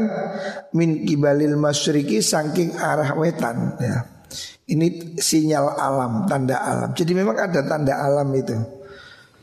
min 0.73 1.05
kibalil 1.05 1.53
masyriki 1.53 2.17
saking 2.17 2.73
arah 2.81 3.13
wetan 3.13 3.77
ya. 3.77 4.01
Ini 4.71 5.19
sinyal 5.19 5.75
alam, 5.75 6.25
tanda 6.25 6.63
alam. 6.63 6.89
Jadi 6.95 7.11
memang 7.11 7.35
ada 7.35 7.59
tanda 7.67 7.93
alam 7.99 8.31
itu. 8.31 8.55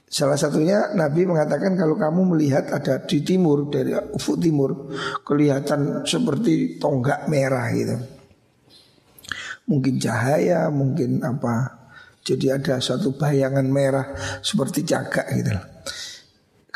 Salah 0.09 0.41
satunya 0.41 0.97
Nabi 0.97 1.29
mengatakan 1.29 1.77
kalau 1.77 2.01
kamu 2.01 2.33
melihat 2.33 2.73
ada 2.73 3.05
di 3.05 3.21
timur 3.21 3.69
dari 3.69 3.93
ufuk 3.93 4.41
timur 4.41 4.89
kelihatan 5.21 6.09
seperti 6.09 6.81
tonggak 6.81 7.29
merah 7.29 7.69
gitu. 7.77 7.97
Mungkin 9.69 10.01
cahaya, 10.01 10.73
mungkin 10.73 11.21
apa. 11.21 11.77
Jadi 12.25 12.49
ada 12.49 12.81
suatu 12.81 13.13
bayangan 13.13 13.69
merah 13.69 14.17
seperti 14.41 14.89
cagak 14.89 15.29
gitu. 15.37 15.53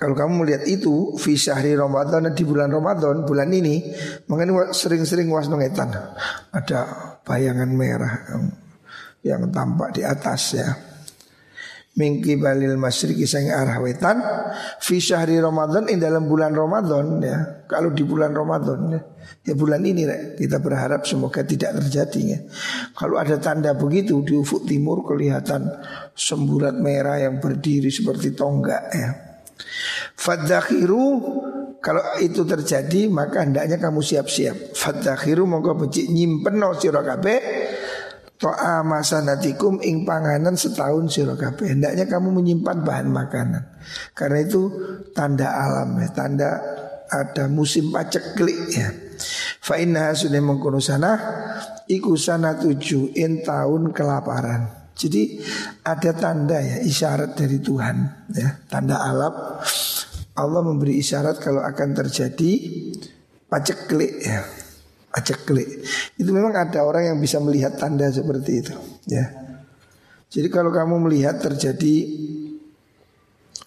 Kalau 0.02 0.18
kamu 0.18 0.42
melihat 0.42 0.66
itu 0.66 1.14
fi 1.14 1.38
syahri 1.38 1.78
Ramadan 1.78 2.34
di 2.34 2.42
bulan 2.42 2.74
Ramadan 2.74 3.22
bulan 3.22 3.46
ini 3.54 3.86
mengenai 4.26 4.74
sering-sering 4.74 5.30
was 5.30 5.46
nongetan 5.46 5.94
ada 6.50 6.80
bayangan 7.22 7.70
merah 7.70 8.10
yang, 8.26 8.44
yang 9.22 9.42
tampak 9.54 9.94
di 9.94 10.02
atas 10.02 10.58
ya. 10.58 10.74
Mingki 11.92 12.34
balil 12.34 12.74
masriki 12.82 13.30
sang 13.30 13.46
arah 13.46 13.78
wetan 13.78 14.18
fi 14.82 14.98
syahri 14.98 15.38
Ramadan 15.38 15.86
in 15.86 16.02
dalam 16.02 16.26
bulan 16.26 16.50
Ramadan 16.50 17.22
ya. 17.22 17.38
Kalau 17.70 17.94
di 17.94 18.02
bulan 18.02 18.34
Ramadan 18.34 18.90
ya, 18.90 19.00
ya 19.46 19.54
bulan 19.54 19.86
ini 19.86 20.02
ya, 20.02 20.34
kita 20.34 20.58
berharap 20.58 21.06
semoga 21.06 21.46
tidak 21.46 21.78
terjadi 21.78 22.22
ya. 22.26 22.38
Kalau 22.98 23.22
ada 23.22 23.38
tanda 23.38 23.78
begitu 23.78 24.18
di 24.26 24.34
ufuk 24.34 24.66
timur 24.66 25.06
kelihatan 25.06 25.62
semburat 26.18 26.74
merah 26.74 27.22
yang 27.22 27.38
berdiri 27.38 27.92
seperti 27.92 28.34
tonggak 28.34 28.84
ya. 28.90 29.31
Fadakhiru 30.16 31.06
kalau 31.82 32.02
itu 32.22 32.46
terjadi 32.46 33.10
maka 33.10 33.42
hendaknya 33.42 33.78
kamu 33.82 33.98
siap-siap. 34.02 34.78
Fadakhiru 34.78 35.46
mongko 35.48 35.86
becik 35.86 36.06
nyimpen 36.10 36.62
no 36.62 36.78
sira 36.78 37.02
kabeh 37.02 37.40
to'a 38.42 38.82
masanatikum 38.82 39.78
ing 39.82 40.02
panganan 40.02 40.58
setahun 40.58 41.10
sira 41.10 41.38
kabeh. 41.38 41.78
Hendaknya 41.78 42.10
kamu 42.10 42.42
menyimpan 42.42 42.82
bahan 42.82 43.08
makanan. 43.10 43.62
Karena 44.14 44.38
itu 44.42 44.62
tanda 45.14 45.54
alam 45.54 45.98
ya, 46.02 46.08
tanda 46.10 46.50
ada 47.06 47.46
musim 47.46 47.94
paceklik 47.94 48.58
ya. 48.74 48.90
Fa 49.62 49.78
inna 49.78 50.10
sudah 50.10 50.42
mengkono 50.42 50.82
sana 50.82 51.14
iku 51.86 52.18
sana 52.18 52.58
tujuh 52.58 53.14
in 53.14 53.46
tahun 53.46 53.94
kelaparan. 53.94 54.81
Jadi 54.92 55.40
ada 55.82 56.10
tanda 56.14 56.58
ya 56.60 56.78
isyarat 56.84 57.34
dari 57.34 57.58
Tuhan 57.58 58.28
ya. 58.32 58.50
Tanda 58.68 59.00
alam. 59.00 59.34
Allah 60.32 60.60
memberi 60.64 60.96
isyarat 60.96 61.40
kalau 61.44 61.60
akan 61.60 61.88
terjadi 61.92 62.52
paceklik 63.48 64.12
ya. 64.24 64.40
Paceklik 65.12 65.84
itu 66.16 66.30
memang 66.32 66.56
ada 66.56 66.88
orang 66.88 67.12
yang 67.12 67.18
bisa 67.20 67.36
melihat 67.36 67.76
tanda 67.76 68.08
seperti 68.08 68.64
itu 68.64 68.74
ya. 69.08 69.28
Jadi 70.32 70.48
kalau 70.48 70.72
kamu 70.72 71.04
melihat 71.04 71.36
terjadi 71.36 72.08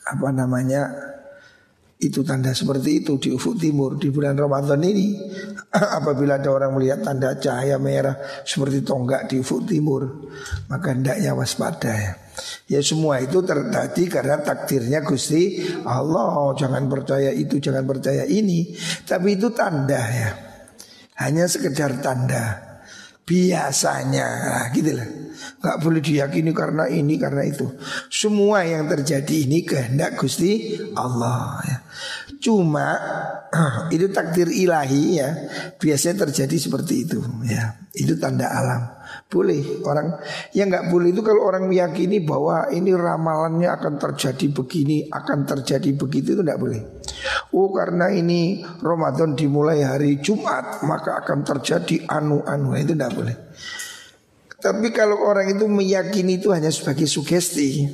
apa 0.06 0.30
namanya 0.34 0.90
itu 1.96 2.28
tanda 2.28 2.52
seperti 2.52 3.04
itu 3.04 3.16
di 3.16 3.32
ufuk 3.32 3.56
timur 3.56 3.96
di 3.96 4.12
bulan 4.12 4.36
Ramadan 4.36 4.84
ini. 4.84 5.16
Apabila 6.00 6.36
ada 6.36 6.52
orang 6.52 6.76
melihat 6.76 7.08
tanda 7.08 7.40
cahaya 7.40 7.80
merah 7.80 8.20
seperti 8.44 8.84
tonggak 8.84 9.32
di 9.32 9.40
ufuk 9.40 9.64
timur 9.64 10.28
maka 10.68 10.92
hendaknya 10.92 11.32
waspada. 11.32 11.94
Ya. 11.96 12.14
Ya 12.68 12.80
semua 12.84 13.24
itu 13.24 13.40
terjadi 13.48 14.04
karena 14.12 14.44
takdirnya 14.44 15.08
Gusti 15.08 15.64
Allah. 15.88 16.52
Jangan 16.60 16.92
percaya 16.92 17.32
itu 17.32 17.64
jangan 17.64 17.88
percaya 17.88 18.28
ini. 18.28 18.76
Tapi 19.08 19.40
itu 19.40 19.56
tanda 19.56 20.04
ya. 20.04 20.30
Hanya 21.16 21.48
sekedar 21.48 22.04
tanda 22.04 22.65
biasanya. 23.26 24.28
Nah, 24.46 24.66
gitu 24.72 24.94
lah 24.96 25.10
nggak 25.36 25.78
boleh 25.84 26.02
diyakini 26.02 26.52
karena 26.56 26.86
ini 26.88 27.20
karena 27.20 27.44
itu. 27.44 27.68
Semua 28.08 28.64
yang 28.64 28.88
terjadi 28.88 29.50
ini 29.50 29.66
kehendak 29.68 30.16
Gusti 30.16 30.80
Allah 30.96 31.60
ya. 31.66 31.78
cuma 32.40 32.94
itu 33.96 34.06
takdir 34.14 34.46
ilahi 34.46 35.18
ya 35.18 35.30
biasanya 35.82 36.30
terjadi 36.30 36.56
seperti 36.56 37.10
itu 37.10 37.20
ya. 37.50 37.82
Itu 37.92 38.16
tanda 38.22 38.48
alam 38.48 38.95
boleh 39.26 39.82
orang 39.82 40.22
yang 40.54 40.70
nggak 40.70 40.94
boleh 40.94 41.10
itu 41.10 41.26
kalau 41.26 41.50
orang 41.50 41.66
meyakini 41.66 42.22
bahwa 42.22 42.70
ini 42.70 42.94
ramalannya 42.94 43.68
akan 43.74 43.98
terjadi 43.98 44.54
begini 44.54 45.10
akan 45.10 45.50
terjadi 45.50 45.90
begitu 45.98 46.38
itu 46.38 46.42
nggak 46.46 46.62
boleh 46.62 46.82
oh 47.58 47.74
karena 47.74 48.14
ini 48.14 48.62
Ramadan 48.86 49.34
dimulai 49.34 49.82
hari 49.82 50.22
Jumat 50.22 50.86
maka 50.86 51.26
akan 51.26 51.42
terjadi 51.42 52.06
anu-anu 52.06 52.78
itu 52.78 52.94
nggak 52.94 53.14
boleh 53.18 53.36
tapi 54.62 54.90
kalau 54.94 55.22
orang 55.22 55.58
itu 55.58 55.66
meyakini 55.70 56.42
itu 56.42 56.54
hanya 56.54 56.70
sebagai 56.70 57.10
sugesti 57.10 57.86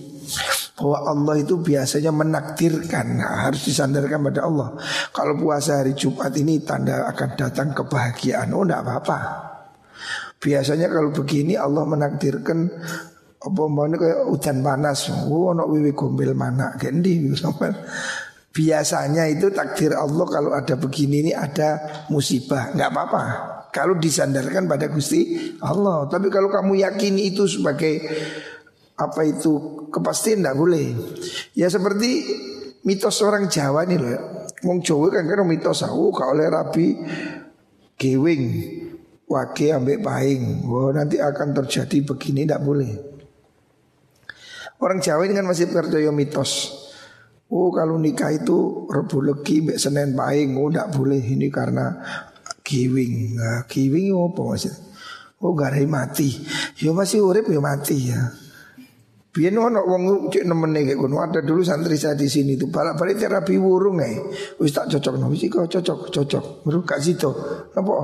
bahwa 0.79 0.97
Allah 1.03 1.35
itu 1.43 1.59
biasanya 1.59 2.15
menakdirkan 2.15 3.19
nah, 3.19 3.45
harus 3.45 3.67
disandarkan 3.67 4.31
pada 4.31 4.47
Allah. 4.47 4.79
Kalau 5.11 5.35
puasa 5.35 5.83
hari 5.83 5.93
Jumat 5.93 6.31
ini 6.39 6.63
tanda 6.63 7.11
akan 7.11 7.29
datang 7.35 7.75
kebahagiaan. 7.75 8.55
Oh 8.55 8.63
tidak 8.63 8.87
apa-apa. 8.87 9.50
Biasanya 10.41 10.89
kalau 10.89 11.13
begini 11.13 11.53
Allah 11.53 11.85
menakdirkan 11.85 12.65
apa 13.41 13.61
mau 13.69 13.85
kayak 13.85 14.25
hujan 14.25 14.65
panas. 14.65 15.13
Oh 15.29 15.53
nak 15.53 15.69
wiwi 15.69 15.93
gombel 15.93 16.33
mana 16.33 16.73
gendi 16.81 17.21
Biasanya 18.57 19.31
itu 19.31 19.47
takdir 19.53 19.95
Allah 19.95 20.25
kalau 20.27 20.51
ada 20.51 20.75
begini 20.75 21.29
ini 21.29 21.31
ada 21.31 22.03
musibah. 22.11 22.75
nggak 22.75 22.89
apa-apa 22.91 23.23
kalau 23.71 23.95
disandarkan 23.95 24.67
pada 24.67 24.91
Gusti 24.91 25.55
Allah. 25.63 26.09
Tapi 26.11 26.27
kalau 26.27 26.51
kamu 26.51 26.83
yakini 26.83 27.31
itu 27.31 27.47
sebagai 27.47 28.03
apa 28.99 29.21
itu 29.23 29.87
kepastian 29.87 30.43
tidak 30.43 30.59
boleh. 30.59 30.91
Ya 31.55 31.71
seperti 31.71 32.27
mitos 32.83 33.23
orang 33.23 33.47
Jawa 33.47 33.87
nih 33.87 33.97
loh. 33.97 34.19
Wong 34.67 34.83
Jawa 34.83 35.07
kan 35.09 35.23
kan 35.25 35.47
mitos 35.47 35.81
aku 35.87 36.11
kalau 36.11 36.35
oleh 36.35 36.51
rabi 36.51 36.99
gewing 37.95 38.43
wake 39.31 39.71
ambek 39.71 40.03
paing. 40.03 40.67
Wah 40.67 40.91
nanti 40.91 41.17
akan 41.17 41.55
terjadi 41.63 42.03
begini 42.03 42.43
tidak 42.43 42.61
boleh. 42.61 42.91
Orang 44.81 44.99
Jawa 44.99 45.23
ini 45.29 45.37
kan 45.37 45.47
masih 45.47 45.69
percaya 45.69 46.11
mitos. 46.11 46.73
Oh 47.51 47.71
kalau 47.71 47.99
nikah 47.99 48.31
itu 48.31 48.87
Rebu 48.87 49.23
Legi 49.27 49.59
Mbak 49.59 49.77
Senin 49.77 50.15
Paing 50.15 50.55
Oh 50.55 50.71
tidak 50.71 50.95
boleh 50.95 51.19
ini 51.19 51.51
karena 51.51 51.99
Kiwing, 52.61 53.35
nah, 53.35 53.65
kiwing 53.65 54.13
apa 54.13 54.41
maksud? 54.53 54.75
Oh 55.41 55.57
garai 55.57 55.89
mati. 55.89 56.29
Yo 56.77 56.93
masih 56.93 57.25
urip 57.25 57.49
yo 57.49 57.57
mati 57.59 58.13
ya. 58.13 58.31
Biar 59.31 59.55
ono 59.55 59.79
wong 59.87 60.27
cek 60.27 60.43
nemene 60.43 60.83
kayak. 60.83 61.07
Ada 61.07 61.39
dulu 61.39 61.63
santri 61.63 61.95
saya 61.95 62.19
di 62.19 62.27
sini 62.27 62.59
tuh 62.59 62.67
balik-balik 62.67 63.15
terapi 63.15 63.55
burung 63.55 64.03
eh. 64.03 64.19
Wis 64.59 64.75
tak 64.75 64.91
cocok 64.91 65.15
no. 65.15 65.31
Wis 65.31 65.47
kok 65.47 65.71
cocok 65.71 66.11
cocok. 66.11 66.67
Baru 66.67 66.83
gak 66.83 66.99
situ. 66.99 67.31
Napa? 67.71 67.95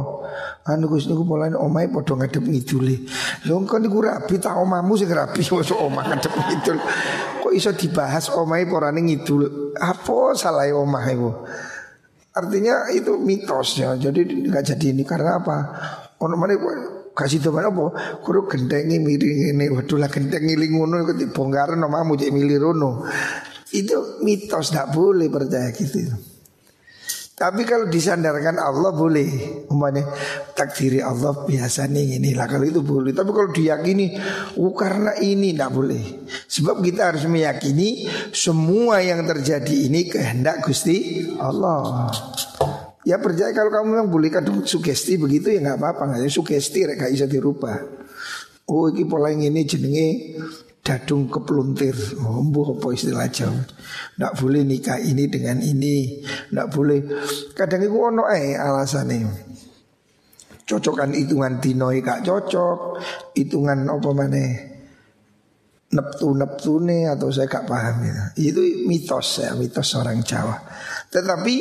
Anu 0.72 0.88
Gus 0.88 1.12
niku 1.12 1.28
mulane 1.28 1.60
omahe 1.60 1.92
padha 1.92 2.16
ngadep 2.16 2.48
ngidule. 2.48 3.12
Lho 3.44 3.60
kok 3.68 3.80
niku 3.84 4.08
rapi 4.08 4.40
tak 4.40 4.56
omahmu 4.56 4.96
sing 4.96 5.12
rapi 5.12 5.44
wis 5.60 5.68
omah 5.76 6.16
ngadep 6.16 6.32
ngidul. 6.32 6.80
Kok 7.44 7.52
iso 7.52 7.76
dibahas 7.76 8.32
omahe 8.32 8.64
porane 8.64 9.04
ngidul? 9.04 9.76
Apa 9.76 10.32
salah 10.32 10.64
omah 10.72 11.12
iku? 11.12 11.32
Artinya 12.40 12.88
itu 12.96 13.20
mitos 13.20 13.76
ya. 13.76 14.00
Jadi 14.00 14.48
nggak 14.48 14.64
jadi 14.64 14.96
ini 14.96 15.04
karena 15.04 15.44
apa? 15.44 15.58
Ono 16.24 16.40
mana 16.40 16.56
kasih 17.18 17.42
tahu 17.42 17.58
mana 17.58 17.74
apa? 17.74 18.22
Kuro 18.22 18.46
gendengi 18.46 19.02
miring 19.02 19.58
ini, 19.58 19.66
waduh 19.74 19.98
lah 19.98 20.06
gendengi 20.06 20.54
lingono 20.54 21.02
itu 21.02 21.34
bongkaran 21.34 21.82
nama 21.82 22.06
mujik 22.06 22.30
milirono. 22.30 23.02
Itu 23.74 24.22
mitos 24.22 24.70
tidak 24.70 24.94
boleh 24.94 25.26
percaya 25.34 25.74
gitu. 25.74 26.14
Tapi 27.38 27.70
kalau 27.70 27.86
disandarkan 27.86 28.58
Allah 28.58 28.98
boleh 28.98 29.30
Umpamanya 29.70 30.10
takdiri 30.58 31.06
Allah 31.06 31.46
biasanya 31.46 32.02
ini 32.02 32.34
lah 32.34 32.50
Kalau 32.50 32.66
itu 32.66 32.82
boleh 32.82 33.14
Tapi 33.14 33.30
kalau 33.30 33.54
diyakini 33.54 34.18
oh, 34.58 34.74
Karena 34.74 35.14
ini 35.22 35.54
tidak 35.54 35.70
boleh 35.70 36.02
Sebab 36.26 36.82
kita 36.82 37.14
harus 37.14 37.30
meyakini 37.30 38.10
Semua 38.34 39.06
yang 39.06 39.22
terjadi 39.22 39.86
ini 39.86 40.10
kehendak 40.10 40.66
Gusti 40.66 41.30
Allah 41.38 42.10
Ya 43.08 43.24
percaya 43.24 43.56
kalau 43.56 43.72
kamu 43.72 43.88
memang 43.88 44.10
boleh 44.12 44.28
sugesti 44.68 45.16
begitu 45.16 45.56
ya 45.56 45.64
nggak 45.64 45.80
apa-apa. 45.80 46.12
Nggak 46.12 46.28
sugesti 46.28 46.84
gak 46.84 47.08
bisa 47.08 47.24
dirubah. 47.24 47.80
Oh 48.68 48.92
ini 48.92 49.08
pola 49.08 49.32
yang 49.32 49.48
ini 49.48 49.64
jenenge 49.64 50.36
dadung 50.84 51.32
kepluntir. 51.32 51.96
Oh, 52.20 52.44
apa 52.44 52.88
istilah 52.92 53.32
Jawa? 53.32 53.64
Nggak 54.20 54.34
boleh 54.44 54.62
nikah 54.68 55.00
ini 55.00 55.24
dengan 55.32 55.64
ini. 55.64 56.20
Nggak 56.52 56.68
boleh. 56.68 57.00
Kadang 57.56 57.88
itu 57.88 57.96
ono 57.96 58.28
eh 58.28 58.60
alasannya 58.60 59.48
Cocokan 60.68 61.16
hitungan 61.16 61.64
dinoi 61.64 62.04
gak 62.04 62.28
cocok 62.28 63.00
Hitungan 63.40 63.88
apa 63.88 64.10
mana 64.12 64.76
Neptu 65.88 66.36
neptune 66.36 67.08
atau 67.08 67.32
saya 67.32 67.48
gak 67.48 67.64
paham 67.64 68.04
ya. 68.04 68.36
Itu 68.36 68.60
mitos 68.84 69.40
ya 69.40 69.56
Mitos 69.56 69.96
orang 69.96 70.20
Jawa. 70.28 70.60
Tetapi 71.08 71.56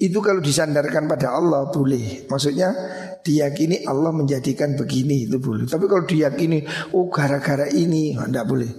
itu 0.00 0.18
kalau 0.24 0.40
disandarkan 0.40 1.04
pada 1.04 1.36
Allah 1.36 1.68
boleh 1.68 2.24
Maksudnya 2.24 2.72
diyakini 3.20 3.84
Allah 3.84 4.10
menjadikan 4.16 4.72
begini 4.74 5.28
itu 5.28 5.36
boleh. 5.36 5.68
Tapi 5.68 5.84
kalau 5.84 6.04
diyakini 6.08 6.64
oh 6.96 7.12
gara-gara 7.12 7.68
ini 7.68 8.16
tidak 8.16 8.46
boleh. 8.48 8.70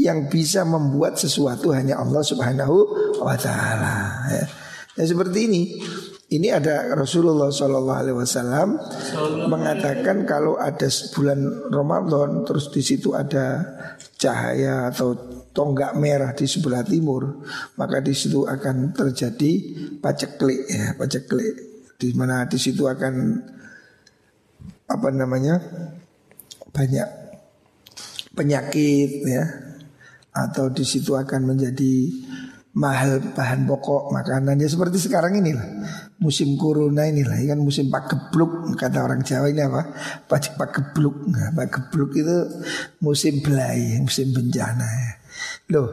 Yang 0.00 0.18
bisa 0.32 0.64
membuat 0.64 1.20
sesuatu 1.20 1.76
hanya 1.76 2.00
Allah 2.00 2.24
Subhanahu 2.24 2.76
wa 3.20 3.36
taala 3.36 4.26
ya. 4.32 4.44
ya 4.96 5.04
seperti 5.04 5.38
ini. 5.44 5.62
Ini 6.32 6.48
ada 6.48 6.96
Rasulullah 6.96 7.52
Shallallahu 7.52 8.00
Alaihi 8.08 8.16
Wasallam 8.16 8.80
mengatakan 9.52 10.24
kalau 10.24 10.56
ada 10.56 10.88
bulan 11.12 11.68
Ramadan 11.68 12.48
terus 12.48 12.72
di 12.72 12.80
situ 12.80 13.12
ada 13.12 13.60
cahaya 14.16 14.88
atau 14.88 15.12
tonggak 15.52 15.92
merah 16.00 16.32
di 16.32 16.48
sebelah 16.48 16.80
timur 16.82 17.44
maka 17.76 18.00
di 18.00 18.16
situ 18.16 18.48
akan 18.48 18.96
terjadi 18.96 19.52
paceklik 20.00 20.60
ya 20.68 20.96
paceklik. 20.96 21.54
Di 21.96 22.10
mana 22.18 22.48
di 22.50 22.58
situ 22.58 22.88
akan 22.88 23.14
apa 24.90 25.08
namanya 25.14 25.62
banyak 26.74 27.08
penyakit 28.34 29.10
ya. 29.28 29.44
Atau 30.32 30.72
di 30.72 30.82
situ 30.82 31.12
akan 31.12 31.54
menjadi 31.54 32.08
mahal 32.72 33.20
bahan 33.36 33.68
pokok 33.68 34.08
makanannya 34.16 34.64
seperti 34.64 34.96
sekarang 34.96 35.36
ini 35.44 35.52
lah 35.52 35.68
musim 36.24 36.56
corona 36.56 37.04
inilah 37.04 37.36
kan 37.36 37.60
musim 37.60 37.92
pak 37.92 38.08
gebluk 38.08 38.72
kata 38.80 39.04
orang 39.04 39.20
Jawa 39.20 39.52
ini 39.52 39.60
apa? 39.60 39.92
Pak 40.24 40.56
pak 40.56 40.70
gebluk. 40.72 41.28
Nah, 41.28 41.52
pak 41.52 41.68
gebluk 41.68 42.16
itu 42.16 42.36
musim 43.04 43.44
belai 43.44 44.00
musim 44.00 44.32
bencana 44.32 44.88
ya. 44.88 45.12
Loh 45.72 45.88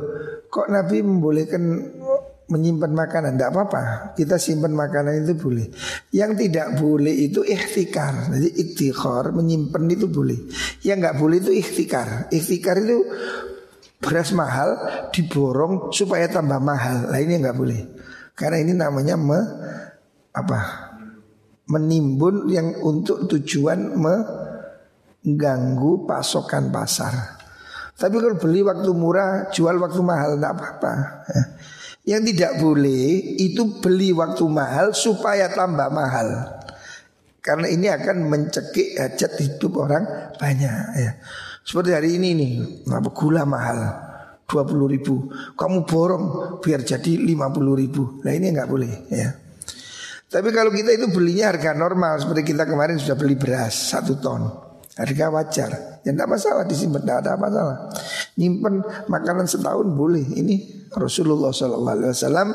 kok 0.49 0.67
Nabi 0.67 0.99
membolehkan 1.05 1.63
menyimpan 2.49 2.91
makanan? 2.91 3.37
Tidak 3.37 3.53
apa-apa. 3.53 4.11
Kita 4.17 4.41
simpan 4.41 4.73
makanan 4.73 5.23
itu 5.23 5.37
boleh. 5.37 5.69
Yang 6.09 6.31
tidak 6.45 6.81
boleh 6.81 7.13
itu 7.13 7.45
ikhtikar. 7.45 8.33
Jadi 8.33 8.49
ikhtikar 8.57 9.31
menyimpan 9.31 9.85
itu 9.93 10.09
boleh. 10.09 10.49
Yang 10.81 10.97
nggak 11.05 11.17
boleh 11.21 11.37
itu 11.39 11.53
ikhtikar. 11.53 12.27
Ikhtikar 12.33 12.81
itu 12.81 13.05
beras 14.01 14.33
mahal 14.33 14.69
diborong 15.13 15.93
supaya 15.93 16.25
tambah 16.27 16.57
mahal. 16.59 17.13
Lah 17.13 17.21
ini 17.21 17.37
nggak 17.37 17.55
boleh. 17.55 17.85
Karena 18.33 18.57
ini 18.65 18.73
namanya 18.73 19.15
me, 19.15 19.39
apa? 20.33 20.89
Menimbun 21.69 22.49
yang 22.49 22.81
untuk 22.81 23.29
tujuan 23.29 23.93
mengganggu 25.21 25.91
pasokan 26.09 26.73
pasar 26.73 27.38
tapi 27.99 28.15
kalau 28.23 28.39
beli 28.39 28.63
waktu 28.63 28.89
murah 28.95 29.51
jual 29.51 29.75
waktu 29.75 29.99
mahal 29.99 30.39
tidak 30.39 30.55
apa-apa 30.55 30.93
ya. 31.27 31.43
Yang 32.15 32.21
tidak 32.33 32.51
boleh 32.63 33.05
itu 33.37 33.61
beli 33.83 34.15
waktu 34.15 34.47
mahal 34.47 34.95
supaya 34.95 35.51
tambah 35.51 35.91
mahal. 35.91 36.57
Karena 37.43 37.67
ini 37.67 37.91
akan 37.91 38.23
mencekik 38.25 38.95
hajat 38.95 39.35
hidup 39.43 39.83
orang 39.83 40.07
banyak 40.39 40.79
ya. 40.95 41.11
Seperti 41.61 41.91
hari 41.91 42.17
ini 42.17 42.29
nih, 42.33 42.53
apa 42.87 43.11
gula 43.11 43.43
mahal 43.43 44.09
20 44.49 44.89
ribu 44.89 45.29
Kamu 45.53 45.85
borong 45.85 46.25
biar 46.65 46.81
jadi 46.81 47.13
50 47.21 47.37
ribu 47.77 48.25
Nah 48.25 48.33
ini 48.33 48.49
nggak 48.49 48.65
boleh 48.65 48.93
ya 49.13 49.29
Tapi 50.25 50.49
kalau 50.49 50.73
kita 50.73 50.97
itu 50.97 51.13
belinya 51.13 51.53
harga 51.53 51.77
normal 51.77 52.17
Seperti 52.17 52.57
kita 52.57 52.65
kemarin 52.65 52.97
sudah 52.97 53.13
beli 53.13 53.37
beras 53.37 53.93
satu 53.93 54.17
ton 54.17 54.68
Harga 54.99 55.31
wajar. 55.31 55.71
Ya 56.03 56.11
tidak 56.11 56.27
masalah 56.27 56.67
disimpan 56.67 57.07
Tidak 57.07 57.17
ada 57.23 57.39
masalah. 57.39 57.87
Nyimpen 58.35 58.83
makanan 59.07 59.47
setahun 59.47 59.87
boleh. 59.95 60.27
Ini 60.35 60.55
Rasulullah 60.91 61.55
SAW 61.55 62.51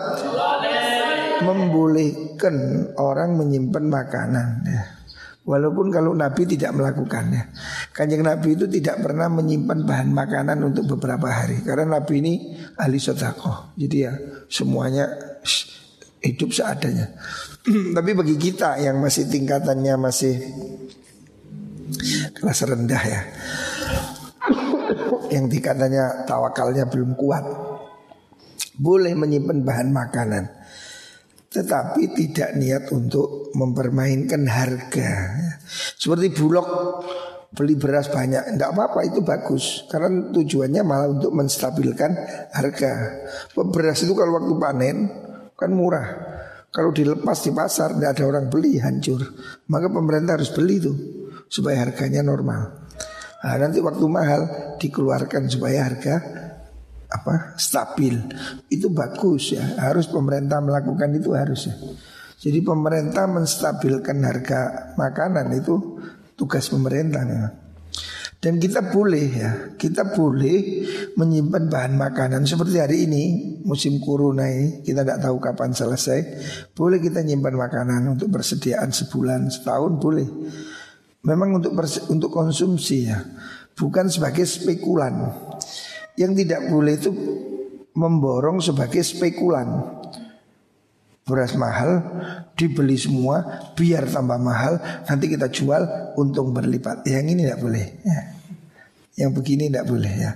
Membolehkan 1.40 2.56
orang 3.00 3.40
menyimpan 3.40 3.84
makanan 3.88 4.48
ya. 4.68 4.82
Walaupun 5.44 5.92
kalau 5.92 6.16
Nabi 6.16 6.48
tidak 6.48 6.72
melakukannya 6.72 7.52
Kanjeng 7.92 8.24
Nabi 8.24 8.56
itu 8.56 8.64
tidak 8.64 9.04
pernah 9.04 9.28
menyimpan 9.28 9.84
bahan 9.84 10.08
makanan 10.08 10.56
untuk 10.64 10.96
beberapa 10.96 11.28
hari. 11.28 11.60
Karena 11.60 12.00
Nabi 12.00 12.24
ini 12.24 12.34
ahli 12.80 12.96
sodakoh 12.96 13.76
Jadi 13.76 13.96
ya 14.08 14.12
semuanya 14.48 15.04
hidup 16.24 16.50
seadanya. 16.56 17.12
Tapi 17.96 18.10
bagi 18.16 18.36
kita 18.40 18.80
yang 18.80 19.04
masih 19.04 19.28
tingkatannya 19.28 19.94
masih 20.00 20.34
kelas 22.36 22.60
rendah 22.68 23.02
ya 23.02 23.20
Yang 25.32 25.58
tingkatannya 25.58 26.28
tawakalnya 26.28 26.84
belum 26.86 27.16
kuat 27.16 27.44
Boleh 28.76 29.16
menyimpan 29.16 29.64
bahan 29.64 29.88
makanan 29.90 30.44
tetapi 31.54 32.10
tidak 32.18 32.58
niat 32.58 32.90
untuk 32.90 33.54
mempermainkan 33.54 34.42
harga. 34.50 35.38
Seperti 35.94 36.34
bulog 36.34 36.66
beli 37.54 37.78
beras 37.78 38.10
banyak, 38.10 38.58
tidak 38.58 38.74
apa-apa 38.74 39.06
itu 39.06 39.22
bagus 39.22 39.86
karena 39.86 40.34
tujuannya 40.34 40.82
malah 40.82 41.14
untuk 41.14 41.30
menstabilkan 41.30 42.10
harga. 42.50 42.92
Beras 43.54 44.02
itu 44.02 44.18
kalau 44.18 44.42
waktu 44.42 44.54
panen 44.58 44.96
kan 45.54 45.70
murah. 45.70 46.34
Kalau 46.74 46.90
dilepas 46.90 47.38
di 47.46 47.54
pasar 47.54 47.94
tidak 47.94 48.18
ada 48.18 48.24
orang 48.26 48.50
beli 48.50 48.82
hancur. 48.82 49.22
Maka 49.70 49.86
pemerintah 49.86 50.34
harus 50.34 50.50
beli 50.50 50.82
itu 50.82 50.92
supaya 51.48 51.84
harganya 51.84 52.24
normal. 52.24 52.84
Nah, 53.44 53.56
nanti 53.60 53.78
waktu 53.84 54.04
mahal 54.08 54.42
dikeluarkan 54.80 55.52
supaya 55.52 55.84
harga 55.84 56.16
apa 57.12 57.54
stabil. 57.60 58.16
Itu 58.72 58.88
bagus 58.88 59.52
ya. 59.52 59.62
Harus 59.78 60.08
pemerintah 60.08 60.64
melakukan 60.64 61.12
itu 61.12 61.36
harus 61.36 61.68
ya. 61.68 61.76
Jadi 62.44 62.60
pemerintah 62.60 63.24
menstabilkan 63.24 64.20
harga 64.20 64.92
makanan 65.00 65.48
itu 65.56 66.00
tugas 66.36 66.68
pemerintah 66.68 67.24
ya. 67.24 67.46
dan 68.42 68.60
kita 68.60 68.92
boleh 68.92 69.26
ya 69.32 69.50
kita 69.80 70.12
boleh 70.12 70.84
menyimpan 71.16 71.72
bahan 71.72 71.96
makanan 71.96 72.44
seperti 72.44 72.76
hari 72.76 73.08
ini 73.08 73.24
musim 73.64 73.96
corona 74.04 74.44
ini 74.44 74.84
kita 74.84 75.00
tidak 75.00 75.24
tahu 75.24 75.40
kapan 75.40 75.72
selesai. 75.72 76.20
Boleh 76.76 77.00
kita 77.00 77.24
nyimpan 77.24 77.56
makanan 77.56 78.12
untuk 78.12 78.28
persediaan 78.28 78.92
sebulan 78.92 79.48
setahun 79.48 79.96
boleh 79.96 80.28
memang 81.24 81.58
untuk 81.58 81.72
untuk 82.12 82.30
konsumsi 82.30 83.08
ya 83.08 83.24
bukan 83.74 84.06
sebagai 84.06 84.46
spekulan 84.46 85.34
yang 86.14 86.32
tidak 86.36 86.70
boleh 86.70 86.94
itu 86.94 87.10
memborong 87.94 88.58
sebagai 88.62 89.02
spekulan. 89.02 90.02
Beras 91.24 91.56
mahal 91.56 92.04
dibeli 92.52 93.00
semua 93.00 93.64
biar 93.72 94.04
tambah 94.04 94.36
mahal 94.36 94.76
nanti 95.08 95.32
kita 95.32 95.48
jual 95.48 96.12
untung 96.20 96.52
berlipat. 96.52 97.00
Yang 97.08 97.26
ini 97.32 97.40
tidak 97.48 97.60
boleh. 97.64 97.86
Ya. 98.04 98.20
Yang 99.24 99.30
begini 99.40 99.72
tidak 99.72 99.88
boleh 99.88 100.12
ya. 100.12 100.32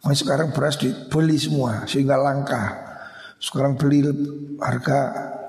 Mau 0.00 0.16
sekarang 0.16 0.56
beras 0.56 0.80
dibeli 0.80 1.36
semua 1.36 1.84
sehingga 1.84 2.16
langka. 2.16 2.72
Sekarang 3.36 3.76
beli 3.76 4.00
harga 4.56 4.98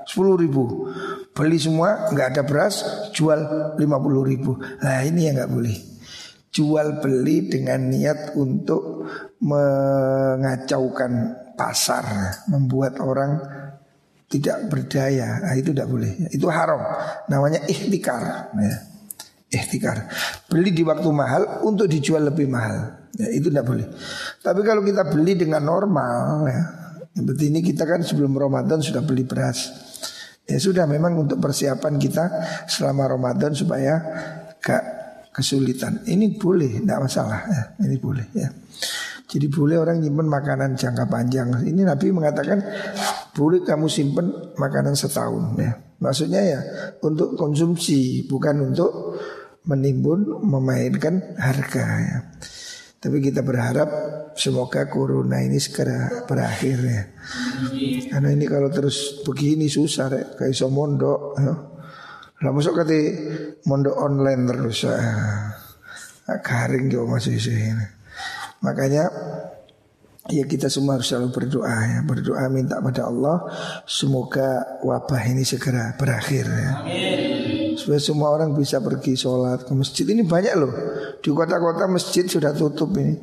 10 0.06 0.44
ribu 0.44 0.90
Beli 1.36 1.58
semua 1.60 2.10
nggak 2.14 2.28
ada 2.38 2.44
beras 2.48 2.86
Jual 3.12 3.76
50 3.76 4.32
ribu 4.32 4.56
Nah 4.58 5.04
ini 5.04 5.28
yang 5.28 5.42
nggak 5.42 5.52
boleh 5.52 5.78
Jual 6.56 7.04
beli 7.04 7.52
dengan 7.52 7.92
niat 7.92 8.32
untuk 8.40 9.04
mengacaukan 9.44 11.12
pasar, 11.60 12.32
membuat 12.48 13.04
orang 13.04 13.44
tidak 14.32 14.72
berdaya, 14.72 15.44
nah, 15.44 15.52
itu 15.52 15.76
tidak 15.76 15.92
boleh. 15.92 16.32
Itu 16.32 16.48
haram. 16.48 16.80
Namanya 17.28 17.68
ikhtikar. 17.68 18.56
Ya. 18.56 18.76
Ikhtikar. 19.52 20.08
Beli 20.48 20.72
di 20.72 20.88
waktu 20.88 21.12
mahal 21.12 21.68
untuk 21.68 21.92
dijual 21.92 22.32
lebih 22.32 22.48
mahal. 22.48 23.04
Ya, 23.20 23.36
itu 23.36 23.52
tidak 23.52 23.68
boleh. 23.68 23.88
Tapi 24.40 24.62
kalau 24.64 24.80
kita 24.80 25.12
beli 25.12 25.36
dengan 25.36 25.60
normal, 25.60 26.48
ya, 26.48 26.62
seperti 27.16 27.44
ini 27.52 27.60
kita 27.64 27.84
kan 27.84 28.00
sebelum 28.00 28.32
Ramadan 28.32 28.80
sudah 28.80 29.04
beli 29.04 29.28
beras. 29.28 29.85
Ya 30.46 30.62
sudah 30.62 30.86
memang 30.86 31.18
untuk 31.18 31.42
persiapan 31.42 31.98
kita 31.98 32.26
selama 32.70 33.10
Ramadan 33.18 33.58
supaya 33.58 33.98
gak 34.62 34.84
kesulitan. 35.34 36.06
Ini 36.06 36.38
boleh, 36.38 36.86
tidak 36.86 37.10
masalah. 37.10 37.40
Ya, 37.50 37.64
ini 37.90 37.98
boleh 37.98 38.30
ya. 38.32 38.48
Jadi 39.26 39.50
boleh 39.50 39.82
orang 39.82 40.00
nyimpen 40.00 40.30
makanan 40.30 40.78
jangka 40.78 41.10
panjang. 41.10 41.50
Ini 41.66 41.82
Nabi 41.82 42.14
mengatakan 42.14 42.62
boleh 43.34 43.66
kamu 43.66 43.90
simpen 43.90 44.54
makanan 44.56 44.94
setahun 44.94 45.58
ya. 45.58 45.74
Maksudnya 46.00 46.42
ya 46.46 46.60
untuk 47.02 47.34
konsumsi 47.34 48.30
bukan 48.30 48.72
untuk 48.72 49.18
menimbun 49.66 50.46
memainkan 50.46 51.36
harga 51.42 51.86
ya. 52.06 52.18
Tapi 53.06 53.22
kita 53.22 53.46
berharap 53.46 53.90
semoga 54.34 54.90
corona 54.90 55.38
ini 55.38 55.62
segera 55.62 56.26
berakhir 56.26 56.78
ya. 56.82 57.04
Karena 58.10 58.34
ini 58.34 58.50
kalau 58.50 58.74
terus 58.74 59.22
begini 59.22 59.70
susah 59.70 60.10
ya. 60.10 60.26
kayak 60.34 60.50
iso 60.50 60.74
mondok 60.74 61.38
ya. 61.38 61.54
Lah 62.42 62.50
masuk 62.50 62.82
kate 62.82 63.02
mondok 63.70 63.94
online 63.94 64.50
terus 64.50 64.90
ya. 64.90 64.98
Garing 66.42 66.90
yo 66.90 67.06
masih 67.06 67.38
sini. 67.38 67.86
Makanya 68.66 69.06
ya 70.34 70.44
kita 70.50 70.66
semua 70.66 70.98
harus 70.98 71.06
selalu 71.06 71.30
berdoa 71.30 71.76
ya 71.86 72.00
berdoa 72.02 72.50
minta 72.50 72.82
pada 72.82 73.06
Allah 73.06 73.46
semoga 73.86 74.82
wabah 74.82 75.22
ini 75.30 75.46
segera 75.46 75.94
berakhir 75.94 76.50
ya. 76.50 76.72
Supaya 77.86 78.02
semua 78.02 78.34
orang 78.34 78.58
bisa 78.58 78.82
pergi 78.82 79.14
sholat 79.14 79.70
ke 79.70 79.74
masjid. 79.78 80.10
Ini 80.10 80.26
banyak 80.26 80.54
loh. 80.58 80.74
Di 81.22 81.30
kota-kota 81.30 81.86
masjid 81.86 82.26
sudah 82.26 82.50
tutup 82.58 82.98
ini. 82.98 83.14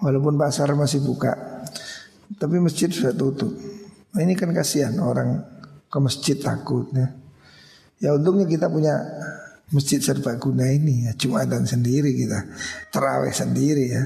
Walaupun 0.00 0.40
pasar 0.40 0.72
masih 0.72 1.04
buka. 1.04 1.36
Tapi 2.40 2.56
masjid 2.64 2.88
sudah 2.88 3.12
tutup. 3.12 3.52
Nah, 4.16 4.24
ini 4.24 4.32
kan 4.32 4.56
kasihan 4.56 4.96
orang 5.04 5.44
ke 5.92 5.98
masjid 6.00 6.40
takut 6.40 6.88
ya. 6.96 7.12
Ya 8.00 8.16
untungnya 8.16 8.48
kita 8.48 8.72
punya 8.72 8.96
Masjid 9.68 10.00
serbaguna 10.00 10.64
ini 10.72 11.04
ya. 11.04 11.12
Jumatan 11.12 11.68
sendiri 11.68 12.16
kita. 12.16 12.40
Terawih 12.88 13.36
sendiri 13.36 13.92
ya. 13.92 14.00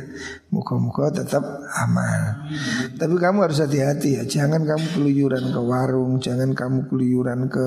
Muka-muka 0.50 1.14
tetap 1.14 1.46
aman. 1.86 2.50
Tapi 2.98 3.14
kamu 3.14 3.46
harus 3.46 3.62
hati-hati 3.62 4.18
ya. 4.18 4.22
Jangan 4.26 4.66
kamu 4.66 4.98
keluyuran 4.98 5.54
ke 5.54 5.60
warung 5.62 6.18
Jangan 6.18 6.50
kamu 6.50 6.90
keluyuran 6.90 7.46
ke 7.46 7.66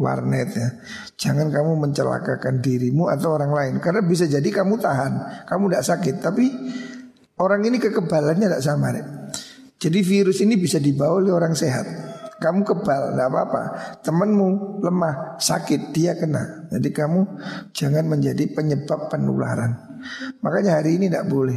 warnet 0.00 0.50
ya 0.54 0.68
Jangan 1.14 1.50
kamu 1.50 1.78
mencelakakan 1.78 2.58
dirimu 2.58 3.10
atau 3.10 3.38
orang 3.38 3.52
lain 3.54 3.74
Karena 3.78 4.02
bisa 4.02 4.26
jadi 4.26 4.46
kamu 4.46 4.78
tahan 4.78 5.46
Kamu 5.46 5.70
tidak 5.70 5.84
sakit 5.86 6.14
Tapi 6.18 6.44
orang 7.38 7.62
ini 7.66 7.78
kekebalannya 7.82 8.46
tidak 8.46 8.64
sama 8.64 8.94
ya. 8.94 9.04
Jadi 9.74 9.98
virus 10.00 10.38
ini 10.40 10.54
bisa 10.56 10.78
dibawa 10.80 11.18
oleh 11.20 11.34
orang 11.34 11.52
sehat 11.52 12.14
kamu 12.34 12.60
kebal, 12.60 13.14
tidak 13.14 13.28
apa-apa. 13.32 13.62
Temanmu 14.04 14.82
lemah, 14.84 15.40
sakit, 15.40 15.96
dia 15.96 16.12
kena. 16.12 16.68
Jadi 16.68 16.92
kamu 16.92 17.20
jangan 17.72 18.04
menjadi 18.04 18.44
penyebab 18.52 19.08
penularan. 19.08 19.72
Makanya 20.44 20.82
hari 20.82 21.00
ini 21.00 21.08
tidak 21.08 21.30
boleh. 21.30 21.56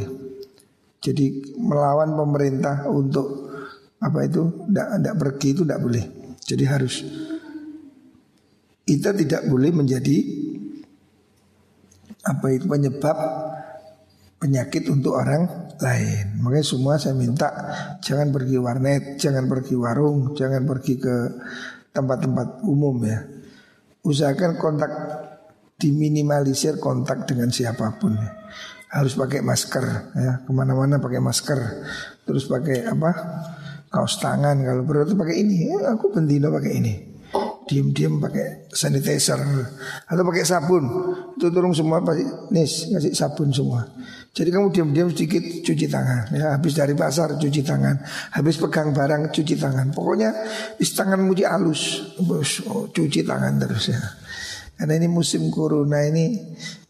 Jadi 0.98 1.54
melawan 1.60 2.16
pemerintah 2.16 2.88
untuk 2.88 3.52
apa 4.00 4.18
itu 4.24 4.66
tidak 4.70 4.88
tidak 4.96 5.14
pergi 5.20 5.48
itu 5.52 5.62
tidak 5.68 5.80
boleh. 5.82 6.04
Jadi 6.40 6.64
harus 6.64 6.94
kita 8.88 9.12
tidak 9.12 9.44
boleh 9.52 9.68
menjadi 9.68 10.16
apa 12.24 12.46
itu 12.56 12.64
penyebab 12.64 13.16
penyakit 14.40 14.88
untuk 14.88 15.20
orang 15.20 15.44
lain. 15.76 16.40
Makanya 16.40 16.64
semua 16.64 16.96
saya 16.96 17.12
minta 17.12 17.52
jangan 18.00 18.32
pergi 18.32 18.56
warnet, 18.56 19.20
jangan 19.20 19.44
pergi 19.44 19.76
warung, 19.76 20.32
jangan 20.32 20.64
pergi 20.64 20.96
ke 20.96 21.16
tempat-tempat 21.92 22.64
umum 22.64 22.96
ya. 23.04 23.20
Usahakan 24.00 24.56
kontak 24.56 24.92
diminimalisir 25.76 26.80
kontak 26.80 27.28
dengan 27.28 27.52
siapa 27.52 27.92
pun. 28.00 28.16
Ya. 28.16 28.32
Harus 28.88 29.20
pakai 29.20 29.44
masker 29.44 29.84
ya, 30.16 30.32
ke 30.48 30.50
mana-mana 30.56 30.96
pakai 30.96 31.20
masker. 31.20 31.60
Terus 32.24 32.48
pakai 32.48 32.88
apa? 32.88 33.10
Kaos 33.92 34.16
tangan 34.16 34.64
kalau 34.64 34.80
perlu 34.88 35.12
pakai 35.12 35.44
ini. 35.44 35.76
Ya, 35.76 35.92
aku 35.92 36.08
bendino 36.08 36.48
pakai 36.48 36.72
ini 36.80 37.17
diam-diam 37.68 38.16
pakai 38.16 38.72
sanitizer 38.72 39.36
atau 40.08 40.22
pakai 40.24 40.44
sabun. 40.48 40.84
Itu 41.36 41.52
turun 41.52 41.76
semua 41.76 42.00
pasti 42.00 42.24
nis 42.48 42.88
ngasih 42.88 43.12
sabun 43.12 43.52
semua. 43.52 43.84
Jadi 44.32 44.48
kamu 44.48 44.72
diam-diam 44.72 45.12
sedikit 45.12 45.44
cuci 45.44 45.86
tangan. 45.86 46.32
Ya 46.32 46.56
habis 46.56 46.72
dari 46.72 46.96
pasar 46.96 47.36
cuci 47.36 47.60
tangan. 47.60 48.00
Habis 48.32 48.56
pegang 48.56 48.96
barang 48.96 49.28
cuci 49.28 49.54
tangan. 49.60 49.92
Pokoknya 49.92 50.32
is 50.80 50.96
tanganmu 50.96 51.36
di 51.36 51.44
halus 51.44 52.16
bos 52.24 52.64
oh, 52.64 52.88
cuci 52.88 53.28
tangan 53.28 53.60
terus 53.60 53.92
ya. 53.92 54.00
Karena 54.80 54.96
ini 54.96 55.10
musim 55.10 55.52
corona 55.52 56.00
ini 56.08 56.40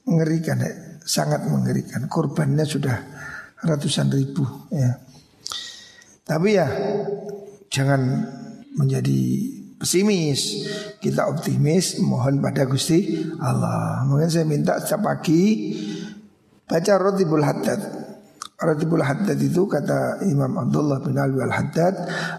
mengerikan 0.06 0.62
ya. 0.62 0.70
sangat 1.02 1.48
mengerikan. 1.48 2.06
Korbannya 2.06 2.68
sudah 2.68 2.96
ratusan 3.64 4.12
ribu 4.12 4.44
ya. 4.70 4.94
Tapi 6.28 6.48
ya 6.52 6.68
jangan 7.72 8.28
menjadi 8.76 9.20
pesimis, 9.78 10.66
kita 10.98 11.30
optimis, 11.30 12.02
mohon 12.02 12.42
pada 12.42 12.66
Gusti 12.66 13.22
Allah. 13.38 14.02
Mungkin 14.04 14.28
saya 14.28 14.44
minta 14.44 14.82
setiap 14.82 15.06
pagi 15.06 15.72
baca 16.66 16.92
Rotibul 16.98 17.46
Haddad. 17.46 17.80
Rotibul 18.58 19.06
Haddad 19.06 19.38
itu 19.38 19.70
kata 19.70 20.26
Imam 20.26 20.58
Abdullah 20.58 20.98
bin 20.98 21.14
Alwi 21.14 21.40
Al 21.46 21.54
Haddad, 21.54 21.94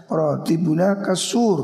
Rotibuna 0.06 1.00
kasur. 1.00 1.58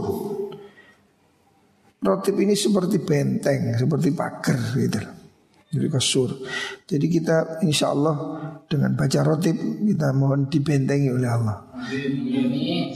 Rotib 2.00 2.36
ini 2.40 2.56
seperti 2.56 3.02
benteng, 3.02 3.74
seperti 3.74 4.14
pagar 4.14 4.60
gitu 4.78 5.00
Jadi 5.66 5.88
kasur. 5.90 6.30
Jadi 6.86 7.06
kita 7.10 7.60
insya 7.66 7.90
Allah 7.90 8.16
dengan 8.70 8.94
baca 8.94 9.20
rotib 9.26 9.58
kita 9.58 10.14
mohon 10.14 10.46
dibentengi 10.46 11.10
oleh 11.10 11.26
Allah. 11.26 11.66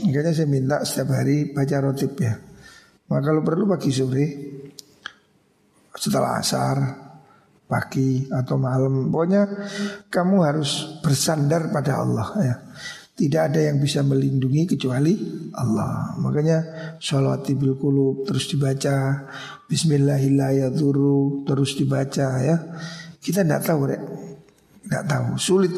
Makanya 0.07 0.31
saya 0.31 0.47
minta 0.47 0.81
setiap 0.87 1.13
hari 1.13 1.51
baca 1.51 1.77
rotib 1.83 2.15
ya. 2.17 2.50
Maka 3.11 3.27
kalau 3.27 3.43
perlu 3.43 3.67
pagi 3.67 3.91
sore 3.91 4.25
setelah 5.91 6.39
asar 6.39 6.79
pagi 7.67 8.23
atau 8.31 8.55
malam 8.55 9.11
pokoknya 9.11 9.43
kamu 10.07 10.35
harus 10.47 11.03
bersandar 11.03 11.67
pada 11.75 11.99
Allah 11.99 12.27
ya. 12.39 12.55
Tidak 13.11 13.51
ada 13.51 13.59
yang 13.59 13.83
bisa 13.83 13.99
melindungi 14.01 14.63
kecuali 14.63 15.13
Allah. 15.59 16.15
Makanya 16.23 16.57
sholawat 17.03 17.51
bil 17.53 17.75
kulub 17.75 18.23
terus 18.23 18.47
dibaca, 18.47 19.27
Bismillahirrahmanirrahim 19.67 21.43
terus 21.43 21.75
dibaca 21.75 22.27
ya. 22.39 22.57
Kita 23.19 23.43
tidak 23.43 23.61
tahu 23.67 23.91
rek, 23.91 24.01
tidak 24.87 25.03
tahu 25.05 25.35
sulit 25.35 25.75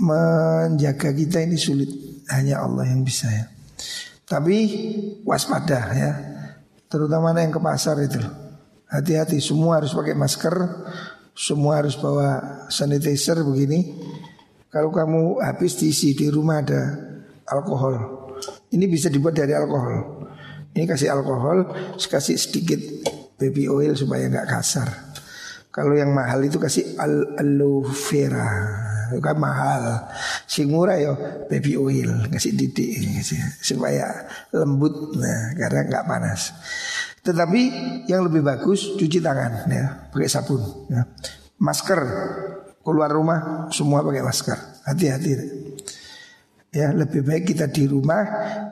menjaga 0.00 1.12
kita 1.12 1.44
ini 1.44 1.60
sulit 1.60 1.92
hanya 2.32 2.64
Allah 2.64 2.88
yang 2.88 3.04
bisa 3.04 3.28
ya. 3.28 3.57
Tapi 4.28 4.56
waspada 5.24 5.80
ya. 5.96 6.12
Terutama 6.88 7.32
yang 7.36 7.52
ke 7.52 7.60
pasar 7.60 7.96
itu. 8.04 8.20
Hati-hati 8.88 9.40
semua 9.40 9.80
harus 9.80 9.92
pakai 9.92 10.16
masker, 10.16 10.56
semua 11.36 11.80
harus 11.80 11.96
bawa 11.96 12.64
sanitizer 12.72 13.40
begini. 13.44 13.92
Kalau 14.68 14.92
kamu 14.92 15.40
habis 15.44 15.76
diisi 15.76 16.16
di 16.16 16.28
rumah 16.32 16.64
ada 16.64 16.80
alkohol. 17.48 17.96
Ini 18.72 18.84
bisa 18.88 19.12
dibuat 19.12 19.36
dari 19.36 19.52
alkohol. 19.52 20.24
Ini 20.72 20.84
kasih 20.84 21.12
alkohol, 21.12 21.72
kasih 21.96 22.36
sedikit 22.36 22.80
baby 23.36 23.68
oil 23.68 23.96
supaya 23.96 24.28
nggak 24.28 24.48
kasar. 24.48 24.88
Kalau 25.68 25.92
yang 25.92 26.12
mahal 26.16 26.40
itu 26.44 26.56
kasih 26.56 26.96
aloe 27.36 27.84
vera 27.84 28.87
kan 29.16 29.36
mahal. 29.40 30.08
Si 30.44 30.68
murah 30.68 31.00
yo 31.00 31.12
baby 31.48 31.74
oil 31.80 32.28
ngasih 32.28 32.52
didik 32.52 33.24
supaya 33.64 34.28
lembut 34.52 35.16
nah 35.16 35.56
karena 35.56 35.80
nggak 35.88 36.04
panas. 36.04 36.52
Tetapi 37.24 37.60
yang 38.08 38.24
lebih 38.28 38.44
bagus 38.44 38.96
cuci 38.96 39.18
tangan 39.20 39.68
ya 39.68 40.08
pakai 40.12 40.28
sabun 40.28 40.60
ya. 40.92 41.04
Masker 41.58 42.00
keluar 42.84 43.10
rumah 43.12 43.68
semua 43.68 44.00
pakai 44.00 44.24
masker. 44.24 44.58
Hati-hati. 44.88 45.32
Ya 46.72 46.92
lebih 46.92 47.24
baik 47.24 47.52
kita 47.52 47.68
di 47.68 47.88
rumah 47.88 48.24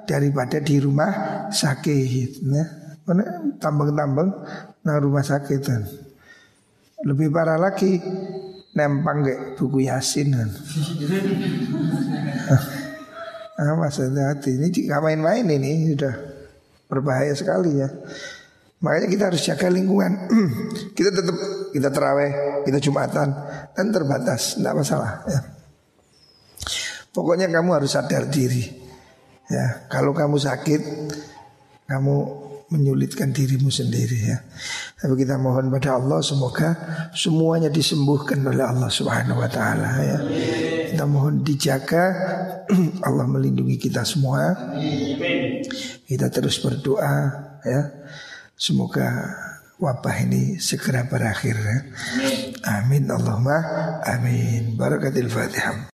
daripada 0.04 0.60
di 0.60 0.76
rumah 0.80 1.48
sakit. 1.52 2.30
Ya. 2.44 2.64
Mana 3.06 3.24
tambang-tambang 3.60 4.30
nah 4.82 4.96
rumah 5.00 5.20
sakit 5.20 5.60
kan. 5.60 5.82
Lebih 7.04 7.28
parah 7.28 7.60
lagi 7.60 8.00
nempang 8.76 9.24
kayak 9.24 9.56
buku 9.56 9.88
Yasin 9.88 10.36
kan. 10.36 10.50
ah, 13.56 13.74
maksudnya 13.80 14.36
hati 14.36 14.60
ini 14.60 14.68
nggak 14.68 15.00
main-main 15.00 15.48
ini 15.48 15.96
sudah 15.96 16.14
berbahaya 16.86 17.32
sekali 17.32 17.80
ya. 17.80 17.88
Makanya 18.84 19.08
kita 19.08 19.24
harus 19.32 19.40
jaga 19.40 19.72
lingkungan. 19.72 20.28
kita 20.96 21.08
tetap 21.08 21.36
kita 21.72 21.88
teraweh, 21.88 22.62
kita 22.68 22.78
jumatan 22.78 23.32
dan 23.72 23.86
terbatas, 23.88 24.60
tidak 24.60 24.84
masalah. 24.84 25.24
Ya. 25.24 25.40
Pokoknya 27.16 27.48
kamu 27.48 27.80
harus 27.80 27.96
sadar 27.96 28.28
diri. 28.28 28.84
Ya, 29.48 29.88
kalau 29.88 30.12
kamu 30.12 30.36
sakit, 30.36 30.82
kamu 31.88 32.16
menyulitkan 32.72 33.30
dirimu 33.30 33.70
sendiri 33.70 34.18
ya. 34.26 34.38
Tapi 34.98 35.14
kita 35.22 35.38
mohon 35.38 35.70
pada 35.70 35.98
Allah 35.98 36.18
semoga 36.18 36.74
semuanya 37.14 37.70
disembuhkan 37.70 38.42
oleh 38.42 38.64
Allah 38.66 38.90
Subhanahu 38.90 39.38
wa 39.38 39.50
taala 39.50 39.90
ya. 40.02 40.18
Kita 40.90 41.04
mohon 41.06 41.46
dijaga 41.46 42.04
Allah 43.08 43.26
melindungi 43.28 43.78
kita 43.78 44.02
semua. 44.02 44.74
Kita 46.06 46.26
terus 46.32 46.58
berdoa 46.58 47.14
ya. 47.62 47.82
Semoga 48.56 49.06
wabah 49.76 50.16
ini 50.24 50.56
segera 50.56 51.04
berakhir 51.04 51.54
ya. 51.54 51.78
Amin 52.80 53.06
Allahumma 53.12 53.60
amin. 54.02 54.74
Barakatil 54.74 55.28
Fatihah. 55.28 55.76